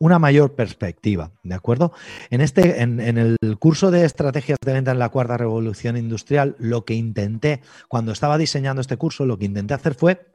una 0.00 0.18
mayor 0.18 0.54
perspectiva, 0.54 1.30
¿de 1.42 1.54
acuerdo? 1.54 1.92
En, 2.30 2.40
este, 2.40 2.80
en, 2.80 2.98
el 3.00 3.36
curso 3.58 3.90
de 3.90 4.06
estrategias 4.06 4.58
de 4.64 4.72
venta 4.72 4.92
en 4.92 4.98
la 4.98 5.10
cuarta 5.10 5.36
revolución 5.36 5.98
industrial, 5.98 6.56
lo 6.58 6.86
que 6.86 6.94
intenté, 6.94 7.60
cuando 7.86 8.10
estaba 8.10 8.38
diseñando 8.38 8.80
este 8.80 8.96
curso, 8.96 9.26
lo 9.26 9.38
que 9.38 9.44
intenté 9.44 9.74
hacer 9.74 9.94
fue 9.94 10.26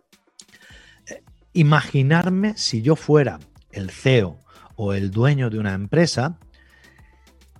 eh, 1.08 1.24
imaginarme 1.54 2.54
si 2.56 2.84
yo 2.84 2.96
fuera 2.96 3.40
el 3.72 3.90
CEO 3.90 4.40
o 4.76 4.94
el 4.94 5.10
dueño 5.10 5.50
de 5.50 5.58
una 5.58 5.74
empresa, 5.74 6.38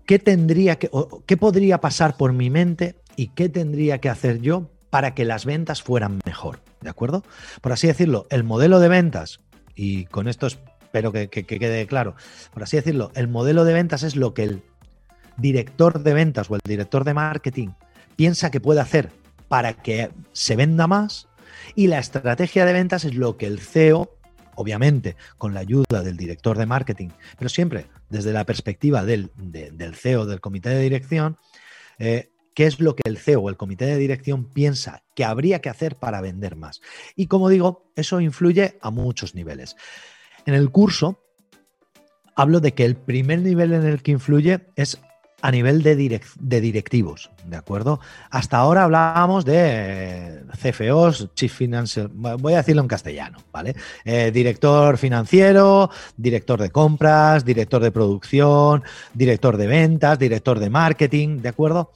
qué 0.06 0.20
tendría 0.20 0.78
que, 0.78 0.92
qué 1.26 1.38
podría 1.38 1.82
pasar 1.82 2.18
por 2.18 2.34
mi 2.34 2.52
mente 2.52 3.02
y 3.16 3.30
qué 3.30 3.50
tendría 3.50 3.98
que 3.98 4.10
hacer 4.10 4.42
yo 4.42 4.70
para 4.92 5.16
que 5.16 5.26
las 5.26 5.46
ventas 5.46 5.82
fueran 5.82 6.20
mejor. 6.24 6.60
¿De 6.82 6.90
acuerdo? 6.92 7.24
Por 7.62 7.72
así 7.72 7.88
decirlo, 7.88 8.28
el 8.30 8.44
modelo 8.44 8.80
de 8.80 8.90
ventas, 8.90 9.40
y 9.74 10.06
con 10.06 10.28
esto 10.28 10.48
espero 10.96 11.12
que, 11.12 11.28
quede 11.46 11.88
claro, 11.88 12.16
por 12.54 12.64
así 12.64 12.78
decirlo, 12.78 13.12
el 13.16 13.28
modelo 13.28 13.66
de 13.66 13.74
ventas 13.74 14.04
es 14.04 14.16
lo 14.16 14.34
que 14.34 14.44
el 14.44 14.62
director 15.36 16.02
de 16.02 16.14
ventas 16.14 16.50
o 16.50 16.56
el 16.56 16.62
director 16.64 17.04
de 17.04 17.14
marketing 17.14 17.70
piensa 18.16 18.50
que 18.50 18.62
puede 18.62 18.80
hacer 18.80 19.12
para 19.50 19.74
que 19.74 20.10
se 20.32 20.56
venda 20.56 20.88
más 20.88 21.28
y 21.76 21.88
la 21.88 22.00
estrategia 22.00 22.66
de 22.66 22.72
ventas 22.72 23.04
es 23.04 23.14
lo 23.14 23.36
que 23.36 23.46
el 23.46 23.60
CEO, 23.60 24.18
obviamente 24.56 25.18
con 25.38 25.54
la 25.54 25.60
ayuda 25.60 26.02
del 26.02 26.16
director 26.16 26.58
de 26.58 26.66
marketing, 26.66 27.10
pero 27.38 27.50
siempre 27.50 27.88
desde 28.10 28.32
la 28.32 28.46
perspectiva 28.46 29.04
del, 29.04 29.32
del 29.36 29.96
CEO, 29.96 30.26
del 30.26 30.40
comité 30.40 30.70
de 30.70 30.80
dirección, 30.80 31.36
eh, 32.00 32.30
qué 32.54 32.68
es 32.68 32.80
lo 32.80 32.96
que 32.96 33.04
el 33.04 33.18
CEO 33.18 33.42
o 33.42 33.50
el 33.50 33.58
comité 33.58 33.86
de 33.86 33.98
dirección 33.98 34.46
piensa 34.46 35.04
que 35.14 35.26
habría 35.26 35.60
que 35.60 35.68
hacer 35.68 35.98
para 35.98 36.22
vender 36.22 36.56
más. 36.56 36.80
Y 37.18 37.28
como 37.28 37.50
digo, 37.50 37.92
eso 37.98 38.22
influye 38.22 38.78
a 38.82 38.92
muchos 38.92 39.36
niveles. 39.36 39.76
En 40.46 40.54
el 40.54 40.70
curso 40.70 41.20
hablo 42.36 42.60
de 42.60 42.74
que 42.74 42.86
el 42.86 42.96
primer 42.96 43.40
nivel 43.42 43.74
en 43.74 43.86
el 43.86 44.02
que 44.02 44.12
influye 44.12 44.62
es 44.76 45.00
a 45.42 45.52
nivel 45.52 45.84
de, 45.84 45.96
directivos, 45.96 47.30
¿de 47.46 47.56
acuerdo? 47.56 48.00
Hasta 48.32 48.58
ahora 48.58 48.84
hablábamos 48.84 49.46
de 49.46 50.42
CFOs, 50.60 51.30
Chief 51.36 51.54
Financial, 51.54 52.10
voy 52.10 52.54
a 52.54 52.58
decirlo 52.58 52.82
en 52.82 52.88
castellano, 52.88 53.38
¿vale? 53.52 53.76
Eh, 54.06 54.32
director 54.32 54.98
financiero, 54.98 55.92
director 56.18 56.60
de 56.60 56.72
compras, 56.72 57.46
director 57.46 57.84
de 57.84 57.92
producción, 57.92 58.84
director 59.14 59.58
de 59.58 59.68
ventas, 59.68 60.18
director 60.18 60.58
de 60.58 60.70
marketing, 60.72 61.38
¿de 61.42 61.50
acuerdo? 61.50 61.92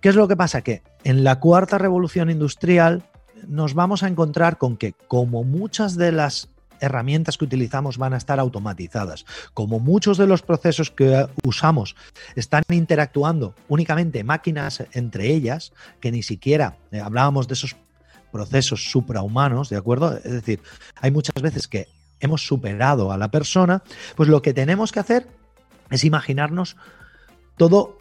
¿Qué 0.00 0.10
es 0.10 0.14
lo 0.14 0.28
que 0.28 0.36
pasa? 0.36 0.62
Que 0.62 0.82
en 1.02 1.24
la 1.24 1.40
cuarta 1.40 1.78
revolución 1.78 2.30
industrial 2.30 3.02
nos 3.48 3.74
vamos 3.74 4.04
a 4.04 4.08
encontrar 4.08 4.56
con 4.56 4.76
que 4.76 4.92
como 5.08 5.42
muchas 5.42 5.96
de 5.96 6.12
las 6.12 6.48
herramientas 6.80 7.38
que 7.38 7.44
utilizamos 7.44 7.98
van 7.98 8.14
a 8.14 8.16
estar 8.16 8.38
automatizadas, 8.40 9.24
como 9.54 9.80
muchos 9.80 10.18
de 10.18 10.26
los 10.26 10.42
procesos 10.42 10.90
que 10.90 11.26
usamos 11.44 11.96
están 12.36 12.62
interactuando 12.70 13.54
únicamente 13.68 14.24
máquinas 14.24 14.84
entre 14.92 15.28
ellas, 15.28 15.72
que 16.00 16.12
ni 16.12 16.22
siquiera 16.22 16.76
eh, 16.90 17.00
hablábamos 17.00 17.48
de 17.48 17.54
esos 17.54 17.76
procesos 18.32 18.90
suprahumanos, 18.90 19.70
¿de 19.70 19.76
acuerdo? 19.76 20.16
Es 20.16 20.32
decir, 20.32 20.60
hay 21.00 21.10
muchas 21.10 21.40
veces 21.40 21.66
que 21.66 21.88
hemos 22.20 22.46
superado 22.46 23.12
a 23.12 23.16
la 23.16 23.30
persona, 23.30 23.82
pues 24.16 24.28
lo 24.28 24.42
que 24.42 24.52
tenemos 24.52 24.92
que 24.92 25.00
hacer 25.00 25.26
es 25.90 26.04
imaginarnos 26.04 26.76
todo 27.56 27.98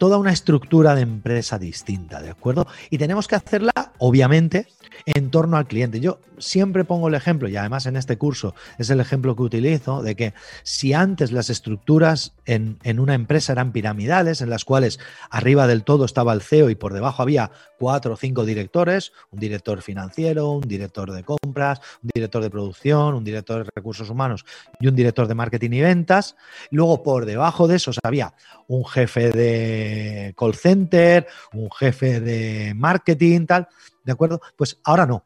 toda 0.00 0.16
una 0.16 0.32
estructura 0.32 0.94
de 0.94 1.02
empresa 1.02 1.58
distinta, 1.58 2.22
¿de 2.22 2.30
acuerdo? 2.30 2.66
Y 2.88 2.96
tenemos 2.96 3.28
que 3.28 3.34
hacerla, 3.34 3.92
obviamente, 3.98 4.66
en 5.04 5.30
torno 5.30 5.58
al 5.58 5.66
cliente. 5.66 6.00
Yo 6.00 6.20
siempre 6.38 6.86
pongo 6.86 7.08
el 7.08 7.14
ejemplo, 7.14 7.50
y 7.50 7.56
además 7.56 7.84
en 7.84 7.96
este 7.96 8.16
curso 8.16 8.54
es 8.78 8.88
el 8.88 9.00
ejemplo 9.00 9.36
que 9.36 9.42
utilizo, 9.42 10.02
de 10.02 10.16
que 10.16 10.32
si 10.62 10.94
antes 10.94 11.32
las 11.32 11.50
estructuras 11.50 12.32
en, 12.50 12.98
una 12.98 13.14
empresa 13.14 13.52
eran 13.52 13.70
piramidales, 13.70 14.40
en 14.40 14.50
las 14.50 14.64
cuales 14.64 14.98
arriba 15.30 15.68
del 15.68 15.84
todo 15.84 16.04
estaba 16.04 16.32
el 16.32 16.42
CEO 16.42 16.68
y 16.68 16.74
por 16.74 16.92
debajo 16.92 17.22
había 17.22 17.52
cuatro 17.78 18.14
o 18.14 18.16
cinco 18.16 18.44
directores, 18.44 19.12
un 19.30 19.38
director 19.38 19.82
financiero, 19.82 20.50
un 20.50 20.62
director 20.62 21.12
de 21.12 21.22
compras, 21.22 21.80
un 22.02 22.10
director 22.12 22.42
de 22.42 22.50
producción, 22.50 23.14
un 23.14 23.22
director 23.22 23.64
de 23.64 23.70
recursos 23.72 24.10
humanos 24.10 24.44
y 24.80 24.88
un 24.88 24.96
director 24.96 25.28
de 25.28 25.34
marketing 25.34 25.70
y 25.70 25.80
ventas. 25.80 26.36
Luego 26.72 27.04
por 27.04 27.24
debajo 27.24 27.68
de 27.68 27.76
esos 27.76 27.98
había 28.02 28.34
un 28.66 28.84
jefe 28.84 29.30
de 29.30 30.34
call 30.36 30.54
center, 30.54 31.28
un 31.52 31.70
jefe 31.70 32.20
de 32.20 32.74
marketing, 32.74 33.46
tal. 33.46 33.68
¿De 34.02 34.10
acuerdo? 34.10 34.40
Pues 34.56 34.80
ahora 34.82 35.06
no. 35.06 35.24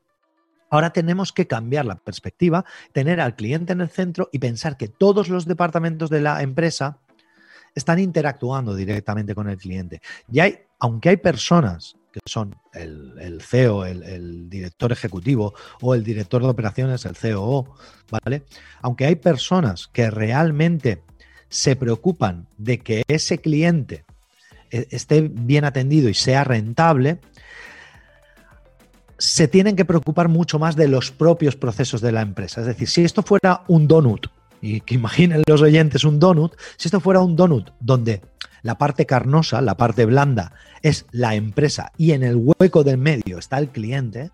Ahora 0.69 0.91
tenemos 0.91 1.33
que 1.33 1.47
cambiar 1.47 1.87
la 1.87 1.95
perspectiva, 1.95 2.65
tener 2.93 3.21
al 3.21 3.37
cliente 3.37 3.73
en 3.73 3.81
el 3.81 3.89
centro 3.89 4.29
y 4.33 4.41
pensar 4.41 4.77
que 4.77 4.89
todos 4.89 5.29
los 5.29 5.47
departamentos 5.47 6.11
de 6.11 6.21
la 6.21 6.43
empresa 6.43 6.99
están 7.75 7.99
interactuando 7.99 8.75
directamente 8.75 9.35
con 9.35 9.49
el 9.49 9.57
cliente. 9.57 10.01
Y 10.31 10.41
hay, 10.41 10.59
aunque 10.79 11.11
hay 11.11 11.17
personas 11.17 11.97
que 12.13 12.21
son 12.27 12.55
el, 12.73 13.43
CEO, 13.43 13.85
el, 13.85 14.49
director 14.49 14.93
ejecutivo 14.93 15.53
o 15.81 15.95
el 15.95 16.05
director 16.05 16.43
de 16.43 16.49
operaciones, 16.49 17.05
el 17.07 17.17
COO, 17.17 17.75
¿vale? 18.09 18.45
Aunque 18.83 19.07
hay 19.07 19.17
personas 19.17 19.89
que 19.89 20.11
realmente 20.11 21.03
se 21.49 21.75
preocupan 21.75 22.47
de 22.57 22.79
que 22.79 23.03
ese 23.09 23.39
cliente 23.39 24.05
eh, 24.71 24.87
esté 24.91 25.23
bien 25.23 25.65
atendido 25.65 26.09
y 26.09 26.15
sea 26.15 26.45
rentable, 26.45 27.19
se 29.19 29.49
tienen 29.49 29.75
que 29.75 29.85
preocupar 29.85 30.29
mucho 30.29 30.59
más 30.59 30.77
de 30.77 30.87
los 30.87 31.11
propios 31.11 31.57
procesos 31.57 32.01
de 32.01 32.13
la 32.13 32.23
empresa. 32.23 32.61
Es 32.61 32.69
decir, 32.69 32.89
si 32.89 33.05
esto 33.05 33.23
fuera 33.23 33.63
un 33.67 33.89
donut, 33.89 34.27
y 34.65 34.81
que 34.81 34.95
imaginen 34.95 35.43
los 35.47 35.61
oyentes 35.61 36.05
un 36.05 36.19
donut, 36.19 36.57
si 36.79 36.89
esto 36.89 36.99
fuera 36.99 37.21
un 37.21 37.37
donut 37.37 37.71
donde 37.81 38.23
la 38.63 38.79
parte 38.79 39.05
carnosa, 39.05 39.61
la 39.61 39.77
parte 39.77 40.07
blanda, 40.07 40.55
es 40.81 41.05
la 41.13 41.35
empresa 41.35 41.93
y 41.99 42.13
en 42.13 42.23
el 42.23 42.37
hueco 42.37 42.83
del 42.83 42.97
medio 42.97 43.39
está 43.39 43.59
el 43.59 43.69
cliente, 43.69 44.31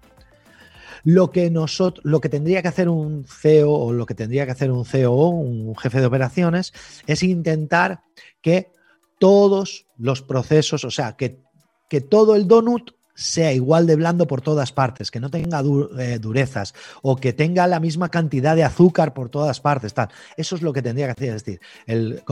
lo 1.03 1.33
que, 1.33 1.51
nosotros, 1.51 2.05
lo 2.05 2.21
que 2.21 2.29
tendría 2.29 2.63
que 2.63 2.69
hacer 2.69 2.89
un 2.89 3.25
CEO 3.25 3.73
o 3.73 3.93
lo 3.93 4.07
que 4.07 4.15
tendría 4.15 4.45
que 4.45 4.53
hacer 4.53 4.71
un 4.71 4.85
COO, 4.85 5.31
un 5.31 5.75
jefe 5.77 5.99
de 5.99 6.07
operaciones, 6.07 6.73
es 7.09 7.25
intentar 7.25 8.03
que 8.41 8.71
todos 9.19 9.87
los 9.99 10.23
procesos, 10.23 10.85
o 10.85 10.93
sea, 10.93 11.17
que, 11.17 11.41
que 11.89 12.01
todo 12.01 12.37
el 12.37 12.47
donut 12.47 12.93
sea 13.15 13.53
igual 13.53 13.87
de 13.87 13.97
blando 13.97 14.27
por 14.27 14.41
todas 14.41 14.73
partes, 14.73 15.11
que 15.11 15.21
no 15.21 15.31
tenga 15.31 15.63
eh, 15.99 16.19
durezas 16.19 16.75
o 17.03 17.17
que 17.17 17.33
tenga 17.33 17.67
la 17.67 17.81
misma 17.81 18.09
cantidad 18.09 18.57
de 18.57 18.65
azúcar 18.65 19.15
por 19.15 19.29
todas 19.29 19.61
partes. 19.61 19.95
Tal. 19.95 20.09
Eso 20.37 20.57
es 20.57 20.63
lo 20.63 20.73
que 20.73 20.83
tendría 20.83 21.07
que 21.07 21.13
hacer. 21.13 21.37
Es 21.37 21.45
decir, 21.45 21.61
el, 21.87 22.23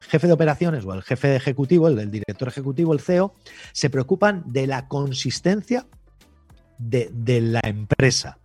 jefe 0.00 0.26
de 0.26 0.32
operaciones 0.32 0.84
o 0.84 0.94
el 0.94 1.02
jefe 1.02 1.36
ejecutivo, 1.36 1.88
el, 1.88 2.10
director 2.10 2.48
ejecutivo, 2.48 2.92
el 2.92 3.00
CEO, 3.00 3.34
se 3.72 3.90
preocupan 3.90 4.44
de 4.46 4.66
la 4.66 4.86
consistencia 4.88 5.86
de, 6.78 7.10
de 7.12 7.40
la 7.40 7.60
empresa. 7.64 8.38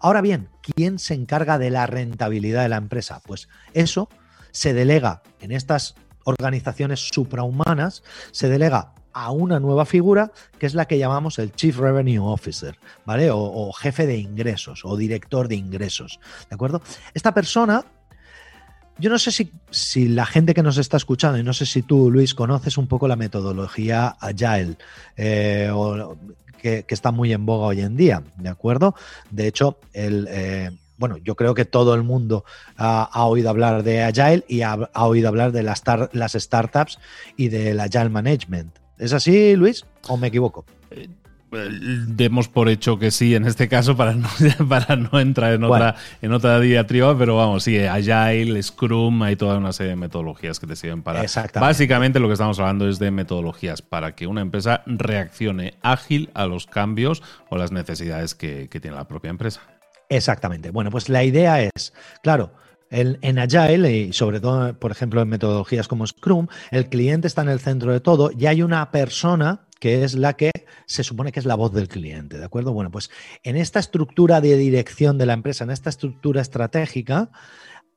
Ahora 0.00 0.20
bien, 0.20 0.48
¿quién 0.62 0.98
se 0.98 1.14
encarga 1.14 1.58
de 1.58 1.70
la 1.70 1.86
rentabilidad 1.86 2.62
de 2.62 2.68
la 2.68 2.76
empresa? 2.76 3.20
Pues 3.24 3.48
eso 3.72 4.08
se 4.50 4.74
delega 4.74 5.22
en 5.40 5.52
estas 5.52 5.94
organizaciones 6.24 7.08
suprahumanas, 7.12 8.02
se 8.30 8.48
delega 8.48 8.94
a 9.12 9.30
una 9.30 9.60
nueva 9.60 9.84
figura 9.84 10.32
que 10.58 10.66
es 10.66 10.74
la 10.74 10.86
que 10.86 10.98
llamamos 10.98 11.38
el 11.38 11.52
Chief 11.52 11.76
Revenue 11.78 12.18
Officer, 12.18 12.78
¿vale? 13.04 13.30
O, 13.32 13.72
jefe 13.72 14.06
de 14.06 14.18
ingresos 14.18 14.84
o 14.84 14.96
director 14.96 15.48
de 15.48 15.56
ingresos, 15.56 16.20
¿de 16.48 16.54
acuerdo? 16.54 16.82
Esta 17.14 17.32
persona, 17.32 17.84
yo 18.98 19.10
no 19.10 19.18
sé 19.18 19.32
si, 19.32 19.52
si, 19.70 20.08
la 20.08 20.26
gente 20.26 20.54
que 20.54 20.62
nos 20.62 20.78
está 20.78 20.96
escuchando, 20.96 21.38
y 21.38 21.42
no 21.42 21.52
sé 21.52 21.66
si 21.66 21.82
tú, 21.82 22.10
Luis, 22.10 22.34
conoces 22.34 22.78
un 22.78 22.86
poco 22.86 23.08
la 23.08 23.16
metodología 23.16 24.08
Agile, 24.20 24.76
eh, 25.16 25.70
o, 25.72 26.16
que, 26.60 26.84
está 26.88 27.10
muy 27.10 27.32
en 27.32 27.44
boga 27.44 27.66
hoy 27.66 27.80
en 27.80 27.96
día, 27.96 28.22
¿de 28.36 28.48
acuerdo? 28.48 28.94
De 29.30 29.46
hecho, 29.46 29.78
el... 29.92 30.26
Eh, 30.30 30.70
bueno, 30.98 31.16
yo 31.16 31.34
creo 31.34 31.52
que 31.52 31.64
todo 31.64 31.96
el 31.96 32.04
mundo 32.04 32.44
ha, 32.76 33.26
oído 33.26 33.50
hablar 33.50 33.82
de 33.82 34.04
Agile 34.04 34.44
y 34.46 34.62
ha, 34.62 34.88
oído 34.94 35.26
hablar 35.26 35.50
de 35.50 35.64
las, 35.64 35.82
las 36.12 36.34
startups 36.34 37.00
y 37.36 37.48
del 37.48 37.80
Agile 37.80 38.08
Management. 38.08 38.81
¿Es 38.98 39.12
así, 39.12 39.56
Luis? 39.56 39.84
¿O 40.08 40.16
me 40.16 40.28
equivoco? 40.28 40.64
Eh, 40.90 41.08
demos 42.06 42.48
por 42.48 42.68
hecho 42.68 42.98
que 42.98 43.10
sí 43.10 43.34
en 43.34 43.44
este 43.44 43.68
caso 43.68 43.96
para 43.96 44.14
no, 44.14 44.28
para 44.68 44.96
no 44.96 45.20
entrar 45.20 45.52
en 45.52 45.64
otra, 45.64 45.96
en 46.22 46.32
otra 46.32 46.58
diatriba, 46.60 47.16
pero 47.16 47.36
vamos, 47.36 47.64
sí, 47.64 47.78
Agile, 47.78 48.62
Scrum, 48.62 49.22
hay 49.22 49.36
toda 49.36 49.58
una 49.58 49.72
serie 49.72 49.90
de 49.90 49.96
metodologías 49.96 50.58
que 50.58 50.66
te 50.66 50.76
sirven 50.76 51.02
para... 51.02 51.24
Básicamente 51.54 52.20
lo 52.20 52.28
que 52.28 52.34
estamos 52.34 52.58
hablando 52.58 52.88
es 52.88 52.98
de 52.98 53.10
metodologías 53.10 53.82
para 53.82 54.14
que 54.14 54.26
una 54.26 54.40
empresa 54.40 54.82
reaccione 54.86 55.74
ágil 55.82 56.30
a 56.34 56.46
los 56.46 56.66
cambios 56.66 57.22
o 57.50 57.56
las 57.56 57.70
necesidades 57.70 58.34
que, 58.34 58.68
que 58.70 58.80
tiene 58.80 58.96
la 58.96 59.06
propia 59.06 59.30
empresa. 59.30 59.60
Exactamente. 60.08 60.70
Bueno, 60.70 60.90
pues 60.90 61.08
la 61.08 61.24
idea 61.24 61.62
es, 61.62 61.92
claro, 62.22 62.52
en 62.92 63.38
Agile 63.38 63.90
y 63.90 64.12
sobre 64.12 64.38
todo, 64.40 64.78
por 64.78 64.90
ejemplo, 64.90 65.22
en 65.22 65.28
metodologías 65.28 65.88
como 65.88 66.06
Scrum, 66.06 66.46
el 66.70 66.88
cliente 66.88 67.26
está 67.26 67.42
en 67.42 67.48
el 67.48 67.58
centro 67.58 67.92
de 67.92 68.00
todo 68.00 68.30
y 68.36 68.46
hay 68.46 68.62
una 68.62 68.90
persona 68.90 69.66
que 69.80 70.04
es 70.04 70.14
la 70.14 70.34
que 70.34 70.50
se 70.86 71.02
supone 71.02 71.32
que 71.32 71.40
es 71.40 71.46
la 71.46 71.54
voz 71.54 71.72
del 71.72 71.88
cliente, 71.88 72.38
¿de 72.38 72.44
acuerdo? 72.44 72.72
Bueno, 72.72 72.90
pues 72.90 73.10
en 73.42 73.56
esta 73.56 73.80
estructura 73.80 74.40
de 74.40 74.56
dirección 74.56 75.18
de 75.18 75.26
la 75.26 75.32
empresa, 75.32 75.64
en 75.64 75.70
esta 75.70 75.90
estructura 75.90 76.40
estratégica, 76.42 77.30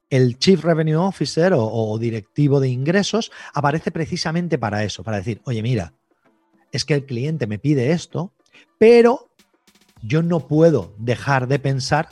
el 0.10 0.39
Chief 0.39 0.64
Revenue 0.64 0.96
Officer 0.96 1.54
o, 1.54 1.66
o 1.66 2.00
directivo 2.00 2.60
de 2.60 2.70
ingresos 2.70 3.32
aparece 3.54 3.91
precisamente 3.91 4.58
para 4.58 4.84
eso, 4.84 5.04
para 5.04 5.18
decir, 5.18 5.41
oye, 5.43 5.62
mira, 5.62 5.93
es 6.72 6.86
que 6.86 6.93
el 6.93 7.06
cliente 7.06 7.48
me 7.48 7.60
pide 7.60 7.91
esto, 7.91 8.34
pero 8.78 9.30
yo 10.02 10.24
no 10.24 10.48
puedo 10.48 10.96
dejar 10.98 11.48
de 11.48 11.60
pensar 11.60 12.10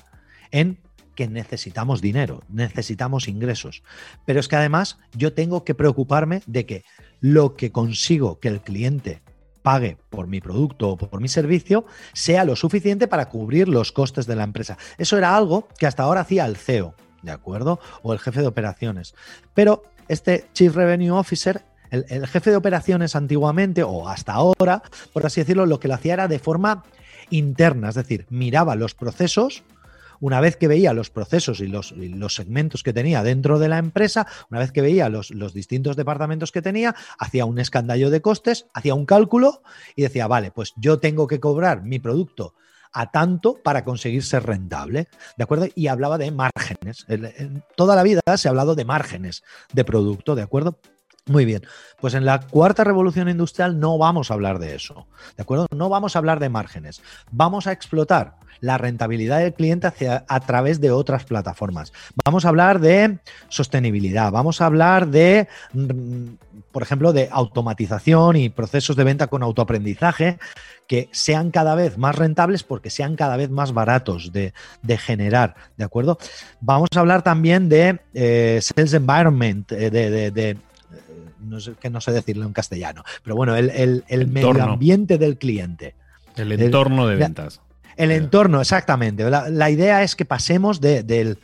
en 0.51 0.82
que 1.15 1.27
necesitamos 1.27 2.01
dinero, 2.01 2.41
necesitamos 2.49 3.27
ingresos. 3.27 3.83
Pero 4.25 4.39
es 4.39 4.47
que 4.47 4.55
además 4.55 4.97
yo 5.13 5.33
tengo 5.33 5.63
que 5.63 5.75
preocuparme 5.75 6.41
de 6.45 6.65
que 6.65 6.83
lo 7.19 7.55
que 7.55 7.71
consigo 7.71 8.39
que 8.39 8.49
el 8.49 8.61
cliente 8.61 9.21
pague 9.61 9.97
por 10.09 10.27
mi 10.27 10.41
producto 10.41 10.89
o 10.89 10.97
por 10.97 11.21
mi 11.21 11.29
servicio 11.29 11.85
sea 12.13 12.43
lo 12.43 12.55
suficiente 12.55 13.07
para 13.07 13.29
cubrir 13.29 13.69
los 13.69 13.91
costes 13.91 14.27
de 14.27 14.35
la 14.35 14.43
empresa. 14.43 14.77
Eso 14.97 15.17
era 15.17 15.35
algo 15.35 15.67
que 15.77 15.87
hasta 15.87 16.03
ahora 16.03 16.21
hacía 16.21 16.45
el 16.45 16.57
CEO, 16.57 16.95
¿de 17.21 17.31
acuerdo? 17.31 17.79
O 18.01 18.13
el 18.13 18.19
jefe 18.19 18.41
de 18.41 18.47
operaciones. 18.47 19.15
Pero 19.53 19.83
este 20.09 20.45
Chief 20.53 20.75
Revenue 20.75 21.17
Officer 21.17 21.63
el, 21.93 22.27
jefe 22.27 22.49
de 22.49 22.55
operaciones 22.55 23.15
antiguamente 23.15 23.83
o 23.83 24.09
hasta 24.09 24.33
ahora, 24.33 24.81
por 25.13 25.25
así 25.25 25.41
decirlo, 25.41 25.65
lo 25.65 25.79
que 25.79 25.87
lo 25.87 25.93
hacía 25.93 26.13
era 26.13 26.27
de 26.27 26.39
forma 26.39 26.83
interna, 27.29 27.89
es 27.89 27.95
decir, 27.95 28.25
miraba 28.29 28.75
los 28.75 28.95
procesos 28.95 29.63
una 30.23 30.39
vez 30.39 30.55
que 30.55 30.69
veía 30.69 30.93
los 30.93 31.09
procesos 31.09 31.59
y 31.59 31.67
los, 31.67 31.93
segmentos 32.33 32.81
que 32.81 32.93
tenía 32.93 33.23
dentro 33.23 33.59
de 33.59 33.67
la 33.67 33.77
empresa, 33.77 34.25
una 34.49 34.61
vez 34.61 34.71
que 34.71 34.81
veía 34.81 35.09
los, 35.09 35.33
distintos 35.53 35.97
departamentos 35.97 36.53
que 36.53 36.61
tenía, 36.61 36.95
hacía 37.19 37.43
un 37.43 37.59
escandallo 37.59 38.09
de 38.09 38.21
costes, 38.21 38.67
hacía 38.73 38.95
un 38.95 39.05
cálculo 39.05 39.63
y 39.97 40.03
decía, 40.03 40.27
vale, 40.27 40.51
pues 40.51 40.71
yo 40.77 40.99
tengo 40.99 41.27
que 41.27 41.41
cobrar 41.41 41.83
mi 41.83 41.99
producto 41.99 42.55
a 42.93 43.11
tanto 43.11 43.61
para 43.61 43.83
conseguir 43.83 44.23
ser 44.23 44.45
rentable, 44.45 45.09
¿de 45.35 45.43
acuerdo? 45.43 45.67
Y 45.75 45.87
hablaba 45.87 46.17
de 46.17 46.31
márgenes. 46.31 47.03
En 47.09 47.61
toda 47.75 47.97
la 47.97 48.03
vida 48.03 48.21
se 48.37 48.47
ha 48.47 48.51
hablado 48.51 48.75
de 48.75 48.85
márgenes 48.85 49.43
de 49.73 49.83
producto, 49.83 50.35
¿de 50.35 50.43
acuerdo? 50.43 50.79
Muy 51.25 51.45
bien, 51.45 51.61
pues 52.01 52.15
en 52.15 52.25
la 52.25 52.41
cuarta 52.41 52.83
revolución 52.83 53.29
industrial 53.29 53.79
no 53.79 53.97
vamos 53.97 54.29
a 54.29 54.33
hablar 54.33 54.59
de 54.59 54.75
eso, 54.75 55.07
¿de 55.37 55.43
acuerdo? 55.43 55.67
No 55.73 55.87
vamos 55.87 56.15
a 56.15 56.19
hablar 56.19 56.41
de 56.41 56.49
márgenes, 56.49 57.01
vamos 57.31 57.65
a 57.65 57.71
explotar 57.71 58.35
la 58.59 58.77
rentabilidad 58.77 59.39
del 59.39 59.53
cliente 59.53 59.87
hacia, 59.87 60.25
a 60.27 60.39
través 60.41 60.81
de 60.81 60.91
otras 60.91 61.23
plataformas. 61.23 61.93
Vamos 62.25 62.43
a 62.43 62.49
hablar 62.49 62.81
de 62.81 63.19
sostenibilidad, 63.47 64.33
vamos 64.33 64.59
a 64.59 64.65
hablar 64.65 65.07
de, 65.07 65.47
mm, 65.71 66.25
por 66.73 66.83
ejemplo, 66.83 67.13
de 67.13 67.29
automatización 67.31 68.35
y 68.35 68.49
procesos 68.49 68.97
de 68.97 69.05
venta 69.05 69.27
con 69.27 69.43
autoaprendizaje 69.43 70.39
que 70.87 71.07
sean 71.13 71.51
cada 71.51 71.73
vez 71.73 71.97
más 71.97 72.17
rentables 72.17 72.63
porque 72.63 72.89
sean 72.89 73.15
cada 73.15 73.37
vez 73.37 73.49
más 73.49 73.73
baratos 73.73 74.33
de, 74.33 74.51
generar, 74.97 75.55
¿de 75.77 75.85
acuerdo? 75.85 76.17
Vamos 76.59 76.89
a 76.93 76.99
hablar 76.99 77.21
también 77.21 77.69
de 77.69 78.01
eh, 78.13 78.59
sales 78.61 78.93
environment, 78.93 79.71
eh, 79.71 79.89
de 79.89 80.57
no 81.43 81.59
sé, 81.59 81.73
que 81.79 81.89
no 81.89 82.01
sé 82.01 82.11
decirlo 82.11 82.45
en 82.45 82.53
castellano, 82.53 83.03
pero 83.23 83.35
bueno, 83.35 83.55
el, 83.55 84.03
medio 84.27 84.63
ambiente 84.63 85.17
del 85.17 85.37
cliente. 85.37 85.95
El 86.35 86.51
entorno 86.51 87.07
de 87.07 87.15
ventas. 87.15 87.61
El 87.95 88.11
entorno, 88.11 88.59
exactamente. 88.59 89.29
La, 89.29 89.69
idea 89.69 90.03
es 90.03 90.15
que 90.15 90.25
pasemos 90.25 90.81
del, 90.81 91.37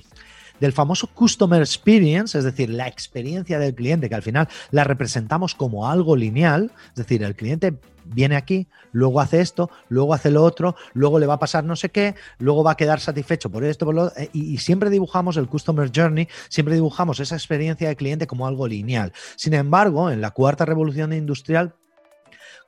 del 0.60 0.74
famoso 0.74 1.08
customer 1.08 1.62
experience, 1.62 2.38
es 2.38 2.44
decir, 2.44 2.70
la 2.70 2.88
experiencia 2.88 3.60
del 3.60 3.76
cliente, 3.76 4.10
que 4.10 4.16
al 4.16 4.24
final 4.24 4.48
la 4.72 4.84
representamos 4.84 5.56
como 5.56 5.88
algo 5.88 6.16
lineal, 6.16 6.72
es 6.90 6.96
decir, 6.96 7.24
el 7.24 7.36
cliente 7.36 7.76
viene 8.14 8.36
aquí, 8.36 8.68
luego 8.92 9.22
hace 9.22 9.42
esto, 9.42 9.70
luego 9.88 10.14
hace 10.14 10.32
lo 10.32 10.44
otro, 10.44 10.76
luego 10.94 11.20
le 11.20 11.28
va 11.28 11.36
a 11.36 11.40
pasar 11.40 11.64
no 11.64 11.76
sé 11.76 11.90
qué, 11.90 12.16
luego 12.38 12.64
va 12.64 12.72
a 12.72 12.78
quedar 12.78 13.00
satisfecho 13.00 13.50
por 13.50 13.64
esto, 13.64 13.86
por 13.86 13.96
lo 13.96 14.08
eh, 14.18 14.30
y, 14.34 14.54
y 14.54 14.58
siempre 14.58 14.90
dibujamos 14.90 15.38
el 15.38 15.48
customer 15.48 15.92
journey, 15.94 16.28
siempre 16.50 16.76
dibujamos 16.76 17.20
esa 17.20 17.36
experiencia 17.36 17.88
del 17.88 17.98
cliente 17.98 18.28
como 18.28 18.48
algo 18.48 18.68
lineal. 18.68 19.14
Sin 19.36 19.54
embargo, 19.54 20.12
en 20.12 20.22
la 20.22 20.32
cuarta 20.32 20.66
revolución 20.66 21.14
industrial 21.14 21.74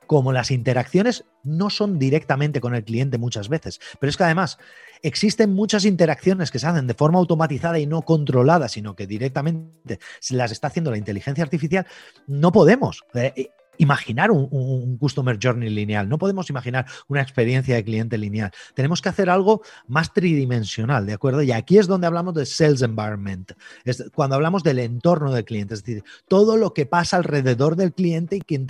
como 0.06 0.32
las 0.32 0.50
interacciones 0.50 1.24
no 1.42 1.70
son 1.70 1.98
directamente 1.98 2.60
con 2.60 2.74
el 2.74 2.84
cliente 2.84 3.18
muchas 3.18 3.48
veces, 3.48 3.80
pero 3.98 4.10
es 4.10 4.16
que 4.16 4.24
además 4.24 4.58
existen 5.02 5.54
muchas 5.54 5.84
interacciones 5.84 6.50
que 6.50 6.58
se 6.58 6.66
hacen 6.66 6.86
de 6.86 6.94
forma 6.94 7.18
automatizada 7.18 7.78
y 7.78 7.86
no 7.86 8.02
controlada, 8.02 8.68
sino 8.68 8.94
que 8.94 9.06
directamente 9.06 9.98
se 10.20 10.34
las 10.34 10.52
está 10.52 10.68
haciendo 10.68 10.90
la 10.90 10.98
inteligencia 10.98 11.42
artificial, 11.42 11.86
no 12.26 12.52
podemos. 12.52 13.04
Eh, 13.14 13.50
imaginar 13.82 14.30
un, 14.30 14.96
customer 14.98 15.38
journey 15.42 15.68
lineal, 15.68 16.08
no 16.08 16.18
podemos 16.18 16.48
imaginar 16.48 16.86
una 17.08 17.20
experiencia 17.20 17.74
de 17.74 17.84
cliente 17.84 18.16
lineal. 18.16 18.52
Tenemos 18.74 19.02
que 19.02 19.08
hacer 19.08 19.28
algo 19.28 19.62
más 19.88 20.12
tridimensional, 20.12 21.04
¿de 21.04 21.12
acuerdo? 21.12 21.42
Y 21.42 21.50
aquí 21.50 21.78
es 21.78 21.88
donde 21.88 22.06
hablamos 22.06 22.34
de 22.34 22.46
sales 22.46 22.82
environment, 22.82 23.52
es 23.84 24.04
cuando 24.14 24.36
hablamos 24.36 24.62
del 24.62 24.78
entorno 24.78 25.32
del 25.32 25.44
cliente, 25.44 25.74
es 25.74 25.84
decir, 25.84 26.04
todo 26.28 26.56
lo 26.56 26.72
que 26.72 26.86
pasa 26.86 27.16
alrededor 27.16 27.76
del 27.76 27.92
cliente 27.92 28.36
y 28.36 28.40
que 28.40 28.60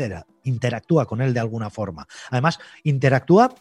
interactúa 0.44 1.06
con 1.06 1.20
él 1.20 1.34
de 1.34 1.40
alguna 1.40 1.68
forma. 1.68 2.06
Además, 2.30 2.58
interactúa 2.82 3.54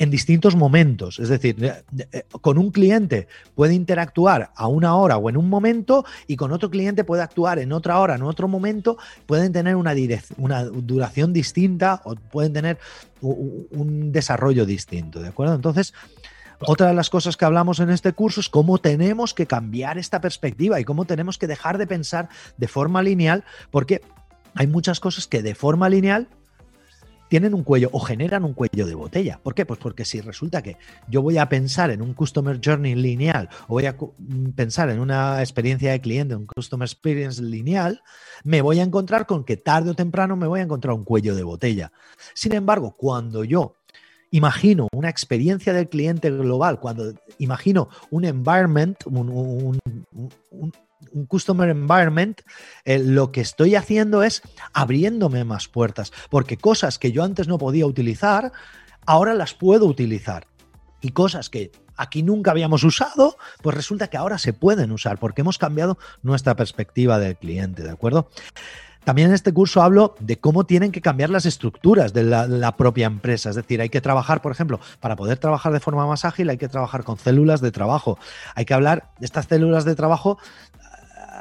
en 0.00 0.10
distintos 0.10 0.56
momentos. 0.56 1.18
Es 1.18 1.28
decir, 1.28 1.62
eh, 1.62 2.22
con 2.40 2.56
un 2.56 2.70
cliente 2.70 3.28
puede 3.54 3.74
interactuar 3.74 4.50
a 4.56 4.66
una 4.66 4.96
hora 4.96 5.18
o 5.18 5.28
en 5.28 5.36
un 5.36 5.50
momento 5.50 6.06
y 6.26 6.36
con 6.36 6.52
otro 6.52 6.70
cliente 6.70 7.04
puede 7.04 7.22
actuar 7.22 7.58
en 7.58 7.70
otra 7.70 8.00
hora, 8.00 8.14
en 8.14 8.22
otro 8.22 8.48
momento. 8.48 8.96
Pueden 9.26 9.52
tener 9.52 9.76
una, 9.76 9.92
una 10.38 10.64
duración 10.64 11.34
distinta 11.34 12.00
o 12.04 12.14
pueden 12.14 12.54
tener 12.54 12.78
un 13.20 14.10
desarrollo 14.10 14.64
distinto. 14.64 15.20
¿De 15.20 15.28
acuerdo? 15.28 15.54
Entonces, 15.54 15.92
otra 16.60 16.86
de 16.86 16.94
las 16.94 17.10
cosas 17.10 17.36
que 17.36 17.44
hablamos 17.44 17.78
en 17.78 17.90
este 17.90 18.14
curso 18.14 18.40
es 18.40 18.48
cómo 18.48 18.78
tenemos 18.78 19.34
que 19.34 19.46
cambiar 19.46 19.98
esta 19.98 20.22
perspectiva 20.22 20.80
y 20.80 20.84
cómo 20.84 21.04
tenemos 21.04 21.36
que 21.36 21.46
dejar 21.46 21.76
de 21.76 21.86
pensar 21.86 22.30
de 22.56 22.68
forma 22.68 23.02
lineal, 23.02 23.44
porque 23.70 24.00
hay 24.54 24.66
muchas 24.66 24.98
cosas 24.98 25.26
que 25.26 25.42
de 25.42 25.54
forma 25.54 25.90
lineal 25.90 26.28
tienen 27.30 27.54
un 27.54 27.62
cuello 27.62 27.88
o 27.92 28.00
generan 28.00 28.44
un 28.44 28.54
cuello 28.54 28.86
de 28.86 28.94
botella. 28.94 29.38
¿Por 29.40 29.54
qué? 29.54 29.64
Pues 29.64 29.78
porque 29.78 30.04
si 30.04 30.20
resulta 30.20 30.62
que 30.62 30.76
yo 31.08 31.22
voy 31.22 31.38
a 31.38 31.48
pensar 31.48 31.92
en 31.92 32.02
un 32.02 32.12
Customer 32.12 32.60
Journey 32.62 32.96
lineal 32.96 33.48
o 33.68 33.74
voy 33.74 33.86
a 33.86 33.92
mm, 33.92 34.50
pensar 34.56 34.90
en 34.90 34.98
una 34.98 35.40
experiencia 35.40 35.92
de 35.92 36.00
cliente, 36.00 36.34
un 36.34 36.46
Customer 36.46 36.84
Experience 36.84 37.40
lineal, 37.40 38.02
me 38.42 38.60
voy 38.62 38.80
a 38.80 38.82
encontrar 38.82 39.26
con 39.26 39.44
que 39.44 39.56
tarde 39.56 39.90
o 39.90 39.94
temprano 39.94 40.34
me 40.34 40.48
voy 40.48 40.58
a 40.58 40.64
encontrar 40.64 40.92
un 40.92 41.04
cuello 41.04 41.36
de 41.36 41.44
botella. 41.44 41.92
Sin 42.34 42.52
embargo, 42.52 42.96
cuando 42.98 43.44
yo 43.44 43.76
imagino 44.32 44.88
una 44.92 45.08
experiencia 45.08 45.72
del 45.72 45.88
cliente 45.88 46.32
global, 46.32 46.80
cuando 46.80 47.14
imagino 47.38 47.90
un 48.10 48.24
environment, 48.24 49.06
un, 49.06 49.28
un 49.30 50.72
customer 51.28 51.68
environment, 51.68 52.40
eh, 52.84 52.98
lo 52.98 53.32
que 53.32 53.40
estoy 53.40 53.74
haciendo 53.74 54.22
es 54.22 54.42
abriéndome 54.72 55.44
más 55.44 55.68
puertas, 55.68 56.12
porque 56.30 56.56
cosas 56.56 56.98
que 56.98 57.12
yo 57.12 57.24
antes 57.24 57.48
no 57.48 57.58
podía 57.58 57.86
utilizar, 57.86 58.52
ahora 59.06 59.34
las 59.34 59.54
puedo 59.54 59.86
utilizar. 59.86 60.46
y 61.02 61.12
cosas 61.12 61.48
que 61.48 61.72
aquí 61.96 62.22
nunca 62.22 62.50
habíamos 62.50 62.84
usado, 62.84 63.38
pues 63.62 63.74
resulta 63.74 64.08
que 64.08 64.18
ahora 64.18 64.36
se 64.36 64.52
pueden 64.52 64.92
usar 64.92 65.18
porque 65.18 65.40
hemos 65.40 65.56
cambiado 65.56 65.96
nuestra 66.22 66.56
perspectiva 66.56 67.18
del 67.18 67.36
cliente, 67.36 67.82
¿de 67.82 67.90
acuerdo? 67.90 68.28
También 69.04 69.28
en 69.28 69.34
este 69.34 69.52
curso 69.52 69.82
hablo 69.82 70.14
de 70.20 70.38
cómo 70.38 70.64
tienen 70.64 70.92
que 70.92 71.00
cambiar 71.00 71.30
las 71.30 71.46
estructuras 71.46 72.12
de 72.12 72.22
la, 72.22 72.76
propia 72.76 73.06
empresa. 73.06 73.50
Es 73.50 73.56
decir, 73.56 73.80
hay 73.80 73.88
que 73.88 74.00
trabajar, 74.00 74.42
por 74.42 74.52
ejemplo, 74.52 74.78
para 75.00 75.16
poder 75.16 75.38
trabajar 75.38 75.72
de 75.72 75.80
forma 75.80 76.06
más 76.06 76.24
ágil, 76.24 76.50
hay 76.50 76.58
que 76.58 76.68
trabajar 76.68 77.02
con 77.02 77.16
células 77.16 77.62
de 77.62 77.72
trabajo. 77.72 78.18
Hay 78.54 78.66
que 78.66 78.74
hablar 78.74 79.10
de 79.18 79.24
estas 79.26 79.46
células 79.46 79.84
de 79.84 79.94
trabajo 79.94 80.38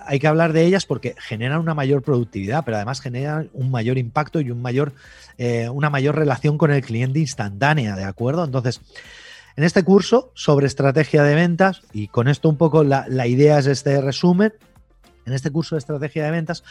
hay 0.10 0.18
que 0.18 0.28
hablar 0.28 0.54
de 0.54 0.66
ellas 0.66 0.88
porque 0.88 1.14
generan 1.20 1.60
una 1.60 1.76
mayor 1.76 2.02
productividad, 2.02 2.66
pero 2.66 2.78
además 2.78 3.00
generan 3.00 3.52
un 3.54 3.70
mayor 3.70 4.00
impacto 4.00 4.42
y 4.42 4.50
un 4.50 4.60
mayor, 4.60 4.94
eh, 5.38 5.70
una 5.70 5.92
mayor 5.92 6.16
relación 6.16 6.58
con 6.58 6.72
el 6.72 6.84
cliente 6.84 7.20
instantánea, 7.20 7.96
¿de 7.96 8.06
acuerdo? 8.06 8.44
Entonces, 8.44 8.82
en 9.56 9.64
este 9.64 9.84
curso 9.84 10.32
sobre 10.34 10.66
estrategia 10.66 11.22
de 11.22 11.36
ventas, 11.36 11.84
y 11.94 12.08
con 12.08 12.28
esto 12.28 12.50
un 12.50 12.58
poco 12.58 12.84
la, 12.84 13.06
la 13.08 13.28
idea 13.28 13.60
es 13.60 13.68
este 13.68 14.02
resumen, 14.02 14.52
en 15.28 15.34
este 15.34 15.52
curso 15.52 15.76
de 15.76 15.80
estrategia 15.80 16.26
de 16.26 16.32
ventas, 16.32 16.64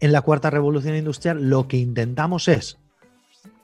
en 0.00 0.10
la 0.10 0.22
cuarta 0.22 0.50
revolución 0.50 0.96
industrial, 0.96 1.48
lo 1.48 1.68
que 1.68 1.76
intentamos 1.76 2.48
es 2.48 2.78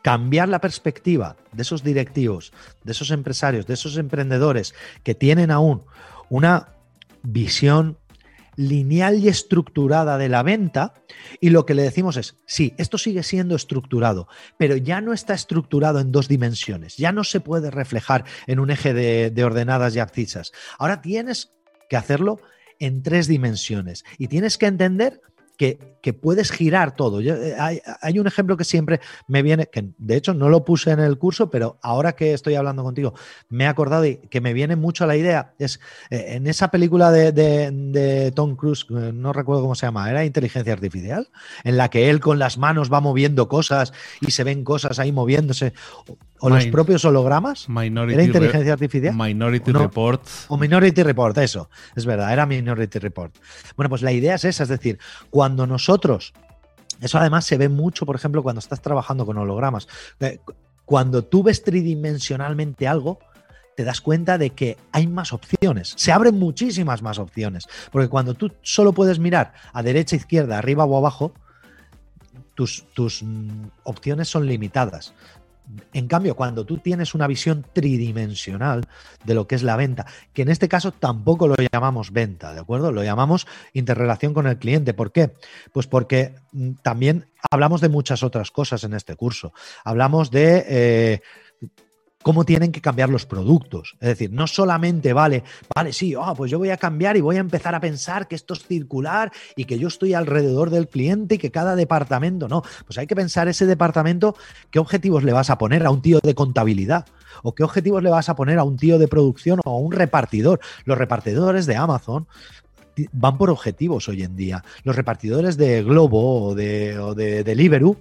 cambiar 0.03 0.49
la 0.49 0.61
perspectiva 0.61 1.35
de 1.51 1.63
esos 1.63 1.83
directivos, 1.83 2.53
de 2.85 2.93
esos 2.93 3.11
empresarios, 3.11 3.67
de 3.67 3.75
esos 3.75 3.97
emprendedores 3.97 4.77
que 5.03 5.17
tienen 5.17 5.51
aún 5.51 5.83
una 6.31 6.69
visión 7.25 7.99
lineal 8.57 9.19
y 9.19 9.29
estructurada 9.29 10.19
de 10.19 10.29
la 10.29 10.43
venta 10.43 10.95
y 11.41 11.51
lo 11.51 11.67
que 11.67 11.75
le 11.75 11.83
decimos 11.83 12.17
es, 12.17 12.37
sí, 12.47 12.75
esto 12.79 12.99
sigue 12.99 13.23
siendo 13.23 13.55
estructurado, 13.55 14.29
pero 14.57 14.77
ya 14.77 15.01
no 15.01 15.13
está 15.13 15.35
estructurado 15.35 16.01
en 16.01 16.11
dos 16.11 16.29
dimensiones, 16.29 16.97
ya 16.97 17.13
no 17.13 17.23
se 17.23 17.41
puede 17.41 17.71
reflejar 17.71 18.25
en 18.47 18.59
un 18.59 18.71
eje 18.71 18.95
de, 18.95 19.45
ordenadas 19.45 19.95
y 19.95 20.01
abscisas. 20.01 20.53
Ahora 20.79 21.03
tienes 21.03 21.51
que 21.89 21.97
hacerlo 21.97 22.41
en 22.79 23.03
tres 23.03 23.29
dimensiones 23.29 24.05
y 24.19 24.29
tienes 24.29 24.59
que 24.59 24.67
entender 24.67 25.21
que, 25.57 25.97
puedes 26.23 26.53
girar 26.53 26.95
todo. 26.95 27.21
Eh, 27.21 27.57
hay, 27.59 28.19
un 28.19 28.29
ejemplo 28.29 28.57
que 28.57 28.63
siempre 28.63 29.01
me 29.27 29.43
viene, 29.43 29.67
que 29.67 29.91
de 29.99 30.17
hecho 30.17 30.35
no 30.35 30.49
lo 30.49 30.65
puse 30.65 30.93
en 30.93 31.01
el 31.01 31.19
curso, 31.19 31.51
pero 31.51 31.81
ahora 31.83 32.13
que 32.13 32.33
estoy 32.33 32.55
hablando 32.55 32.85
contigo, 32.85 33.15
me 33.49 33.65
he 33.65 33.67
acordado 33.67 34.05
y 34.05 34.19
que 34.19 34.41
me 34.41 34.53
viene 34.53 34.77
mucho 34.77 35.05
la 35.07 35.17
idea. 35.17 35.55
Es 35.59 35.81
eh, 36.11 36.37
en 36.37 36.47
esa 36.47 36.69
película 36.69 37.11
de, 37.11 38.33
Tom 38.37 38.55
Cruise, 38.55 38.87
eh, 38.91 39.11
no 39.13 39.33
recuerdo 39.33 39.63
cómo 39.63 39.75
se 39.75 39.87
llama, 39.87 40.09
era 40.09 40.25
Inteligencia 40.25 40.73
Artificial, 40.73 41.29
en 41.65 41.77
la 41.77 41.89
que 41.89 42.09
él 42.09 42.21
con 42.21 42.39
las 42.39 42.57
manos 42.57 42.93
va 42.93 43.01
moviendo 43.01 43.49
cosas 43.49 43.93
y 44.21 44.31
se 44.31 44.45
ven 44.45 44.63
cosas 44.63 45.01
ahí 45.01 45.11
moviéndose. 45.11 45.73
O 46.47 46.51
los 46.51 46.67
propios 46.67 47.05
hologramas. 47.05 47.67
¿Era 47.69 48.23
inteligencia 48.23 48.73
artificial? 48.73 49.15
Minority 49.17 49.73
Report. 49.73 50.23
O 50.49 50.57
Minority 50.57 51.03
Report, 51.03 51.37
eso. 51.39 51.69
Es 51.95 52.07
verdad, 52.07 52.33
era 52.33 52.47
Minority 52.47 52.99
Report. 52.99 53.35
Bueno, 53.77 53.89
pues 53.91 54.03
la 54.03 54.13
idea 54.13 54.37
es 54.37 54.45
esa, 54.45 54.63
es 54.63 54.69
decir, 54.69 54.99
cuando 55.31 55.67
nosotros. 55.67 56.33
Eso 57.01 57.19
además 57.19 57.45
se 57.45 57.59
ve 57.59 57.69
mucho, 57.69 58.07
por 58.07 58.17
ejemplo, 58.17 58.43
cuando 58.43 58.61
estás 58.61 58.81
trabajando 58.81 59.27
con 59.27 59.37
hologramas. 59.37 59.89
Cuando 60.85 61.25
tú 61.25 61.43
ves 61.43 61.65
tridimensionalmente 61.65 62.87
algo, 62.87 63.19
te 63.77 63.85
das 63.85 64.01
cuenta 64.01 64.39
de 64.39 64.51
que 64.51 64.79
hay 64.93 65.07
más 65.07 65.33
opciones. 65.33 65.95
Se 65.97 66.13
abren 66.13 66.39
muchísimas 66.39 67.03
más 67.03 67.19
opciones. 67.19 67.67
Porque 67.93 68.09
cuando 68.09 68.35
tú 68.35 68.53
solo 68.63 68.93
puedes 68.93 69.19
mirar 69.19 69.53
a 69.73 69.83
derecha, 69.83 70.17
izquierda, 70.17 70.59
arriba 70.59 70.85
o 70.85 70.97
abajo, 70.97 71.35
tus, 72.55 72.87
tus 72.95 73.23
mm, 73.23 73.67
opciones 73.85 74.29
son 74.29 74.47
limitadas. 74.47 75.13
En 75.93 76.07
cambio, 76.07 76.37
cuando 76.37 76.65
tú 76.65 76.79
tienes 76.79 77.15
una 77.15 77.27
visión 77.27 77.65
tridimensional 77.73 78.87
de 79.25 79.35
lo 79.35 79.47
que 79.47 79.57
es 79.57 79.63
la 79.63 79.77
venta, 79.77 80.07
que 80.33 80.43
en 80.43 80.49
este 80.49 80.69
caso 80.69 80.93
tampoco 80.93 81.49
lo 81.49 81.57
llamamos 81.73 82.13
venta, 82.13 82.55
¿de 82.55 82.61
acuerdo? 82.61 82.93
Lo 82.93 83.03
llamamos 83.03 83.47
interrelación 83.73 84.33
con 84.33 84.47
el 84.47 84.59
cliente. 84.59 84.95
¿Por 84.95 85.13
qué? 85.13 85.33
Pues 85.73 85.87
porque 85.87 86.35
mm, 86.53 86.75
también 86.83 87.27
hablamos 87.51 87.81
de 87.81 87.89
muchas 87.89 88.23
otras 88.23 88.51
cosas 88.51 88.85
en 88.85 88.95
este 88.95 89.17
curso. 89.17 89.53
Hablamos 89.85 90.31
de... 90.31 90.65
Eh, 90.69 91.21
cómo 92.27 92.45
tienen 92.45 92.73
que 92.73 92.81
cambiar 92.81 93.09
los 93.09 93.25
productos. 93.25 93.97
Es 94.01 94.09
decir, 94.09 94.33
no 94.33 94.49
solamente 94.49 95.13
vale, 95.13 95.45
vale, 95.73 95.93
sí, 95.93 96.17
oh, 96.17 96.35
pues 96.37 96.51
yo 96.51 96.59
voy 96.59 96.71
a 96.71 96.77
cambiar 96.77 97.17
y 97.17 97.21
voy 97.21 97.37
a 97.37 97.39
empezar 97.39 97.77
a 97.77 97.81
pensar 97.81 98.27
que 98.27 98.35
esto 98.35 98.53
es 98.53 98.67
circular 98.67 99.31
y 99.55 99.65
que 99.65 99.79
yo 99.79 99.87
estoy 99.87 100.13
alrededor 100.13 100.71
del 100.71 100.89
cliente 100.89 101.37
y 101.37 101.39
que 101.39 101.53
cada 101.53 101.77
departamento, 101.77 102.49
no, 102.49 102.65
pues 102.85 102.99
hay 102.99 103.07
que 103.07 103.15
pensar 103.15 103.47
ese 103.47 103.65
departamento, 103.65 104.35
qué 104.73 104.81
objetivos 104.81 105.23
le 105.23 105.33
vas 105.33 105.51
a 105.51 105.59
poner 105.59 105.87
a 105.87 105.91
un 105.93 106.03
tío 106.03 106.19
de 106.21 106.35
contabilidad 106.35 107.07
o 107.45 107.55
qué 107.55 107.63
objetivos 107.63 108.03
le 108.03 108.11
vas 108.11 108.29
a 108.29 108.35
poner 108.35 108.59
a 108.59 108.65
un 108.65 108.77
tío 108.77 108.99
de 108.99 109.07
producción 109.07 109.61
o 109.65 109.71
a 109.71 109.79
un 109.79 109.93
repartidor. 109.93 110.59
Los 110.85 110.99
repartidores 110.99 111.65
de 111.67 111.77
Amazon 111.77 112.27
van 113.13 113.39
por 113.39 113.51
objetivos 113.51 114.09
hoy 114.09 114.25
en 114.25 114.35
día. 114.35 114.65
Los 114.83 114.97
repartidores 114.97 115.57
de 115.57 115.85
Globo 115.85 116.43
o 116.43 116.55
de, 116.57 116.99
o 116.99 117.15
de 117.15 117.45
Deliveroo 117.45 117.97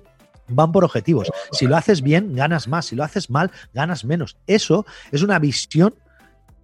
van 0.47 0.71
por 0.71 0.83
objetivos. 0.83 1.31
Si 1.51 1.67
lo 1.67 1.75
haces 1.75 2.01
bien, 2.01 2.35
ganas 2.35 2.67
más. 2.67 2.87
Si 2.87 2.95
lo 2.95 3.03
haces 3.03 3.29
mal, 3.29 3.51
ganas 3.73 4.05
menos. 4.05 4.37
Eso 4.47 4.85
es 5.11 5.21
una 5.21 5.39
visión 5.39 5.93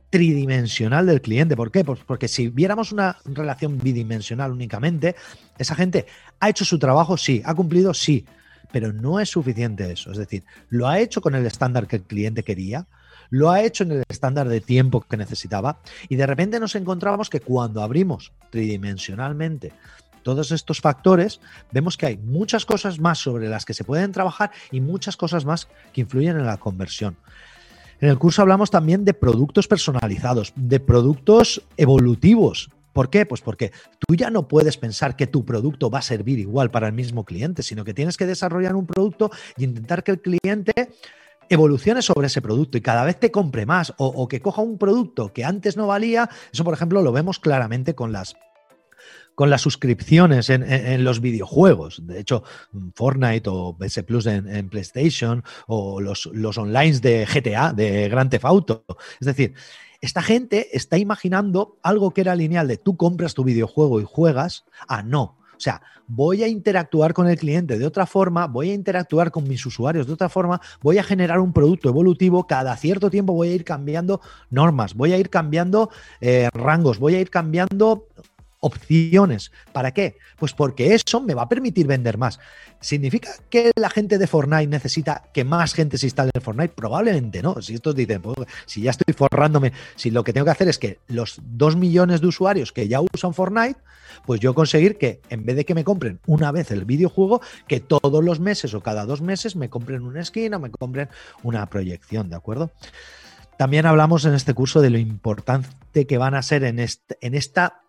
tridimensional 0.09 1.05
del 1.05 1.21
cliente. 1.21 1.55
¿Por 1.55 1.71
qué? 1.71 1.83
Pues 1.83 2.01
porque 2.05 2.27
si 2.27 2.49
viéramos 2.49 2.91
una 2.91 3.17
relación 3.25 3.77
bidimensional 3.79 4.51
únicamente, 4.51 5.15
esa 5.57 5.73
gente 5.73 6.05
ha 6.39 6.49
hecho 6.49 6.65
su 6.65 6.77
trabajo, 6.77 7.17
sí, 7.17 7.41
ha 7.45 7.55
cumplido, 7.55 7.93
sí, 7.93 8.25
pero 8.71 8.93
no 8.93 9.19
es 9.19 9.29
suficiente 9.29 9.89
eso. 9.91 10.11
Es 10.11 10.17
decir, 10.17 10.43
lo 10.69 10.87
ha 10.87 10.99
hecho 10.99 11.21
con 11.21 11.33
el 11.33 11.45
estándar 11.45 11.87
que 11.87 11.95
el 11.97 12.03
cliente 12.03 12.43
quería, 12.43 12.85
lo 13.29 13.49
ha 13.49 13.61
hecho 13.61 13.83
en 13.83 13.93
el 13.93 14.03
estándar 14.09 14.49
de 14.49 14.59
tiempo 14.59 15.01
que 15.01 15.17
necesitaba 15.17 15.79
y 16.09 16.17
de 16.17 16.27
repente 16.27 16.59
nos 16.59 16.75
encontramos 16.75 17.29
que 17.29 17.39
cuando 17.39 17.81
abrimos 17.81 18.33
tridimensionalmente 18.49 19.71
todos 20.23 20.51
estos 20.51 20.81
factores, 20.81 21.39
vemos 21.71 21.97
que 21.97 22.05
hay 22.05 22.17
muchas 22.17 22.65
cosas 22.65 22.99
más 22.99 23.19
sobre 23.19 23.49
las 23.49 23.65
que 23.65 23.73
se 23.73 23.83
pueden 23.83 24.11
trabajar 24.11 24.51
y 24.71 24.81
muchas 24.81 25.17
cosas 25.17 25.45
más 25.45 25.67
que 25.93 26.01
influyen 26.01 26.37
en 26.37 26.45
la 26.45 26.57
conversión. 26.57 27.17
En 27.99 28.09
el 28.09 28.17
curso 28.17 28.41
hablamos 28.41 28.71
también 28.71 29.05
de 29.05 29.13
productos 29.13 29.67
personalizados, 29.67 30.53
de 30.55 30.79
productos 30.79 31.61
evolutivos. 31.77 32.69
¿Por 32.93 33.09
qué? 33.09 33.25
Pues 33.25 33.41
porque 33.41 33.71
tú 33.99 34.15
ya 34.15 34.29
no 34.29 34.47
puedes 34.47 34.77
pensar 34.77 35.15
que 35.15 35.27
tu 35.27 35.45
producto 35.45 35.89
va 35.89 35.99
a 35.99 36.01
servir 36.01 36.39
igual 36.39 36.71
para 36.71 36.87
el 36.87 36.93
mismo 36.93 37.23
cliente, 37.23 37.63
sino 37.63 37.85
que 37.85 37.93
tienes 37.93 38.17
que 38.17 38.25
desarrollar 38.25 38.75
un 38.75 38.87
producto 38.87 39.31
y 39.55 39.63
intentar 39.63 40.03
que 40.03 40.11
el 40.11 40.21
cliente 40.21 40.73
evolucione 41.47 42.01
sobre 42.01 42.27
ese 42.27 42.41
producto 42.41 42.77
y 42.77 42.81
cada 42.81 43.03
vez 43.03 43.19
te 43.19 43.29
compre 43.29 43.65
más 43.65 43.93
o, 43.97 44.07
o 44.07 44.27
que 44.27 44.41
coja 44.41 44.61
un 44.61 44.77
producto 44.77 45.31
que 45.31 45.45
antes 45.45 45.77
no 45.77 45.87
valía. 45.87 46.29
Eso, 46.51 46.63
por 46.63 46.73
ejemplo, 46.73 47.01
lo 47.01 47.11
vemos 47.11 47.39
claramente 47.39 47.93
con 47.93 48.11
las 48.11 48.35
con 49.41 49.49
las 49.49 49.61
suscripciones 49.61 50.51
en, 50.51 51.03
los 51.03 51.19
videojuegos. 51.19 52.05
De 52.05 52.19
hecho, 52.19 52.43
Fortnite 52.93 53.49
o 53.49 53.75
PS 53.75 54.03
Plus 54.03 54.27
en, 54.27 54.69
PlayStation 54.69 55.43
o 55.65 55.99
los, 55.99 56.29
los 56.31 56.59
online 56.59 56.99
de 56.99 57.25
GTA, 57.25 57.73
de 57.73 58.07
Grand 58.07 58.29
Theft 58.29 58.45
Auto. 58.45 58.85
Es 59.19 59.25
decir, 59.25 59.55
esta 59.99 60.21
gente 60.21 60.77
está 60.77 60.99
imaginando 60.99 61.79
algo 61.81 62.11
que 62.11 62.21
era 62.21 62.35
lineal 62.35 62.67
de 62.67 62.77
tú 62.77 62.97
compras 62.97 63.33
tu 63.33 63.43
videojuego 63.43 63.99
y 63.99 64.05
juegas 64.05 64.63
a 64.87 65.01
no. 65.01 65.39
O 65.61 65.63
sea, 65.63 65.81
voy 66.07 66.43
a 66.43 66.47
interactuar 66.47 67.13
con 67.13 67.27
el 67.29 67.37
cliente 67.37 67.79
de 67.79 67.85
otra 67.85 68.05
forma, 68.05 68.47
voy 68.47 68.71
a 68.71 68.73
interactuar 68.73 69.31
con 69.31 69.47
mis 69.47 69.65
usuarios 69.65 70.07
de 70.07 70.13
otra 70.13 70.27
forma, 70.27 70.59
voy 70.81 70.97
a 70.97 71.03
generar 71.03 71.39
un 71.39 71.53
producto 71.53 71.87
evolutivo, 71.87 72.47
cada 72.47 72.75
cierto 72.75 73.09
tiempo 73.09 73.33
voy 73.33 73.49
a 73.49 73.53
ir 73.53 73.63
cambiando 73.63 74.21
normas, 74.49 74.93
voy 74.93 75.13
a 75.13 75.17
ir 75.17 75.29
cambiando 75.29 75.89
eh, 76.19 76.49
rangos, 76.51 76.99
voy 76.99 77.15
a 77.15 77.21
ir 77.21 77.29
cambiando 77.29 78.07
opciones. 78.61 79.51
¿Para 79.73 79.91
qué? 79.91 80.17
Pues 80.37 80.53
porque 80.53 80.95
eso 80.95 81.19
me 81.19 81.33
va 81.33 81.43
a 81.43 81.49
permitir 81.49 81.85
vender 81.85 82.17
más. 82.17 82.39
¿Significa 82.79 83.29
que 83.49 83.71
la 83.75 83.89
gente 83.89 84.17
de 84.17 84.25
Fortnite 84.25 84.67
necesita 84.67 85.23
que 85.33 85.43
más 85.43 85.73
gente 85.73 85.97
se 85.97 86.07
instale 86.07 86.31
en 86.33 86.41
Fortnite? 86.41 86.73
Probablemente 86.73 87.41
no. 87.41 87.61
Si 87.61 87.75
estos 87.75 87.95
dicen, 87.95 88.21
pues, 88.21 88.37
si 88.65 88.81
ya 88.81 88.91
estoy 88.91 89.13
forrándome, 89.13 89.73
si 89.95 90.09
lo 90.09 90.23
que 90.23 90.33
tengo 90.33 90.45
que 90.45 90.51
hacer 90.51 90.67
es 90.67 90.79
que 90.79 90.99
los 91.07 91.39
dos 91.43 91.75
millones 91.75 92.21
de 92.21 92.27
usuarios 92.27 92.71
que 92.71 92.87
ya 92.87 93.01
usan 93.01 93.33
Fortnite, 93.33 93.79
pues 94.25 94.39
yo 94.39 94.53
conseguir 94.53 94.97
que 94.97 95.21
en 95.29 95.45
vez 95.45 95.55
de 95.55 95.65
que 95.65 95.75
me 95.75 95.83
compren 95.83 96.19
una 96.25 96.51
vez 96.51 96.71
el 96.71 96.85
videojuego, 96.85 97.41
que 97.67 97.79
todos 97.79 98.23
los 98.23 98.39
meses 98.39 98.73
o 98.73 98.81
cada 98.81 99.05
dos 99.05 99.21
meses 99.21 99.55
me 99.55 99.69
compren 99.69 100.03
una 100.03 100.21
o 100.21 100.59
me 100.59 100.71
compren 100.71 101.09
una 101.43 101.65
proyección, 101.67 102.29
¿de 102.29 102.35
acuerdo? 102.35 102.71
También 103.57 103.85
hablamos 103.85 104.25
en 104.25 104.33
este 104.33 104.53
curso 104.53 104.81
de 104.81 104.89
lo 104.89 104.97
importante 104.97 106.07
que 106.07 106.17
van 106.17 106.33
a 106.33 106.41
ser 106.41 106.63
en, 106.63 106.79
en 106.79 107.35
esta 107.35 107.81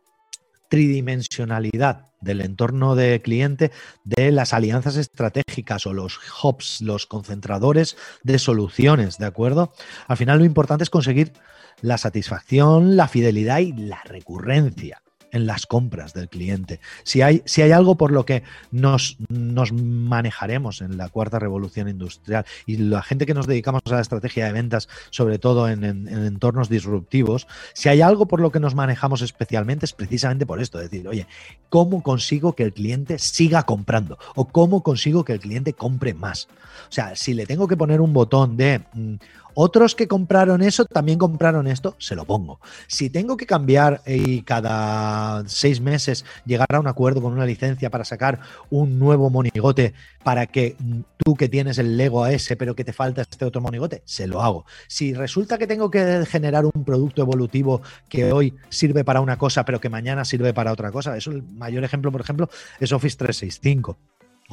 tridimensionalidad 0.73 2.07
del 2.23 2.41
entorno 2.41 2.95
de 2.95 3.21
cliente 3.21 3.73
de 4.05 4.33
las 4.33 4.55
alianzas 4.55 4.97
estratégicas 4.97 5.87
o 5.87 5.93
los 5.93 6.19
hubs, 6.43 6.81
los 6.81 7.05
concentradores 7.05 7.99
de 8.23 8.39
soluciones, 8.39 9.19
¿de 9.19 9.27
acuerdo? 9.27 9.75
Al 10.09 10.17
final 10.17 10.39
lo 10.39 10.47
importante 10.47 10.83
es 10.83 10.89
conseguir 10.89 11.35
la 11.83 11.99
satisfacción, 11.99 12.97
la 12.97 13.07
fidelidad 13.07 13.59
y 13.59 13.75
la 13.75 14.01
recurrencia. 14.05 15.03
En 15.33 15.47
las 15.47 15.67
compras 15.67 16.13
del 16.13 16.29
cliente. 16.29 16.79
Si 17.03 17.23
hay, 17.23 17.43
si 17.47 17.63
hay 17.63 17.73
algo 17.73 17.97
por 17.97 18.13
lo 18.13 18.25
que 18.25 18.43
nos, 18.71 19.17
nos 19.29 19.73
manejaremos 19.73 20.83
en 20.83 20.97
la 20.97 21.09
cuarta 21.09 21.39
revolución 21.39 21.89
industrial 21.89 22.45
y 22.67 22.77
la 22.77 23.03
gente 23.03 23.27
que 23.27 23.35
nos 23.35 23.47
dedicamos 23.47 23.83
a 23.87 23.95
la 23.95 24.01
estrategia 24.01 24.47
de 24.47 24.53
ventas, 24.53 24.89
sobre 25.11 25.39
todo 25.39 25.69
en, 25.69 25.83
entornos 25.85 26.69
disruptivos, 26.69 27.49
si 27.73 27.89
hay 27.89 28.03
algo 28.03 28.27
por 28.27 28.41
lo 28.41 28.53
que 28.53 28.61
nos 28.61 28.75
manejamos 28.75 29.23
especialmente 29.23 29.87
es 29.87 29.93
precisamente 29.93 30.47
por 30.47 30.61
esto, 30.61 30.79
decir, 30.79 31.09
oye, 31.09 31.27
¿cómo 31.71 32.03
consigo 32.03 32.55
que 32.55 32.65
el 32.65 32.73
cliente 32.73 33.19
siga 33.19 33.65
comprando? 33.65 34.19
¿O 34.35 34.49
cómo 34.49 34.83
consigo 34.83 35.25
que 35.25 35.33
el 35.33 35.41
cliente 35.41 35.73
compre 35.73 36.15
más? 36.15 36.49
O 36.89 36.93
sea, 36.93 37.17
si 37.17 37.33
le 37.33 37.47
tengo 37.47 37.67
que 37.67 37.77
poner 37.77 38.01
un 38.01 38.13
botón 38.13 38.57
de... 38.57 38.83
Mm, 38.93 39.15
otros 39.55 39.95
que 39.95 40.09
compraron 40.09 40.63
eso 40.63 40.85
también 40.85 41.19
compraron 41.19 41.67
esto, 41.67 41.97
se 41.99 42.15
lo 42.15 42.25
pongo. 42.25 42.61
Si 42.87 43.11
tengo 43.11 43.37
que 43.37 43.47
cambiar 43.47 44.03
y 44.07 44.43
cada 44.43 45.43
seis 45.49 45.81
meses 45.81 46.25
llegar 46.45 46.69
a 46.73 46.81
un 46.81 46.87
acuerdo 46.87 47.23
con 47.23 47.33
una 47.33 47.47
licencia 47.47 47.91
para 47.91 48.05
sacar 48.05 48.41
un 48.71 48.99
nuevo 48.99 49.31
monigote 49.31 49.95
para 50.23 50.47
que 50.47 50.77
tú 51.17 51.35
que 51.35 51.49
tienes 51.49 51.79
el 51.79 51.97
Lego 51.97 52.25
a 52.25 52.33
ese, 52.33 52.57
pero 52.57 52.75
que 52.75 52.85
te 52.85 52.93
falta 52.93 53.23
este 53.23 53.45
otro 53.45 53.61
monigote, 53.61 54.03
se 54.05 54.27
lo 54.27 54.43
hago. 54.43 54.65
Si 54.89 55.15
resulta 55.15 55.59
que 55.59 55.67
tengo 55.67 55.91
que 55.91 56.25
generar 56.27 56.65
un 56.65 56.85
producto 56.85 57.23
evolutivo 57.23 57.83
que 58.09 58.33
hoy 58.33 58.55
sirve 58.69 59.05
para 59.05 59.21
una 59.21 59.37
cosa, 59.37 59.65
pero 59.65 59.81
que 59.81 59.89
mañana 59.89 60.25
sirve 60.25 60.55
para 60.55 60.73
otra 60.73 60.91
cosa, 60.93 61.17
eso 61.17 61.31
el 61.31 61.43
mayor 61.43 61.85
ejemplo, 61.85 62.13
por 62.13 62.21
ejemplo, 62.21 62.49
es 62.81 62.93
Office 62.93 63.17
365. 63.17 63.99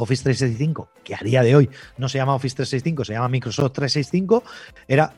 Office 0.01 0.23
365, 0.23 0.89
que 1.03 1.15
a 1.15 1.19
día 1.19 1.43
de 1.43 1.55
hoy 1.55 1.69
no 1.97 2.09
se 2.09 2.17
llama 2.17 2.35
Office 2.35 2.55
365, 2.55 3.05
se 3.05 3.13
llama 3.13 3.29
Microsoft 3.29 3.73
365, 3.73 4.43
era, 4.87 5.13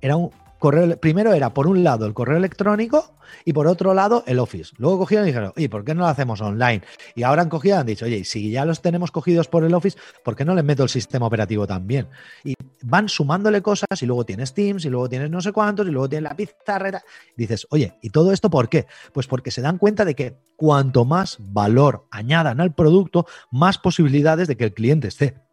era 0.00 0.16
un 0.16 0.30
correo, 0.58 0.98
primero 0.98 1.32
era 1.32 1.52
por 1.52 1.66
un 1.66 1.84
lado 1.84 2.06
el 2.06 2.14
correo 2.14 2.36
electrónico 2.36 3.16
y 3.44 3.52
por 3.52 3.66
otro 3.66 3.94
lado 3.94 4.24
el 4.26 4.38
Office. 4.38 4.72
Luego 4.78 4.98
cogieron 4.98 5.26
y 5.26 5.30
dijeron, 5.30 5.52
¿y 5.56 5.68
por 5.68 5.84
qué 5.84 5.94
no 5.94 6.02
lo 6.02 6.08
hacemos 6.08 6.40
online? 6.40 6.82
Y 7.14 7.22
ahora 7.22 7.42
han 7.42 7.48
cogido 7.48 7.76
y 7.76 7.80
han 7.80 7.86
dicho, 7.86 8.04
oye, 8.04 8.24
si 8.24 8.50
ya 8.50 8.64
los 8.64 8.82
tenemos 8.82 9.10
cogidos 9.10 9.48
por 9.48 9.64
el 9.64 9.74
Office, 9.74 9.98
¿por 10.24 10.36
qué 10.36 10.44
no 10.44 10.54
les 10.54 10.64
meto 10.64 10.82
el 10.82 10.88
sistema 10.88 11.26
operativo 11.26 11.66
también? 11.66 12.08
Y 12.44 12.54
van 12.82 13.08
sumándole 13.08 13.62
cosas 13.62 14.00
y 14.00 14.06
luego 14.06 14.24
tienes 14.24 14.54
Teams 14.54 14.84
y 14.84 14.90
luego 14.90 15.08
tienes 15.08 15.30
no 15.30 15.40
sé 15.40 15.52
cuántos 15.52 15.86
y 15.86 15.90
luego 15.90 16.08
tienes 16.08 16.30
la 16.30 16.36
pizarra. 16.36 17.02
Dices, 17.36 17.66
oye, 17.70 17.98
¿y 18.02 18.10
todo 18.10 18.32
esto 18.32 18.50
por 18.50 18.68
qué? 18.68 18.86
Pues 19.12 19.26
porque 19.26 19.50
se 19.50 19.62
dan 19.62 19.78
cuenta 19.78 20.04
de 20.04 20.14
que 20.14 20.38
cuanto 20.56 21.04
más 21.04 21.36
valor 21.38 22.06
añadan 22.10 22.60
al 22.60 22.74
producto, 22.74 23.26
más 23.50 23.78
posibilidades 23.78 24.48
de 24.48 24.56
que 24.56 24.64
el 24.64 24.74
cliente 24.74 25.08
esté 25.08 25.45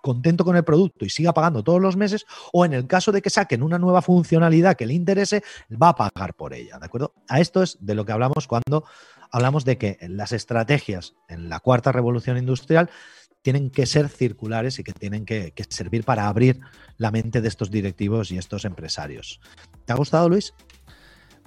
contento 0.00 0.44
con 0.44 0.56
el 0.56 0.64
producto 0.64 1.04
y 1.04 1.10
siga 1.10 1.32
pagando 1.32 1.62
todos 1.62 1.80
los 1.80 1.96
meses, 1.96 2.26
o 2.52 2.64
en 2.64 2.72
el 2.72 2.86
caso 2.86 3.12
de 3.12 3.22
que 3.22 3.30
saquen 3.30 3.62
una 3.62 3.78
nueva 3.78 4.02
funcionalidad 4.02 4.76
que 4.76 4.86
le 4.86 4.94
interese, 4.94 5.42
va 5.70 5.90
a 5.90 5.96
pagar 5.96 6.34
por 6.34 6.54
ella, 6.54 6.78
¿de 6.78 6.86
acuerdo? 6.86 7.14
A 7.28 7.40
esto 7.40 7.62
es 7.62 7.78
de 7.80 7.94
lo 7.94 8.04
que 8.04 8.12
hablamos 8.12 8.46
cuando 8.46 8.84
hablamos 9.30 9.64
de 9.64 9.78
que 9.78 9.98
las 10.08 10.32
estrategias 10.32 11.14
en 11.28 11.48
la 11.48 11.60
cuarta 11.60 11.92
revolución 11.92 12.38
industrial 12.38 12.90
tienen 13.42 13.70
que 13.70 13.86
ser 13.86 14.08
circulares 14.08 14.78
y 14.78 14.84
que 14.84 14.92
tienen 14.92 15.24
que, 15.24 15.52
que 15.52 15.64
servir 15.68 16.04
para 16.04 16.28
abrir 16.28 16.60
la 16.96 17.10
mente 17.10 17.40
de 17.40 17.48
estos 17.48 17.70
directivos 17.70 18.30
y 18.30 18.38
estos 18.38 18.64
empresarios. 18.64 19.40
¿Te 19.84 19.92
ha 19.92 19.96
gustado, 19.96 20.28
Luis? 20.28 20.54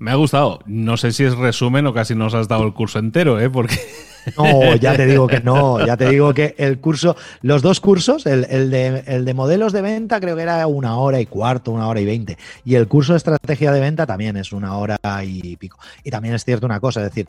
Me 0.02 0.10
ha 0.10 0.16
gustado. 0.16 0.62
No 0.66 0.98
sé 0.98 1.12
si 1.12 1.24
es 1.26 1.36
resumen 1.36 1.86
o 1.86 1.94
casi 1.94 2.16
nos 2.16 2.34
has 2.34 2.48
dado 2.48 2.64
el 2.64 2.74
curso 2.74 2.98
entero, 2.98 3.40
¿eh? 3.40 3.50
Porque. 3.50 3.78
No, 4.38 4.76
ya 4.76 4.96
te 4.96 5.08
digo 5.08 5.26
que 5.26 5.40
no. 5.40 5.84
Ya 5.84 5.98
te 5.98 6.08
digo 6.08 6.32
que 6.36 6.54
el 6.60 6.80
curso, 6.80 7.16
los 7.42 7.64
dos 7.64 7.80
cursos, 7.80 8.28
el, 8.28 8.70
de, 8.70 9.04
el 9.08 9.26
de 9.26 9.34
modelos 9.34 9.74
de 9.74 9.82
venta, 9.82 10.20
creo 10.20 10.36
que 10.36 10.44
era 10.44 10.68
una 10.68 10.98
hora 10.98 11.20
y 11.20 11.26
cuarto, 11.26 11.72
una 11.72 11.88
hora 11.88 12.02
y 12.02 12.06
veinte. 12.06 12.38
Y 12.64 12.76
el 12.76 12.88
curso 12.88 13.14
de 13.14 13.18
estrategia 13.18 13.72
de 13.72 13.80
venta 13.80 14.06
también 14.06 14.38
es 14.38 14.52
una 14.52 14.78
hora 14.78 15.00
y 15.24 15.56
pico. 15.58 15.80
Y 16.04 16.12
también 16.12 16.36
es 16.36 16.46
cierto 16.46 16.68
una 16.68 16.80
cosa, 16.80 17.00
es 17.00 17.08
decir, 17.08 17.28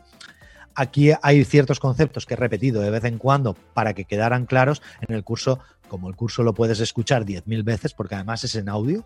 aquí 0.75 1.09
hay 1.23 1.43
ciertos 1.45 1.79
conceptos 1.79 2.27
que 2.27 2.35
he 2.35 2.37
repetido 2.37 2.79
de 2.79 2.91
vez 2.91 3.05
en 3.05 3.17
cuando 3.17 3.55
para 3.73 3.95
que 3.95 4.05
quedaran 4.05 4.45
claros 4.45 4.83
en 5.01 5.15
el 5.15 5.23
curso, 5.23 5.57
como 5.87 6.09
el 6.09 6.15
curso 6.15 6.43
lo 6.43 6.53
puedes 6.53 6.79
escuchar 6.79 7.25
10.000 7.25 7.63
veces, 7.63 7.95
porque 7.95 8.13
además 8.13 8.43
es 8.43 8.53
en 8.53 8.69
audio, 8.69 9.03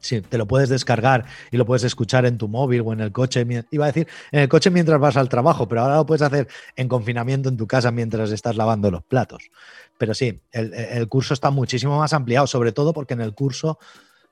Sí, 0.00 0.20
te 0.20 0.38
lo 0.38 0.46
puedes 0.46 0.68
descargar 0.68 1.24
y 1.50 1.56
lo 1.56 1.66
puedes 1.66 1.84
escuchar 1.84 2.24
en 2.26 2.38
tu 2.38 2.48
móvil 2.48 2.82
o 2.84 2.92
en 2.92 3.00
el 3.00 3.12
coche. 3.12 3.46
Iba 3.70 3.84
a 3.84 3.88
decir 3.88 4.06
en 4.30 4.40
el 4.40 4.48
coche 4.48 4.70
mientras 4.70 5.00
vas 5.00 5.16
al 5.16 5.28
trabajo, 5.28 5.68
pero 5.68 5.82
ahora 5.82 5.96
lo 5.96 6.06
puedes 6.06 6.22
hacer 6.22 6.48
en 6.76 6.88
confinamiento 6.88 7.48
en 7.48 7.56
tu 7.56 7.66
casa 7.66 7.90
mientras 7.90 8.30
estás 8.30 8.56
lavando 8.56 8.90
los 8.90 9.02
platos. 9.02 9.50
Pero 9.98 10.14
sí, 10.14 10.40
el, 10.52 11.08
curso 11.08 11.34
está 11.34 11.50
muchísimo 11.50 11.98
más 11.98 12.12
ampliado, 12.12 12.46
sobre 12.46 12.72
todo 12.72 12.92
porque 12.92 13.14
en 13.14 13.20
el 13.20 13.34
curso 13.34 13.78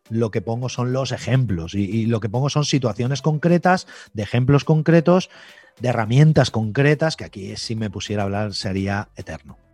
lo 0.09 0.31
que 0.31 0.41
pongo 0.41 0.69
son 0.69 0.93
los 0.93 1.11
ejemplos 1.11 1.75
y, 1.75 1.81
y 1.81 2.07
lo 2.07 2.21
que 2.21 2.29
pongo 2.29 2.49
son 2.49 2.65
situaciones 2.65 3.23
concretas, 3.23 3.89
de 4.13 4.23
ejemplos 4.23 4.63
concretos, 4.63 5.31
de 5.81 5.89
herramientas 5.89 6.53
concretas, 6.53 7.17
que 7.17 7.25
aquí 7.25 7.57
si 7.57 7.75
me 7.75 7.91
pusiera 7.91 8.23
a 8.23 8.27
hablar 8.27 8.55
sería 8.55 9.09
eterno. 9.17 9.66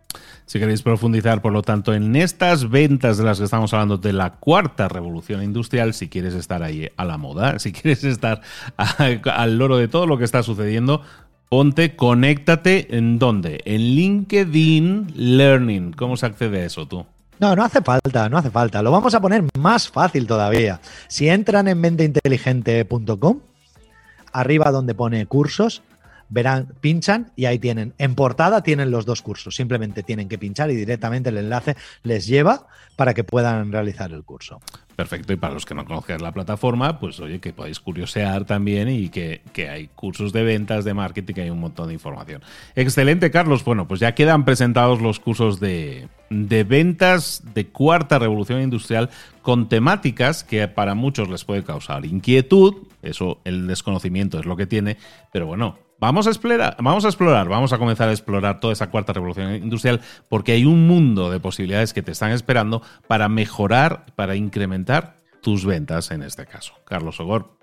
Si 0.45 0.59
queréis 0.59 0.81
profundizar, 0.81 1.41
por 1.41 1.53
lo 1.53 1.61
tanto, 1.61 1.93
en 1.93 2.15
estas 2.15 2.69
ventas 2.69 3.17
de 3.17 3.23
las 3.23 3.39
que 3.39 3.45
estamos 3.45 3.73
hablando 3.73 3.97
de 3.97 4.13
la 4.13 4.31
cuarta 4.31 4.87
revolución 4.87 5.41
industrial, 5.41 5.93
si 5.93 6.09
quieres 6.09 6.33
estar 6.33 6.63
ahí 6.63 6.89
a 6.97 7.05
la 7.05 7.17
moda, 7.17 7.59
si 7.59 7.71
quieres 7.71 8.03
estar 8.03 8.41
al 8.77 9.57
loro 9.57 9.77
de 9.77 9.87
todo 9.87 10.05
lo 10.05 10.17
que 10.17 10.25
está 10.25 10.43
sucediendo, 10.43 11.01
ponte, 11.49 11.95
conéctate 11.95 12.97
en 12.97 13.19
dónde? 13.19 13.61
En 13.65 13.81
LinkedIn 13.81 15.13
Learning. 15.15 15.93
¿Cómo 15.93 16.17
se 16.17 16.25
accede 16.25 16.61
a 16.61 16.65
eso 16.65 16.87
tú? 16.87 17.05
No, 17.39 17.55
no 17.55 17.63
hace 17.63 17.81
falta, 17.81 18.29
no 18.29 18.37
hace 18.37 18.51
falta. 18.51 18.81
Lo 18.81 18.91
vamos 18.91 19.13
a 19.15 19.21
poner 19.21 19.43
más 19.57 19.89
fácil 19.89 20.27
todavía. 20.27 20.79
Si 21.07 21.29
entran 21.29 21.67
en 21.67 21.81
venteinteligente.com, 21.81 23.39
arriba 24.31 24.71
donde 24.71 24.95
pone 24.95 25.25
cursos, 25.25 25.81
verán, 26.33 26.73
pinchan 26.81 27.31
y 27.35 27.45
ahí 27.45 27.59
tienen, 27.59 27.93
en 27.99 28.15
portada 28.15 28.63
tienen 28.63 28.89
los 28.89 29.05
dos 29.05 29.21
cursos, 29.21 29.55
simplemente 29.55 30.01
tienen 30.01 30.27
que 30.27 30.39
pinchar 30.39 30.71
y 30.71 30.75
directamente 30.75 31.29
el 31.29 31.37
enlace 31.37 31.75
les 32.01 32.25
lleva 32.25 32.67
para 32.95 33.13
que 33.13 33.23
puedan 33.23 33.71
realizar 33.71 34.11
el 34.11 34.23
curso. 34.23 34.59
Perfecto, 34.95 35.33
y 35.33 35.35
para 35.35 35.53
los 35.53 35.65
que 35.65 35.73
no 35.73 35.85
conozcan 35.85 36.21
la 36.21 36.31
plataforma, 36.31 36.99
pues 36.99 37.19
oye, 37.19 37.39
que 37.39 37.53
podéis 37.53 37.79
curiosear 37.79 38.45
también 38.45 38.89
y 38.89 39.09
que, 39.09 39.41
hay 39.69 39.87
cursos 39.89 40.33
de 40.33 40.43
ventas, 40.43 40.85
de 40.85 40.93
marketing, 40.93 41.33
que 41.33 41.41
hay 41.41 41.49
un 41.49 41.59
montón 41.59 41.87
de 41.87 41.93
información. 41.93 42.41
Excelente, 42.75 43.31
Carlos. 43.31 43.63
Bueno, 43.63 43.87
pues 43.87 43.99
ya 43.99 44.13
quedan 44.13 44.45
presentados 44.45 45.01
los 45.01 45.19
cursos 45.19 45.59
de, 45.59 46.07
de 46.29 46.63
ventas 46.63 47.43
de 47.53 47.67
cuarta 47.67 48.19
revolución 48.19 48.61
industrial 48.61 49.09
con 49.41 49.67
temáticas 49.69 50.43
que 50.43 50.67
para 50.67 50.95
muchos 50.95 51.29
les 51.29 51.43
puede 51.43 51.63
causar 51.63 52.05
inquietud, 52.05 52.87
eso 53.01 53.39
el 53.43 53.67
desconocimiento 53.67 54.39
es 54.39 54.45
lo 54.45 54.55
que 54.55 54.67
tiene, 54.67 54.97
pero 55.31 55.47
bueno, 55.47 55.77
Vamos 56.03 56.27
a, 56.27 56.31
explorar, 56.31 56.75
vamos 56.81 57.05
a 57.05 57.07
explorar, 57.07 57.47
vamos 57.47 57.71
a 57.71 57.77
comenzar 57.77 58.09
a 58.09 58.11
explorar 58.11 58.59
toda 58.59 58.73
esa 58.73 58.89
cuarta 58.89 59.13
revolución 59.13 59.55
industrial 59.55 60.01
porque 60.27 60.51
hay 60.51 60.65
un 60.65 60.85
mundo 60.85 61.31
de 61.31 61.39
posibilidades 61.39 61.93
que 61.93 62.01
te 62.01 62.11
están 62.11 62.31
esperando 62.31 62.81
para 63.07 63.29
mejorar, 63.29 64.07
para 64.17 64.35
incrementar 64.35 65.15
tus 65.41 65.65
ventas 65.65 66.11
en 66.11 66.21
este 66.21 66.45
caso. 66.45 66.73
Carlos 66.83 67.21
Ogor, 67.21 67.57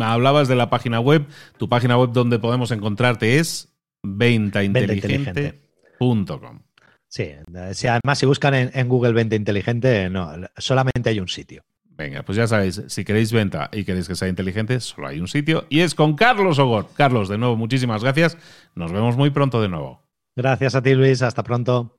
hablabas 0.00 0.48
de 0.48 0.56
la 0.56 0.70
página 0.70 0.98
web, 0.98 1.26
tu 1.58 1.68
página 1.68 1.98
web 1.98 2.12
donde 2.12 2.38
podemos 2.38 2.70
encontrarte 2.70 3.38
es 3.38 3.68
ventainteligente.com. 4.02 6.60
Sí, 7.06 7.32
además 7.52 8.18
si 8.18 8.24
buscan 8.24 8.54
en, 8.54 8.70
en 8.72 8.88
Google 8.88 9.12
Venta 9.12 9.36
Inteligente, 9.36 10.08
no, 10.08 10.32
solamente 10.56 11.10
hay 11.10 11.20
un 11.20 11.28
sitio. 11.28 11.64
Venga, 11.98 12.22
pues 12.22 12.36
ya 12.36 12.46
sabéis, 12.46 12.80
si 12.86 13.04
queréis 13.04 13.32
venta 13.32 13.68
y 13.72 13.84
queréis 13.84 14.06
que 14.06 14.14
sea 14.14 14.28
inteligente, 14.28 14.78
solo 14.78 15.08
hay 15.08 15.18
un 15.18 15.26
sitio 15.26 15.66
y 15.68 15.80
es 15.80 15.96
con 15.96 16.14
Carlos 16.14 16.60
Ogor. 16.60 16.86
Carlos, 16.94 17.28
de 17.28 17.38
nuevo, 17.38 17.56
muchísimas 17.56 18.04
gracias. 18.04 18.38
Nos 18.76 18.92
vemos 18.92 19.16
muy 19.16 19.30
pronto 19.30 19.60
de 19.60 19.68
nuevo. 19.68 20.04
Gracias 20.36 20.76
a 20.76 20.82
ti, 20.82 20.94
Luis. 20.94 21.22
Hasta 21.22 21.42
pronto. 21.42 21.98